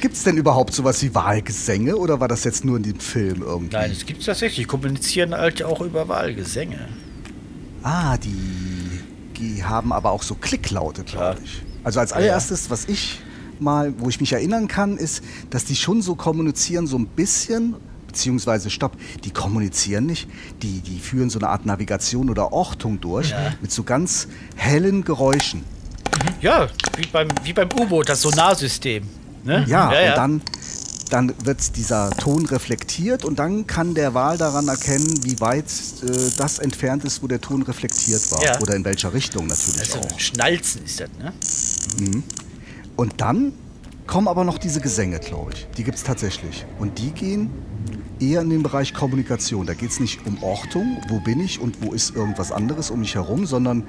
Gibt 0.00 0.16
es 0.16 0.24
denn 0.24 0.36
überhaupt 0.36 0.74
sowas 0.74 1.00
wie 1.02 1.14
Wahlgesänge 1.14 1.96
oder 1.96 2.18
war 2.18 2.28
das 2.28 2.42
jetzt 2.44 2.64
nur 2.64 2.76
in 2.76 2.82
dem 2.82 2.98
Film 2.98 3.42
irgendwie? 3.42 3.76
Nein, 3.76 3.92
es 3.92 4.04
gibt 4.04 4.24
tatsächlich. 4.24 4.56
Die 4.56 4.64
kommunizieren 4.64 5.34
halt 5.34 5.62
auch 5.62 5.80
über 5.80 6.08
Wahlgesänge. 6.08 6.88
Ah, 7.84 8.16
die, 8.16 9.00
die 9.38 9.62
haben 9.62 9.92
aber 9.92 10.10
auch 10.10 10.24
so 10.24 10.34
Klicklaute, 10.34 11.04
glaube 11.04 11.38
ich. 11.44 11.62
Also 11.84 12.00
als 12.00 12.12
allererstes, 12.12 12.68
was 12.70 12.88
ich 12.88 13.20
mal, 13.62 13.94
wo 13.98 14.08
ich 14.08 14.20
mich 14.20 14.32
erinnern 14.32 14.68
kann, 14.68 14.96
ist, 14.96 15.22
dass 15.50 15.64
die 15.64 15.76
schon 15.76 16.02
so 16.02 16.14
kommunizieren, 16.14 16.86
so 16.86 16.98
ein 16.98 17.06
bisschen, 17.06 17.74
beziehungsweise 18.06 18.68
stopp, 18.70 18.96
die 19.24 19.30
kommunizieren 19.30 20.06
nicht, 20.06 20.28
die, 20.62 20.80
die 20.80 20.98
führen 20.98 21.30
so 21.30 21.38
eine 21.38 21.48
Art 21.48 21.64
Navigation 21.64 22.28
oder 22.28 22.52
Ortung 22.52 23.00
durch 23.00 23.34
mit 23.60 23.72
so 23.72 23.82
ganz 23.82 24.28
hellen 24.56 25.04
Geräuschen. 25.04 25.64
Ja, 26.40 26.68
wie 26.96 27.06
beim, 27.06 27.28
wie 27.44 27.52
beim 27.52 27.68
U-Boot, 27.78 28.08
das 28.08 28.20
Sonarsystem. 28.20 29.04
Ne? 29.44 29.64
Ja, 29.66 29.88
und 29.88 30.16
dann, 30.16 30.42
dann 31.10 31.34
wird 31.44 31.76
dieser 31.76 32.10
Ton 32.10 32.46
reflektiert 32.46 33.24
und 33.24 33.38
dann 33.38 33.66
kann 33.66 33.94
der 33.94 34.14
Wal 34.14 34.38
daran 34.38 34.68
erkennen, 34.68 35.24
wie 35.24 35.40
weit 35.40 35.66
äh, 36.02 36.30
das 36.36 36.58
entfernt 36.58 37.04
ist, 37.04 37.22
wo 37.22 37.26
der 37.26 37.40
Ton 37.40 37.62
reflektiert 37.62 38.30
war. 38.32 38.44
Ja. 38.44 38.60
Oder 38.60 38.76
in 38.76 38.84
welcher 38.84 39.12
Richtung 39.12 39.46
natürlich 39.46 39.94
Also 39.94 39.98
auch. 39.98 40.18
Schnalzen 40.18 40.84
ist 40.84 41.00
das, 41.00 41.08
ne? 41.18 41.32
Und 42.96 43.20
dann 43.20 43.52
kommen 44.06 44.28
aber 44.28 44.44
noch 44.44 44.58
diese 44.58 44.80
Gesänge, 44.80 45.18
glaube 45.18 45.52
ich. 45.54 45.66
Die 45.76 45.84
gibt 45.84 45.96
es 45.96 46.04
tatsächlich. 46.04 46.64
Und 46.78 46.98
die 46.98 47.10
gehen 47.10 47.50
eher 48.20 48.40
in 48.42 48.50
den 48.50 48.62
Bereich 48.62 48.94
Kommunikation. 48.94 49.66
Da 49.66 49.74
geht 49.74 49.90
es 49.90 50.00
nicht 50.00 50.26
um 50.26 50.42
Ortung, 50.42 50.98
wo 51.08 51.20
bin 51.20 51.40
ich 51.40 51.60
und 51.60 51.82
wo 51.82 51.92
ist 51.92 52.14
irgendwas 52.14 52.52
anderes 52.52 52.90
um 52.90 53.00
mich 53.00 53.14
herum, 53.14 53.46
sondern 53.46 53.84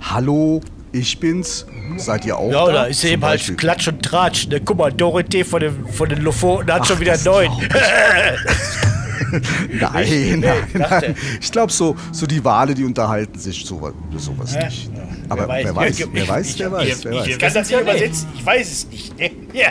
Hallo, 0.00 0.60
ich 0.92 1.18
bin's. 1.18 1.66
Seid 1.96 2.24
ihr 2.24 2.36
auch 2.38 2.50
Ja, 2.50 2.70
da? 2.70 2.84
ist 2.84 3.00
Zum 3.00 3.10
eben 3.10 3.24
halt. 3.24 3.58
Klatsch 3.58 3.88
und 3.88 4.02
Tratsch. 4.02 4.46
Ne? 4.48 4.60
Guck 4.60 4.78
mal, 4.78 4.92
Dorothee 4.92 5.42
von 5.44 5.60
den, 5.60 5.86
von 5.88 6.08
den 6.08 6.22
Lofoten 6.22 6.72
hat 6.72 6.86
schon 6.86 7.00
wieder 7.00 7.18
neun. 7.24 7.50
Nein, 9.80 10.40
nein, 10.40 10.56
nein. 10.74 11.14
Ich 11.40 11.50
glaube, 11.50 11.72
so, 11.72 11.96
so 12.12 12.26
die 12.26 12.44
Wale, 12.44 12.74
die 12.74 12.84
unterhalten 12.84 13.38
sich 13.38 13.64
sowas, 13.64 13.92
sowas 14.16 14.54
nicht. 14.54 14.90
Aber 15.28 15.48
wer 15.48 15.74
weiß, 15.74 15.98
wer 16.12 16.28
weiß, 16.28 16.58
wer 16.58 16.72
weiß, 16.72 17.04
wer 17.04 17.12
weiß. 17.14 17.26
Ich 17.26 17.38
kann 17.38 17.52
das 17.52 17.70
nicht 17.70 17.80
übersetzen. 17.80 18.28
Ich 18.34 18.46
weiß 18.46 18.72
es 18.72 18.88
nicht. 18.88 19.12
Ja. 19.52 19.68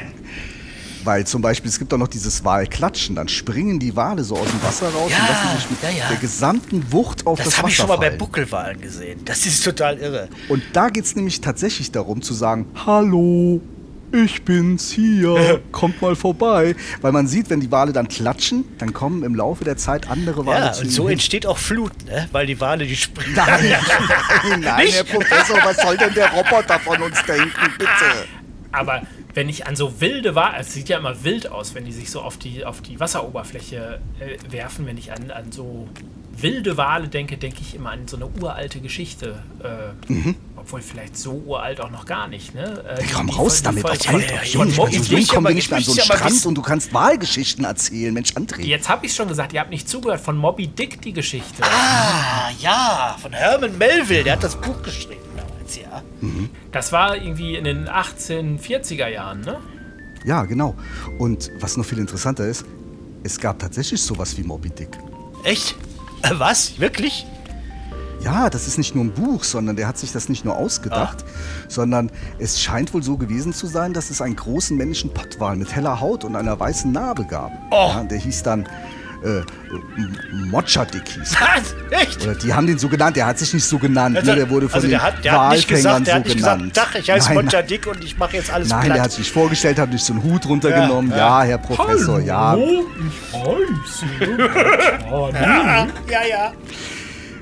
Weil 1.04 1.26
zum 1.26 1.42
Beispiel, 1.42 1.70
es 1.70 1.80
gibt 1.80 1.94
auch 1.94 1.98
noch 1.98 2.10
dieses 2.10 2.44
Walklatschen, 2.44 3.16
dann 3.16 3.30
springen 3.30 3.80
die 3.80 3.96
Wale 3.96 4.26
so 4.26 4.36
aus 4.36 4.50
dem 4.50 4.62
Wasser 4.62 4.90
raus 4.90 5.10
Ja, 5.10 5.18
und 5.20 5.30
lassen 5.30 5.58
sich 5.58 5.70
mit 5.70 5.82
ja, 5.84 5.90
ja. 5.90 6.10
der 6.10 6.18
gesamten 6.18 6.92
Wucht 6.92 7.26
auf 7.26 7.38
das, 7.38 7.46
Das 7.46 7.58
habe 7.58 7.68
Wasser 7.68 7.72
ich 7.72 7.76
schon 7.78 7.88
mal 7.88 7.96
bei 7.96 8.08
fallen. 8.08 8.18
Buckelwalen 8.18 8.82
gesehen. 8.82 9.22
Das 9.24 9.46
ist 9.46 9.64
total 9.64 9.98
irre. 10.00 10.28
Und 10.50 10.64
da 10.74 10.90
geht 10.90 11.06
es 11.06 11.16
nämlich 11.16 11.40
tatsächlich 11.40 11.92
darum 11.92 12.22
zu 12.22 12.34
sagen, 12.34 12.66
hallo, 12.86 13.62
ich 14.12 14.44
bin's 14.44 14.92
hier, 14.92 15.62
kommt 15.72 16.02
mal 16.02 16.16
vorbei. 16.16 16.76
Weil 17.02 17.12
man 17.12 17.28
sieht, 17.28 17.50
wenn 17.50 17.60
die 17.60 17.72
Wale 17.72 17.94
dann 17.94 18.08
klatschen, 18.08 18.66
dann 18.78 18.94
kommen 18.94 19.24
im 19.24 19.36
Laufe 19.36 19.64
der 19.64 19.78
Zeit 19.78 20.10
andere 20.10 20.46
Wale 20.46 20.66
Ja, 20.66 20.72
zu 20.74 20.80
und 20.82 20.86
ihnen 20.88 20.94
so 20.96 21.04
hin. 21.04 21.12
entsteht 21.14 21.46
auch 21.46 21.58
Flut, 21.58 21.92
ne? 22.06 22.28
Weil 22.32 22.46
die 22.46 22.60
Wale, 22.60 22.86
die 22.86 22.96
springen. 22.96 23.34
Nein, 23.36 23.66
nein, 24.50 24.60
nein? 24.62 24.88
Herr 24.90 25.04
Professor, 25.04 25.58
was 25.64 25.78
soll 25.78 25.98
denn 25.98 26.14
der 26.14 26.32
Roboter 26.32 26.80
von 26.80 27.02
uns 27.02 27.22
denken, 27.24 27.52
bitte? 27.78 27.92
Aber 28.72 29.02
wenn 29.34 29.50
ich 29.50 29.66
an 29.68 29.76
so 29.76 30.00
wilde 30.02 30.36
Wale, 30.36 30.58
es 30.60 30.74
sieht 30.74 30.90
ja 30.90 30.98
immer 30.98 31.24
wild 31.24 31.50
aus, 31.52 31.76
wenn 31.76 31.86
die 31.86 31.92
sich 31.92 32.10
so 32.10 32.22
auf 32.22 32.38
die, 32.38 32.66
auf 32.66 32.82
die 32.82 33.00
Wasseroberfläche 33.00 34.00
äh, 34.20 34.52
werfen, 34.52 34.86
wenn 34.86 34.98
ich 34.98 35.12
an, 35.12 35.32
an 35.32 35.52
so 35.52 35.88
wilde 36.42 36.78
Wale 36.78 37.08
denke, 37.08 37.38
denke 37.38 37.58
ich 37.62 37.76
immer 37.76 37.92
an 37.92 38.08
so 38.08 38.16
eine 38.18 38.28
uralte 38.28 38.80
Geschichte. 38.80 39.44
Äh, 39.64 40.14
Obwohl 40.56 40.82
vielleicht 40.82 41.18
so 41.18 41.32
uralt 41.46 41.80
auch 41.82 41.90
noch 41.92 42.06
gar 42.06 42.28
nicht. 42.28 42.54
Ne? 42.54 42.84
Äh, 42.88 43.02
die- 43.04 43.14
Komm 43.14 43.30
raus 43.30 43.62
damit, 43.62 43.84
was 43.84 44.00
so 44.00 44.18
Dick. 44.18 44.54
jung 44.54 44.64
kommen 44.72 44.84
wir 45.30 45.38
aber 45.38 45.54
nicht 45.54 45.70
mehr 45.70 45.78
an 45.78 45.84
so 45.84 45.92
einen 45.92 46.00
ich 46.00 46.06
Strand 46.06 46.46
und 46.46 46.56
du 46.56 46.62
kannst 46.62 46.94
Wahlgeschichten 46.94 47.64
erzählen. 47.66 48.14
Mensch, 48.14 48.32
André. 48.34 48.62
Jetzt 48.64 48.90
habe 48.90 49.06
ich 49.06 49.14
schon 49.14 49.28
gesagt, 49.28 49.54
ihr 49.54 49.60
habt 49.62 49.70
nicht 49.72 49.88
zugehört 49.88 50.20
von 50.22 50.36
Moby 50.38 50.68
Dick 50.68 51.02
die 51.02 51.14
Geschichte. 51.14 51.64
Ah, 51.64 52.50
ja, 52.60 53.16
von 53.22 53.32
Herman 53.34 53.78
Melville. 53.78 54.24
Der 54.24 54.34
hat 54.34 54.44
das 54.44 54.56
Buch 54.60 54.82
geschrieben 54.84 55.22
damals, 55.36 55.76
ja. 55.78 56.02
Das 56.72 56.92
war 56.92 57.16
irgendwie 57.16 57.56
in 57.56 57.64
den 57.64 57.88
1840er 57.88 59.08
Jahren, 59.08 59.42
ne? 59.42 59.58
Ja, 60.26 60.44
genau. 60.44 60.76
Und 61.20 61.50
was 61.60 61.78
noch 61.78 61.86
viel 61.86 62.00
interessanter 62.00 62.46
ist, 62.46 62.66
es 63.24 63.40
gab 63.40 63.60
tatsächlich 63.60 64.02
sowas 64.02 64.38
wie 64.38 64.44
Moby 64.44 64.70
Dick. 64.70 64.90
Echt? 65.44 65.76
Äh, 66.22 66.32
was? 66.38 66.80
Wirklich? 66.80 67.26
Ja, 68.20 68.50
das 68.50 68.68
ist 68.68 68.78
nicht 68.78 68.96
nur 68.96 69.06
ein 69.06 69.14
Buch, 69.14 69.44
sondern 69.44 69.76
der 69.76 69.88
hat 69.88 69.98
sich 69.98 70.12
das 70.12 70.28
nicht 70.28 70.44
nur 70.44 70.58
ausgedacht, 70.58 71.24
sondern 71.68 72.12
es 72.40 72.60
scheint 72.60 72.94
wohl 72.94 73.04
so 73.04 73.16
gewesen 73.16 73.54
zu 73.54 73.68
sein, 73.68 73.94
dass 73.94 74.10
es 74.10 74.22
einen 74.22 74.36
großen 74.36 74.76
männlichen 74.76 75.14
Pottwal 75.14 75.56
mit 75.56 75.74
heller 75.76 76.02
Haut 76.02 76.24
und 76.24 76.36
einer 76.36 76.60
weißen 76.60 76.92
Narbe 76.92 77.26
gab. 77.26 77.52
Oh. 77.72 77.90
Ja, 77.94 78.04
der 78.04 78.18
hieß 78.18 78.44
dann 78.44 78.68
äh, 79.24 79.40
M- 79.40 80.50
Mochadick 80.52 81.08
hieß. 81.10 81.34
er. 81.34 81.48
Was? 81.62 82.02
Echt? 82.02 82.24
Oder 82.24 82.36
die 82.36 82.54
haben 82.54 82.68
den 82.68 82.78
so 82.78 82.88
genannt, 82.88 83.16
der 83.18 83.26
hat 83.26 83.40
sich 83.40 83.54
nicht 83.54 83.66
so 83.66 83.78
genannt, 83.78 84.16
ne? 84.16 84.22
der 84.36 84.50
wurde 84.50 84.68
von 84.70 84.76
also 84.76 84.88
den 84.88 84.92
der 84.92 85.04
hat, 85.04 85.24
der 85.24 85.42
hat 85.42 85.52
nicht 85.54 85.68
gesagt, 85.68 86.08
der 86.08 86.16
hat 86.16 86.24
so 86.24 86.28
nicht 86.34 86.38
genannt. 86.38 86.74
gesagt, 86.74 86.78
Dach, 86.94 87.00
ich 87.00 87.10
heiße 87.10 87.64
Dick 87.70 87.88
und 87.88 88.04
ich 88.04 88.18
mache 88.18 88.38
jetzt 88.38 88.52
alles 88.52 88.70
nein, 88.70 88.86
platt. 88.86 88.96
der 88.96 89.04
hat 89.04 89.12
sich 89.12 89.32
vorgestellt, 89.32 89.80
hat 89.80 89.92
sich 89.92 90.04
so 90.04 90.14
einen 90.14 90.24
Hut 90.24 90.46
runtergenommen. 90.48 91.12
Ja, 91.12 91.18
Ja, 91.18 91.44
Herr 91.44 91.58
Professor, 91.58 92.20
ja. 92.20 92.56
ich 92.56 93.34
heiße. 93.34 94.06
ja, 95.34 95.88
ja, 96.10 96.24
ja. 96.30 96.52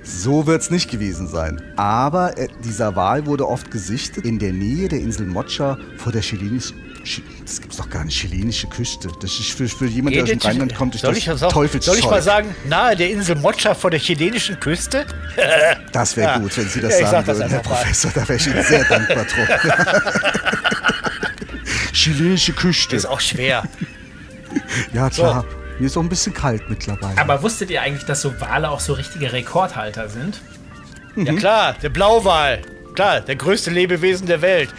So 0.04 0.46
wird 0.48 0.62
es 0.62 0.70
nicht 0.70 0.90
gewesen 0.90 1.28
sein. 1.28 1.62
Aber 1.76 2.38
äh, 2.38 2.48
dieser 2.64 2.96
Wal 2.96 3.26
wurde 3.26 3.48
oft 3.48 3.72
gesichtet 3.72 4.24
in 4.26 4.38
der 4.40 4.54
Nähe 4.54 4.88
der 4.88 5.00
Insel 5.00 5.26
Mocha 5.26 5.78
vor 5.98 6.12
der 6.12 6.22
chilenischen. 6.22 6.78
Das 7.46 7.62
gibt's 7.62 7.78
doch 7.78 7.90
gar 7.90 8.04
nicht, 8.04 8.18
chilenische 8.20 8.68
Küste. 8.68 9.10
Das 9.22 9.32
ist 9.40 9.52
für, 9.52 9.68
für 9.68 9.86
jemanden, 9.86 10.16
der 10.16 10.24
aus 10.24 10.30
dem 10.30 10.40
Rheinland 10.40 10.76
kommt, 10.76 10.96
ist 10.96 11.02
soll 11.02 11.14
das 11.14 11.40
Teufelszeug. 11.54 11.96
soll 11.96 12.04
ich 12.04 12.10
mal 12.10 12.22
sagen, 12.22 12.56
nahe 12.68 12.96
der 12.96 13.12
Insel 13.12 13.36
Mocha 13.36 13.76
vor 13.76 13.92
der 13.92 14.00
chilenischen 14.00 14.60
Küste? 14.60 15.06
Das 15.92 16.18
wäre 16.18 16.32
Ja. 16.32 16.38
gut, 16.40 16.58
wenn 16.58 16.68
Sie 16.68 16.82
das 16.82 17.00
Ja, 17.00 17.08
sagen 17.08 17.12
sag 17.12 17.26
das 17.26 17.38
würden, 17.38 17.50
Herr. 17.52 17.60
Professor. 17.62 18.12
Da 18.14 18.28
wäre 18.28 18.36
ich 18.40 18.48
Ihnen 18.48 18.64
sehr 18.64 18.84
dankbar 18.86 19.26
drum. 19.26 19.46
chilenische 21.94 22.54
Küste. 22.54 22.96
Ist 22.96 23.06
auch 23.06 23.20
schwer. 23.22 23.64
Ja, 24.94 25.10
klar. 25.10 25.46
Mir 25.80 25.88
ist 25.88 25.98
auch 25.98 26.02
ein 26.02 26.10
bisschen 26.10 26.34
kalt 26.34 26.70
mittlerweile. 26.70 27.18
Aber 27.18 27.42
wusstet 27.44 27.70
ihr 27.70 27.82
eigentlich, 27.82 28.06
dass 28.06 28.22
so 28.22 28.40
Wale 28.40 28.70
auch 28.70 28.80
so 28.80 28.94
richtige 28.94 29.34
Rekordhalter 29.34 30.08
sind? 30.10 30.40
Ja 31.16 31.34
klar, 31.34 31.76
der 31.82 31.90
Blauwal. 31.90 32.62
Klar, 32.94 33.22
der 33.22 33.36
größte 33.36 33.72
Lebewesen 33.72 34.26
der 34.28 34.42
Welt. 34.42 34.70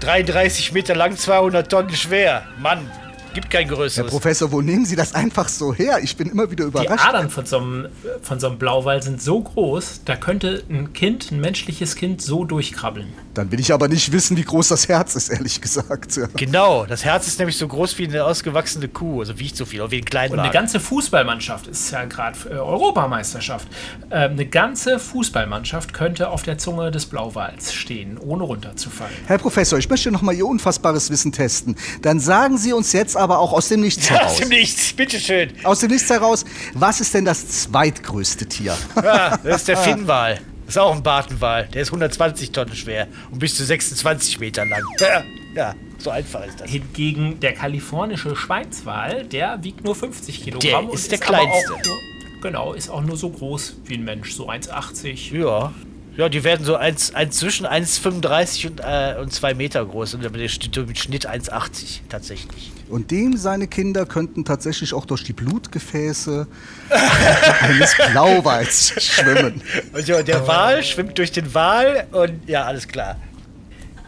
33 0.00 0.72
Meter 0.72 0.94
lang, 0.94 1.16
200 1.16 1.70
Tonnen 1.70 1.94
schwer. 1.94 2.46
Mann. 2.58 2.90
Gibt 3.34 3.50
kein 3.50 3.66
Herr 3.66 3.76
größeres. 3.76 4.10
Professor, 4.10 4.52
wo 4.52 4.62
nehmen 4.62 4.86
Sie 4.86 4.96
das 4.96 5.14
einfach 5.14 5.48
so 5.48 5.74
her? 5.74 5.98
Ich 6.02 6.16
bin 6.16 6.30
immer 6.30 6.50
wieder 6.50 6.64
Die 6.64 6.70
überrascht. 6.70 7.04
Adern 7.06 7.30
von 7.30 7.44
so, 7.44 7.58
einem, 7.58 7.88
von 8.22 8.40
so 8.40 8.46
einem 8.46 8.58
Blauwal 8.58 9.02
sind 9.02 9.20
so 9.20 9.40
groß, 9.40 10.02
da 10.04 10.16
könnte 10.16 10.62
ein 10.70 10.92
Kind, 10.92 11.32
ein 11.32 11.40
menschliches 11.40 11.96
Kind, 11.96 12.22
so 12.22 12.44
durchkrabbeln. 12.44 13.12
Dann 13.34 13.50
will 13.50 13.58
ich 13.58 13.72
aber 13.72 13.88
nicht 13.88 14.12
wissen, 14.12 14.36
wie 14.36 14.44
groß 14.44 14.68
das 14.68 14.88
Herz 14.88 15.16
ist, 15.16 15.28
ehrlich 15.28 15.60
gesagt. 15.60 16.16
Ja. 16.16 16.28
Genau, 16.36 16.86
das 16.86 17.04
Herz 17.04 17.26
ist 17.26 17.38
nämlich 17.40 17.56
so 17.56 17.66
groß 17.66 17.98
wie 17.98 18.06
eine 18.06 18.24
ausgewachsene 18.24 18.88
Kuh, 18.88 19.20
also 19.20 19.38
wiegt 19.38 19.56
so 19.56 19.64
viel, 19.64 19.80
oder 19.80 19.90
wie 19.90 20.00
ein 20.00 20.04
Und 20.30 20.38
eine 20.38 20.52
ganze 20.52 20.78
Fußballmannschaft 20.78 21.66
ist 21.66 21.90
ja 21.90 22.04
gerade 22.04 22.38
äh, 22.48 22.54
Europameisterschaft. 22.54 23.66
Ähm, 24.10 24.32
eine 24.32 24.46
ganze 24.46 25.00
Fußballmannschaft 25.00 25.92
könnte 25.92 26.28
auf 26.28 26.42
der 26.42 26.58
Zunge 26.58 26.92
des 26.92 27.06
Blauwals 27.06 27.74
stehen, 27.74 28.18
ohne 28.18 28.44
runterzufallen. 28.44 29.14
Herr 29.26 29.38
Professor, 29.38 29.78
ich 29.78 29.90
möchte 29.90 30.12
noch 30.12 30.22
mal 30.22 30.34
Ihr 30.34 30.46
unfassbares 30.46 31.10
Wissen 31.10 31.32
testen. 31.32 31.74
Dann 32.02 32.20
sagen 32.20 32.56
Sie 32.58 32.72
uns 32.72 32.92
jetzt 32.92 33.16
aber 33.24 33.38
auch 33.40 33.52
aus 33.52 33.68
dem 33.68 33.80
Nichts 33.80 34.08
heraus. 34.10 34.32
aus 34.32 34.36
dem 34.38 34.48
Nichts, 34.50 34.92
bitteschön. 34.92 35.52
Aus 35.64 35.80
dem 35.80 35.90
Nichts 35.90 36.08
heraus, 36.10 36.44
was 36.74 37.00
ist 37.00 37.12
denn 37.14 37.24
das 37.24 37.46
zweitgrößte 37.62 38.46
Tier? 38.46 38.76
Ja, 38.96 39.36
das 39.38 39.56
ist 39.56 39.68
der 39.68 39.76
Finnwal. 39.78 40.40
Das 40.66 40.76
ist 40.76 40.78
auch 40.78 40.94
ein 40.94 41.02
Bartenwal. 41.02 41.68
Der 41.74 41.82
ist 41.82 41.88
120 41.88 42.52
Tonnen 42.52 42.74
schwer 42.74 43.08
und 43.30 43.38
bis 43.38 43.56
zu 43.56 43.64
26 43.64 44.40
Meter 44.40 44.64
lang. 44.64 44.82
Ja, 44.98 45.22
ja 45.54 45.74
so 45.98 46.10
einfach 46.10 46.44
ist 46.46 46.60
das. 46.60 46.70
Hingegen 46.70 47.40
der 47.40 47.54
kalifornische 47.54 48.36
Schweinswal, 48.36 49.24
der 49.24 49.62
wiegt 49.64 49.84
nur 49.84 49.94
50 49.94 50.44
Kilogramm. 50.44 50.60
Der 50.62 50.84
und 50.84 50.94
ist 50.94 51.10
der 51.10 51.18
aber 51.18 51.38
kleinste. 51.38 51.70
Nur, 51.70 51.98
genau, 52.42 52.72
ist 52.74 52.90
auch 52.90 53.02
nur 53.02 53.16
so 53.16 53.30
groß 53.30 53.78
wie 53.86 53.94
ein 53.94 54.04
Mensch, 54.04 54.32
so 54.34 54.48
1,80. 54.48 55.36
Ja. 55.36 55.72
Ja, 56.16 56.28
die 56.28 56.44
werden 56.44 56.64
so 56.64 56.76
eins, 56.76 57.14
eins 57.14 57.38
zwischen 57.38 57.66
1,35 57.66 58.66
und, 58.68 58.80
äh, 58.80 59.16
und 59.20 59.32
2 59.32 59.54
Meter 59.54 59.84
groß 59.84 60.14
und 60.14 60.22
mit 60.32 60.98
Schnitt 60.98 61.28
1,80 61.28 62.00
tatsächlich. 62.08 62.70
Und 62.88 63.10
dem 63.10 63.36
seine 63.36 63.66
Kinder 63.66 64.06
könnten 64.06 64.44
tatsächlich 64.44 64.94
auch 64.94 65.06
durch 65.06 65.24
die 65.24 65.32
Blutgefäße 65.32 66.46
eines 67.60 67.96
Blauwals 68.12 68.94
schwimmen. 69.02 69.60
Und 69.92 70.06
ja, 70.06 70.22
der 70.22 70.46
Wal 70.46 70.84
schwimmt 70.84 71.18
durch 71.18 71.32
den 71.32 71.52
Wal 71.52 72.06
und 72.12 72.48
ja, 72.48 72.64
alles 72.64 72.86
klar. 72.86 73.16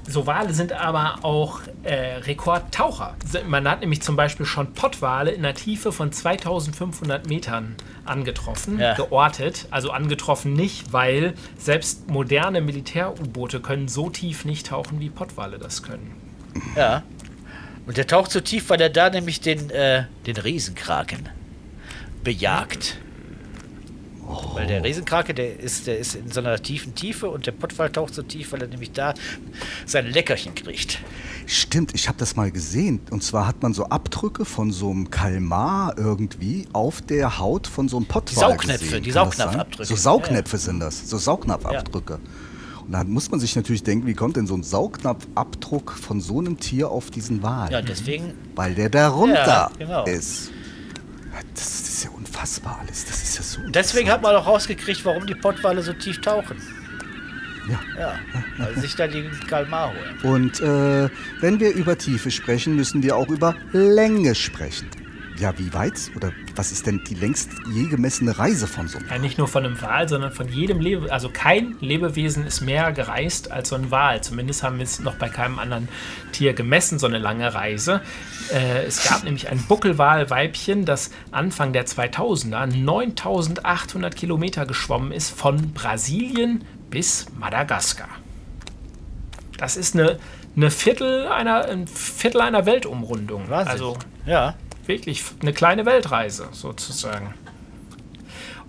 So 0.08 0.26
Wale 0.26 0.54
sind 0.54 0.72
aber 0.72 1.18
auch 1.22 1.60
äh, 1.82 1.94
Rekordtaucher. 2.18 3.16
Man 3.48 3.68
hat 3.68 3.80
nämlich 3.80 4.02
zum 4.02 4.14
Beispiel 4.14 4.46
schon 4.46 4.72
Pottwale 4.72 5.32
in 5.32 5.44
einer 5.44 5.54
Tiefe 5.54 5.90
von 5.90 6.12
2500 6.12 7.26
Metern 7.28 7.74
angetroffen, 8.04 8.78
Ja. 8.78 8.94
geortet. 8.94 9.66
Also 9.70 9.90
angetroffen 9.90 10.52
nicht, 10.52 10.92
weil 10.92 11.34
selbst 11.58 12.08
moderne 12.08 12.60
Militär-U-Boote 12.60 13.60
können 13.60 13.88
so 13.88 14.08
tief 14.08 14.44
nicht 14.44 14.68
tauchen, 14.68 15.00
wie 15.00 15.10
Pottwale 15.10 15.58
das 15.58 15.82
können. 15.82 16.14
Ja. 16.76 17.02
Und 17.86 17.96
der 17.96 18.06
taucht 18.06 18.30
so 18.30 18.40
tief, 18.40 18.70
weil 18.70 18.80
er 18.80 18.90
da 18.90 19.10
nämlich 19.10 19.40
den, 19.40 19.70
äh, 19.70 20.04
den 20.26 20.36
Riesenkraken 20.36 21.28
bejagt. 22.22 22.96
Weil 24.54 24.66
der 24.66 24.82
Riesenkrake, 24.84 25.34
der 25.34 25.60
ist, 25.60 25.86
der 25.86 25.98
ist 25.98 26.14
in 26.14 26.30
so 26.30 26.40
einer 26.40 26.60
tiefen 26.60 26.94
Tiefe 26.94 27.28
und 27.30 27.46
der 27.46 27.52
Pottwal 27.52 27.90
taucht 27.90 28.14
so 28.14 28.22
tief, 28.22 28.52
weil 28.52 28.62
er 28.62 28.68
nämlich 28.68 28.92
da 28.92 29.14
sein 29.86 30.06
Leckerchen 30.06 30.54
kriegt. 30.54 30.98
Stimmt, 31.46 31.94
ich 31.94 32.08
habe 32.08 32.18
das 32.18 32.36
mal 32.36 32.50
gesehen. 32.50 33.00
Und 33.10 33.22
zwar 33.22 33.46
hat 33.46 33.62
man 33.62 33.72
so 33.72 33.84
Abdrücke 33.86 34.44
von 34.44 34.72
so 34.72 34.90
einem 34.90 35.10
Kalmar 35.10 35.94
irgendwie 35.96 36.66
auf 36.72 37.00
der 37.02 37.38
Haut 37.38 37.66
von 37.66 37.88
so 37.88 37.96
einem 37.98 38.06
Pottwal 38.06 38.50
Saugnäpfe, 38.52 38.84
gesehen. 38.84 39.02
die 39.02 39.10
Saugnapfabdrücke. 39.12 39.84
So 39.86 39.96
Saugnäpfe 39.96 40.58
sind 40.58 40.80
das, 40.80 41.08
so 41.08 41.18
Saugnapfabdrücke. 41.18 42.18
Und 42.86 42.92
da 42.92 43.02
muss 43.04 43.30
man 43.30 43.40
sich 43.40 43.56
natürlich 43.56 43.82
denken, 43.82 44.06
wie 44.06 44.14
kommt 44.14 44.36
denn 44.36 44.46
so 44.46 44.54
ein 44.54 44.62
Saugnapfabdruck 44.62 45.92
von 45.92 46.20
so 46.20 46.38
einem 46.38 46.58
Tier 46.58 46.90
auf 46.90 47.10
diesen 47.10 47.42
Wal? 47.42 47.70
Ja, 47.72 47.82
deswegen, 47.82 48.34
Weil 48.54 48.74
der 48.74 48.88
da 48.90 49.08
runter 49.08 49.34
Ja, 49.46 49.70
genau. 49.78 50.04
ist. 50.04 50.50
Das 51.54 51.80
ist 51.80 52.04
ja 52.04 52.10
unfassbar 52.10 52.78
alles. 52.80 53.04
Das 53.04 53.22
ist 53.22 53.36
ja 53.36 53.42
so. 53.42 53.60
deswegen 53.70 54.10
hat 54.10 54.22
man 54.22 54.34
auch 54.36 54.46
rausgekriegt, 54.46 55.04
warum 55.04 55.26
die 55.26 55.34
Pottwale 55.34 55.82
so 55.82 55.92
tief 55.92 56.20
tauchen. 56.20 56.56
Ja. 57.68 57.80
Ja, 57.98 58.14
weil 58.58 58.78
sich 58.78 58.94
da 58.94 59.08
die 59.08 59.28
Kalmar 59.48 59.92
holen. 59.92 60.34
Und 60.34 60.60
äh, 60.60 61.08
wenn 61.40 61.58
wir 61.58 61.74
über 61.74 61.98
Tiefe 61.98 62.30
sprechen, 62.30 62.76
müssen 62.76 63.02
wir 63.02 63.16
auch 63.16 63.28
über 63.28 63.56
Länge 63.72 64.34
sprechen. 64.34 64.88
Ja, 65.38 65.58
wie 65.58 65.72
weit 65.74 66.10
oder 66.16 66.32
was 66.54 66.72
ist 66.72 66.86
denn 66.86 67.02
die 67.04 67.14
längst 67.14 67.50
je 67.70 67.88
gemessene 67.88 68.38
Reise 68.38 68.66
von 68.66 68.88
so 68.88 68.98
einem 68.98 69.08
Ja, 69.08 69.18
nicht 69.18 69.36
nur 69.36 69.48
von 69.48 69.64
einem 69.64 69.80
Wal, 69.82 70.08
sondern 70.08 70.32
von 70.32 70.48
jedem 70.48 70.80
Lebe 70.80 71.12
Also 71.12 71.28
kein 71.28 71.76
Lebewesen 71.80 72.46
ist 72.46 72.62
mehr 72.62 72.92
gereist 72.92 73.50
als 73.50 73.68
so 73.68 73.74
ein 73.76 73.90
Wal. 73.90 74.22
Zumindest 74.22 74.62
haben 74.62 74.78
wir 74.78 74.84
es 74.84 74.98
noch 75.00 75.16
bei 75.16 75.28
keinem 75.28 75.58
anderen 75.58 75.88
Tier 76.32 76.54
gemessen, 76.54 76.98
so 76.98 77.06
eine 77.06 77.18
lange 77.18 77.52
Reise. 77.54 78.00
Äh, 78.52 78.84
es 78.86 79.06
gab 79.08 79.24
nämlich 79.24 79.48
ein 79.48 79.62
Buckelwalweibchen, 79.66 80.84
das 80.84 81.10
Anfang 81.32 81.72
der 81.72 81.86
2000er 81.86 82.66
9800 82.66 84.16
Kilometer 84.16 84.64
geschwommen 84.64 85.12
ist 85.12 85.30
von 85.30 85.72
Brasilien 85.72 86.64
bis 86.88 87.26
Madagaskar. 87.38 88.08
Das 89.58 89.76
ist 89.76 89.94
eine, 89.94 90.18
eine 90.56 90.70
Viertel 90.70 91.26
einer, 91.28 91.66
ein 91.66 91.86
Viertel 91.86 92.40
einer 92.40 92.64
Weltumrundung. 92.66 93.48
Wahnsinn. 93.48 93.72
Also 93.72 93.98
Ja. 94.24 94.54
Wirklich 94.88 95.22
eine 95.40 95.52
kleine 95.52 95.86
Weltreise 95.86 96.48
sozusagen. 96.52 97.34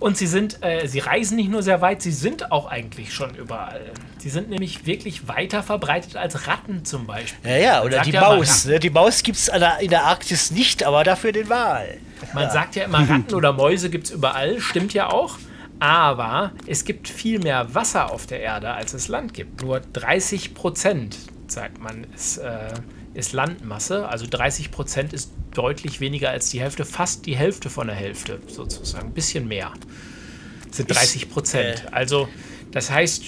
Und 0.00 0.16
sie 0.16 0.28
sind, 0.28 0.62
äh, 0.62 0.86
sie 0.86 1.00
reisen 1.00 1.36
nicht 1.36 1.50
nur 1.50 1.62
sehr 1.62 1.80
weit, 1.80 2.02
sie 2.02 2.12
sind 2.12 2.52
auch 2.52 2.66
eigentlich 2.66 3.12
schon 3.12 3.34
überall. 3.34 3.90
Sie 4.18 4.30
sind 4.30 4.48
nämlich 4.48 4.86
wirklich 4.86 5.26
weiter 5.26 5.62
verbreitet 5.62 6.16
als 6.16 6.46
Ratten 6.46 6.84
zum 6.84 7.06
Beispiel. 7.06 7.50
Ja, 7.50 7.56
ja, 7.56 7.82
oder 7.82 8.02
die 8.02 8.12
ja 8.12 8.20
Maus. 8.20 8.64
Ne? 8.64 8.78
Die 8.78 8.90
Maus 8.90 9.22
gibt 9.24 9.38
es 9.38 9.48
in 9.48 9.90
der 9.90 10.04
Arktis 10.04 10.52
nicht, 10.52 10.84
aber 10.84 11.02
dafür 11.02 11.32
den 11.32 11.48
Wal. 11.48 11.98
Man 12.32 12.50
sagt 12.50 12.76
ja 12.76 12.84
immer, 12.84 12.98
Ratten 13.08 13.34
oder 13.34 13.52
Mäuse 13.52 13.90
gibt 13.90 14.06
es 14.06 14.10
überall, 14.12 14.60
stimmt 14.60 14.94
ja 14.94 15.10
auch. 15.10 15.36
Aber 15.80 16.52
es 16.66 16.84
gibt 16.84 17.08
viel 17.08 17.38
mehr 17.38 17.74
Wasser 17.74 18.12
auf 18.12 18.26
der 18.26 18.40
Erde, 18.40 18.72
als 18.72 18.94
es 18.94 19.08
Land 19.08 19.34
gibt. 19.34 19.62
Nur 19.62 19.80
30 19.80 20.54
Prozent, 20.54 21.16
sagt 21.46 21.80
man, 21.80 22.04
ist, 22.14 22.38
äh, 22.38 22.74
ist 23.14 23.32
Landmasse. 23.32 24.08
Also 24.08 24.26
30 24.28 24.72
Prozent 24.72 25.12
ist 25.12 25.30
deutlich 25.58 26.00
weniger 26.00 26.30
als 26.30 26.50
die 26.50 26.60
Hälfte, 26.60 26.84
fast 26.84 27.26
die 27.26 27.36
Hälfte 27.36 27.68
von 27.68 27.88
der 27.88 27.96
Hälfte 27.96 28.40
sozusagen. 28.46 29.08
Ein 29.08 29.12
bisschen 29.14 29.48
mehr 29.48 29.72
sind 30.70 30.88
30 30.90 31.28
Prozent. 31.28 31.84
äh, 31.86 31.94
Also 31.94 32.28
das 32.70 32.90
heißt, 32.90 33.24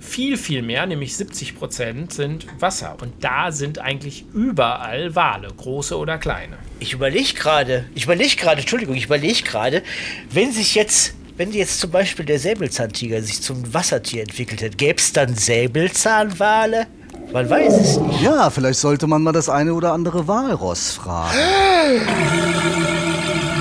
viel, 0.00 0.36
viel 0.36 0.62
mehr, 0.62 0.86
nämlich 0.86 1.16
70 1.16 1.56
Prozent 1.56 2.12
sind 2.12 2.46
Wasser. 2.60 2.96
Und 3.00 3.12
da 3.22 3.52
sind 3.52 3.78
eigentlich 3.78 4.24
überall 4.32 5.14
Wale, 5.14 5.48
große 5.48 5.96
oder 5.98 6.18
kleine. 6.18 6.56
Ich 6.78 6.92
überlege 6.92 7.34
gerade, 7.34 7.84
ich 7.94 8.04
überlege 8.04 8.36
gerade, 8.36 8.60
Entschuldigung, 8.60 8.94
ich 8.94 9.06
überlege 9.06 9.42
gerade, 9.42 9.82
wenn 10.30 10.52
sich 10.52 10.74
jetzt, 10.74 11.14
wenn 11.36 11.52
jetzt 11.52 11.80
zum 11.80 11.90
Beispiel 11.90 12.24
der 12.24 12.38
Säbelzahntiger 12.38 13.22
sich 13.22 13.40
zum 13.42 13.74
Wassertier 13.74 14.22
entwickelt 14.22 14.62
hätte, 14.62 14.76
gäbe 14.76 14.98
es 14.98 15.12
dann 15.12 15.34
Säbelzahnwale? 15.34 16.86
Man 17.32 17.48
weiß 17.50 17.72
es 17.80 17.98
nicht. 17.98 18.20
Ja, 18.22 18.48
vielleicht 18.50 18.78
sollte 18.78 19.06
man 19.06 19.22
mal 19.22 19.32
das 19.32 19.48
eine 19.48 19.72
oder 19.74 19.92
andere 19.92 20.28
Walross 20.28 20.92
fragen. 20.92 21.36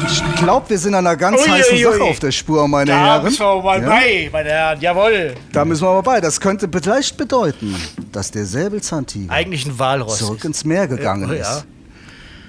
Ich 0.08 0.22
glaube, 0.36 0.70
wir 0.70 0.78
sind 0.78 0.94
an 0.94 1.08
einer 1.08 1.16
ganz 1.16 1.42
Ui, 1.42 1.48
heißen 1.48 1.76
ui, 1.78 1.84
Sache 1.84 2.02
ui. 2.04 2.10
auf 2.10 2.20
der 2.20 2.32
Spur, 2.32 2.68
meine 2.68 2.92
Da 2.92 2.98
Herren. 3.06 3.24
müssen 3.24 3.40
wir 3.40 3.64
mal 3.64 3.82
Ja? 3.82 3.90
bei, 3.90 4.30
meine 4.32 4.50
Herren, 4.50 4.82
jawohl. 4.82 5.34
Da 5.54 5.66
müssen 5.66 5.84
wir 5.88 5.94
mal 5.94 6.02
bei. 6.02 6.22
Das 6.22 6.40
könnte 6.40 6.70
vielleicht 6.72 7.18
bedeuten, 7.18 7.76
dass 8.12 8.30
der 8.30 8.46
Säbelzahntiger 8.46 9.32
Eigentlich 9.34 9.66
ein 9.66 9.80
Walross. 9.80 10.20
zurück 10.20 10.44
ins 10.44 10.66
Meer 10.66 10.88
gegangen 10.88 11.30
Ja, 11.30 11.36
ja. 11.36 11.42
ist. 11.58 11.66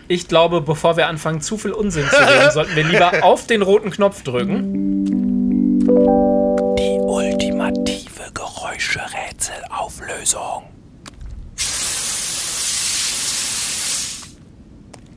Ich 0.09 0.29
glaube, 0.29 0.61
bevor 0.61 0.99
wir 0.99 1.07
anfangen, 1.09 1.41
zu 1.41 1.57
viel 1.57 1.73
Unsinn 1.73 2.05
zu 2.11 2.17
reden, 2.17 2.51
sollten 2.53 2.77
wir 2.77 2.85
lieber 2.85 3.25
auf 3.25 3.47
den 3.47 3.63
roten 3.63 3.91
Knopf 3.91 4.23
drücken. 4.23 5.85
Die 6.77 6.99
ultimative 7.01 8.31
Geräuscherätselauflösung. 8.35 10.65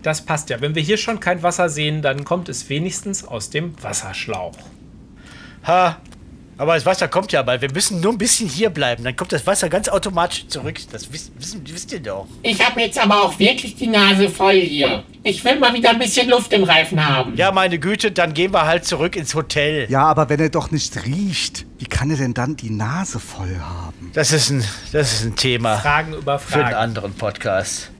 Das 0.07 0.21
passt 0.21 0.49
ja. 0.49 0.61
Wenn 0.61 0.73
wir 0.73 0.81
hier 0.81 0.95
schon 0.95 1.19
kein 1.19 1.43
Wasser 1.43 1.67
sehen, 1.67 2.01
dann 2.01 2.23
kommt 2.23 2.47
es 2.47 2.69
wenigstens 2.69 3.25
aus 3.27 3.49
dem 3.49 3.73
Wasserschlauch. 3.83 4.55
Ha. 5.65 5.97
Aber 6.57 6.75
das 6.75 6.85
Wasser 6.85 7.09
kommt 7.09 7.33
ja 7.33 7.43
bald. 7.43 7.61
Wir 7.61 7.73
müssen 7.73 7.99
nur 7.99 8.13
ein 8.13 8.17
bisschen 8.17 8.47
hier 8.47 8.69
bleiben. 8.69 9.03
Dann 9.03 9.17
kommt 9.17 9.33
das 9.33 9.45
Wasser 9.45 9.67
ganz 9.67 9.89
automatisch 9.89 10.47
zurück. 10.47 10.77
Das 10.93 11.11
wisst, 11.11 11.33
wissen, 11.37 11.61
wisst 11.67 11.91
ihr 11.91 11.99
doch. 11.99 12.25
Ich 12.41 12.65
habe 12.65 12.79
jetzt 12.79 12.97
aber 12.97 13.21
auch 13.21 13.37
wirklich 13.37 13.75
die 13.75 13.87
Nase 13.87 14.29
voll 14.29 14.61
hier. 14.61 15.03
Ich 15.23 15.43
will 15.43 15.59
mal 15.59 15.73
wieder 15.73 15.89
ein 15.89 15.99
bisschen 15.99 16.29
Luft 16.29 16.53
im 16.53 16.63
Reifen 16.63 17.05
haben. 17.05 17.35
Ja, 17.35 17.51
meine 17.51 17.77
Güte, 17.77 18.13
dann 18.13 18.33
gehen 18.33 18.53
wir 18.53 18.65
halt 18.65 18.85
zurück 18.85 19.17
ins 19.17 19.35
Hotel. 19.35 19.87
Ja, 19.89 20.03
aber 20.05 20.29
wenn 20.29 20.39
er 20.39 20.49
doch 20.49 20.71
nicht 20.71 21.05
riecht, 21.05 21.65
wie 21.79 21.85
kann 21.85 22.09
er 22.11 22.15
denn 22.15 22.33
dann 22.33 22.55
die 22.55 22.69
Nase 22.69 23.19
voll 23.19 23.59
haben? 23.59 24.09
Das 24.13 24.31
ist 24.31 24.51
ein, 24.51 24.63
das 24.93 25.11
ist 25.11 25.25
ein 25.25 25.35
Thema 25.35 25.79
Fragen 25.79 26.13
über 26.13 26.39
für 26.39 26.53
einen 26.53 26.63
Fragen. 26.63 26.75
anderen 26.77 27.13
Podcast. 27.13 27.91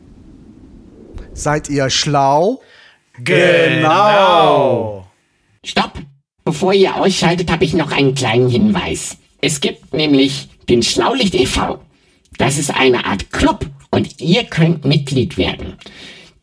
Seid 1.38 1.70
ihr 1.70 1.92
schlau? 1.92 2.62
Genau. 3.24 5.06
Stopp! 5.64 5.94
Bevor 6.44 6.74
ihr 6.74 6.96
ausschaltet, 6.96 7.52
habe 7.52 7.64
ich 7.64 7.76
noch 7.76 7.92
einen 7.92 8.16
kleinen 8.16 8.50
Hinweis. 8.50 9.18
Es 9.40 9.62
gibt 9.62 9.94
nämlich 9.94 10.50
den 10.68 10.82
Schlaulicht 10.82 11.36
e.V. 11.36 11.80
Das 12.40 12.58
ist 12.58 12.76
eine 12.76 13.06
Art 13.06 13.32
Club 13.32 13.68
und 13.92 14.20
ihr 14.20 14.46
könnt 14.46 14.84
Mitglied 14.86 15.38
werden. 15.38 15.78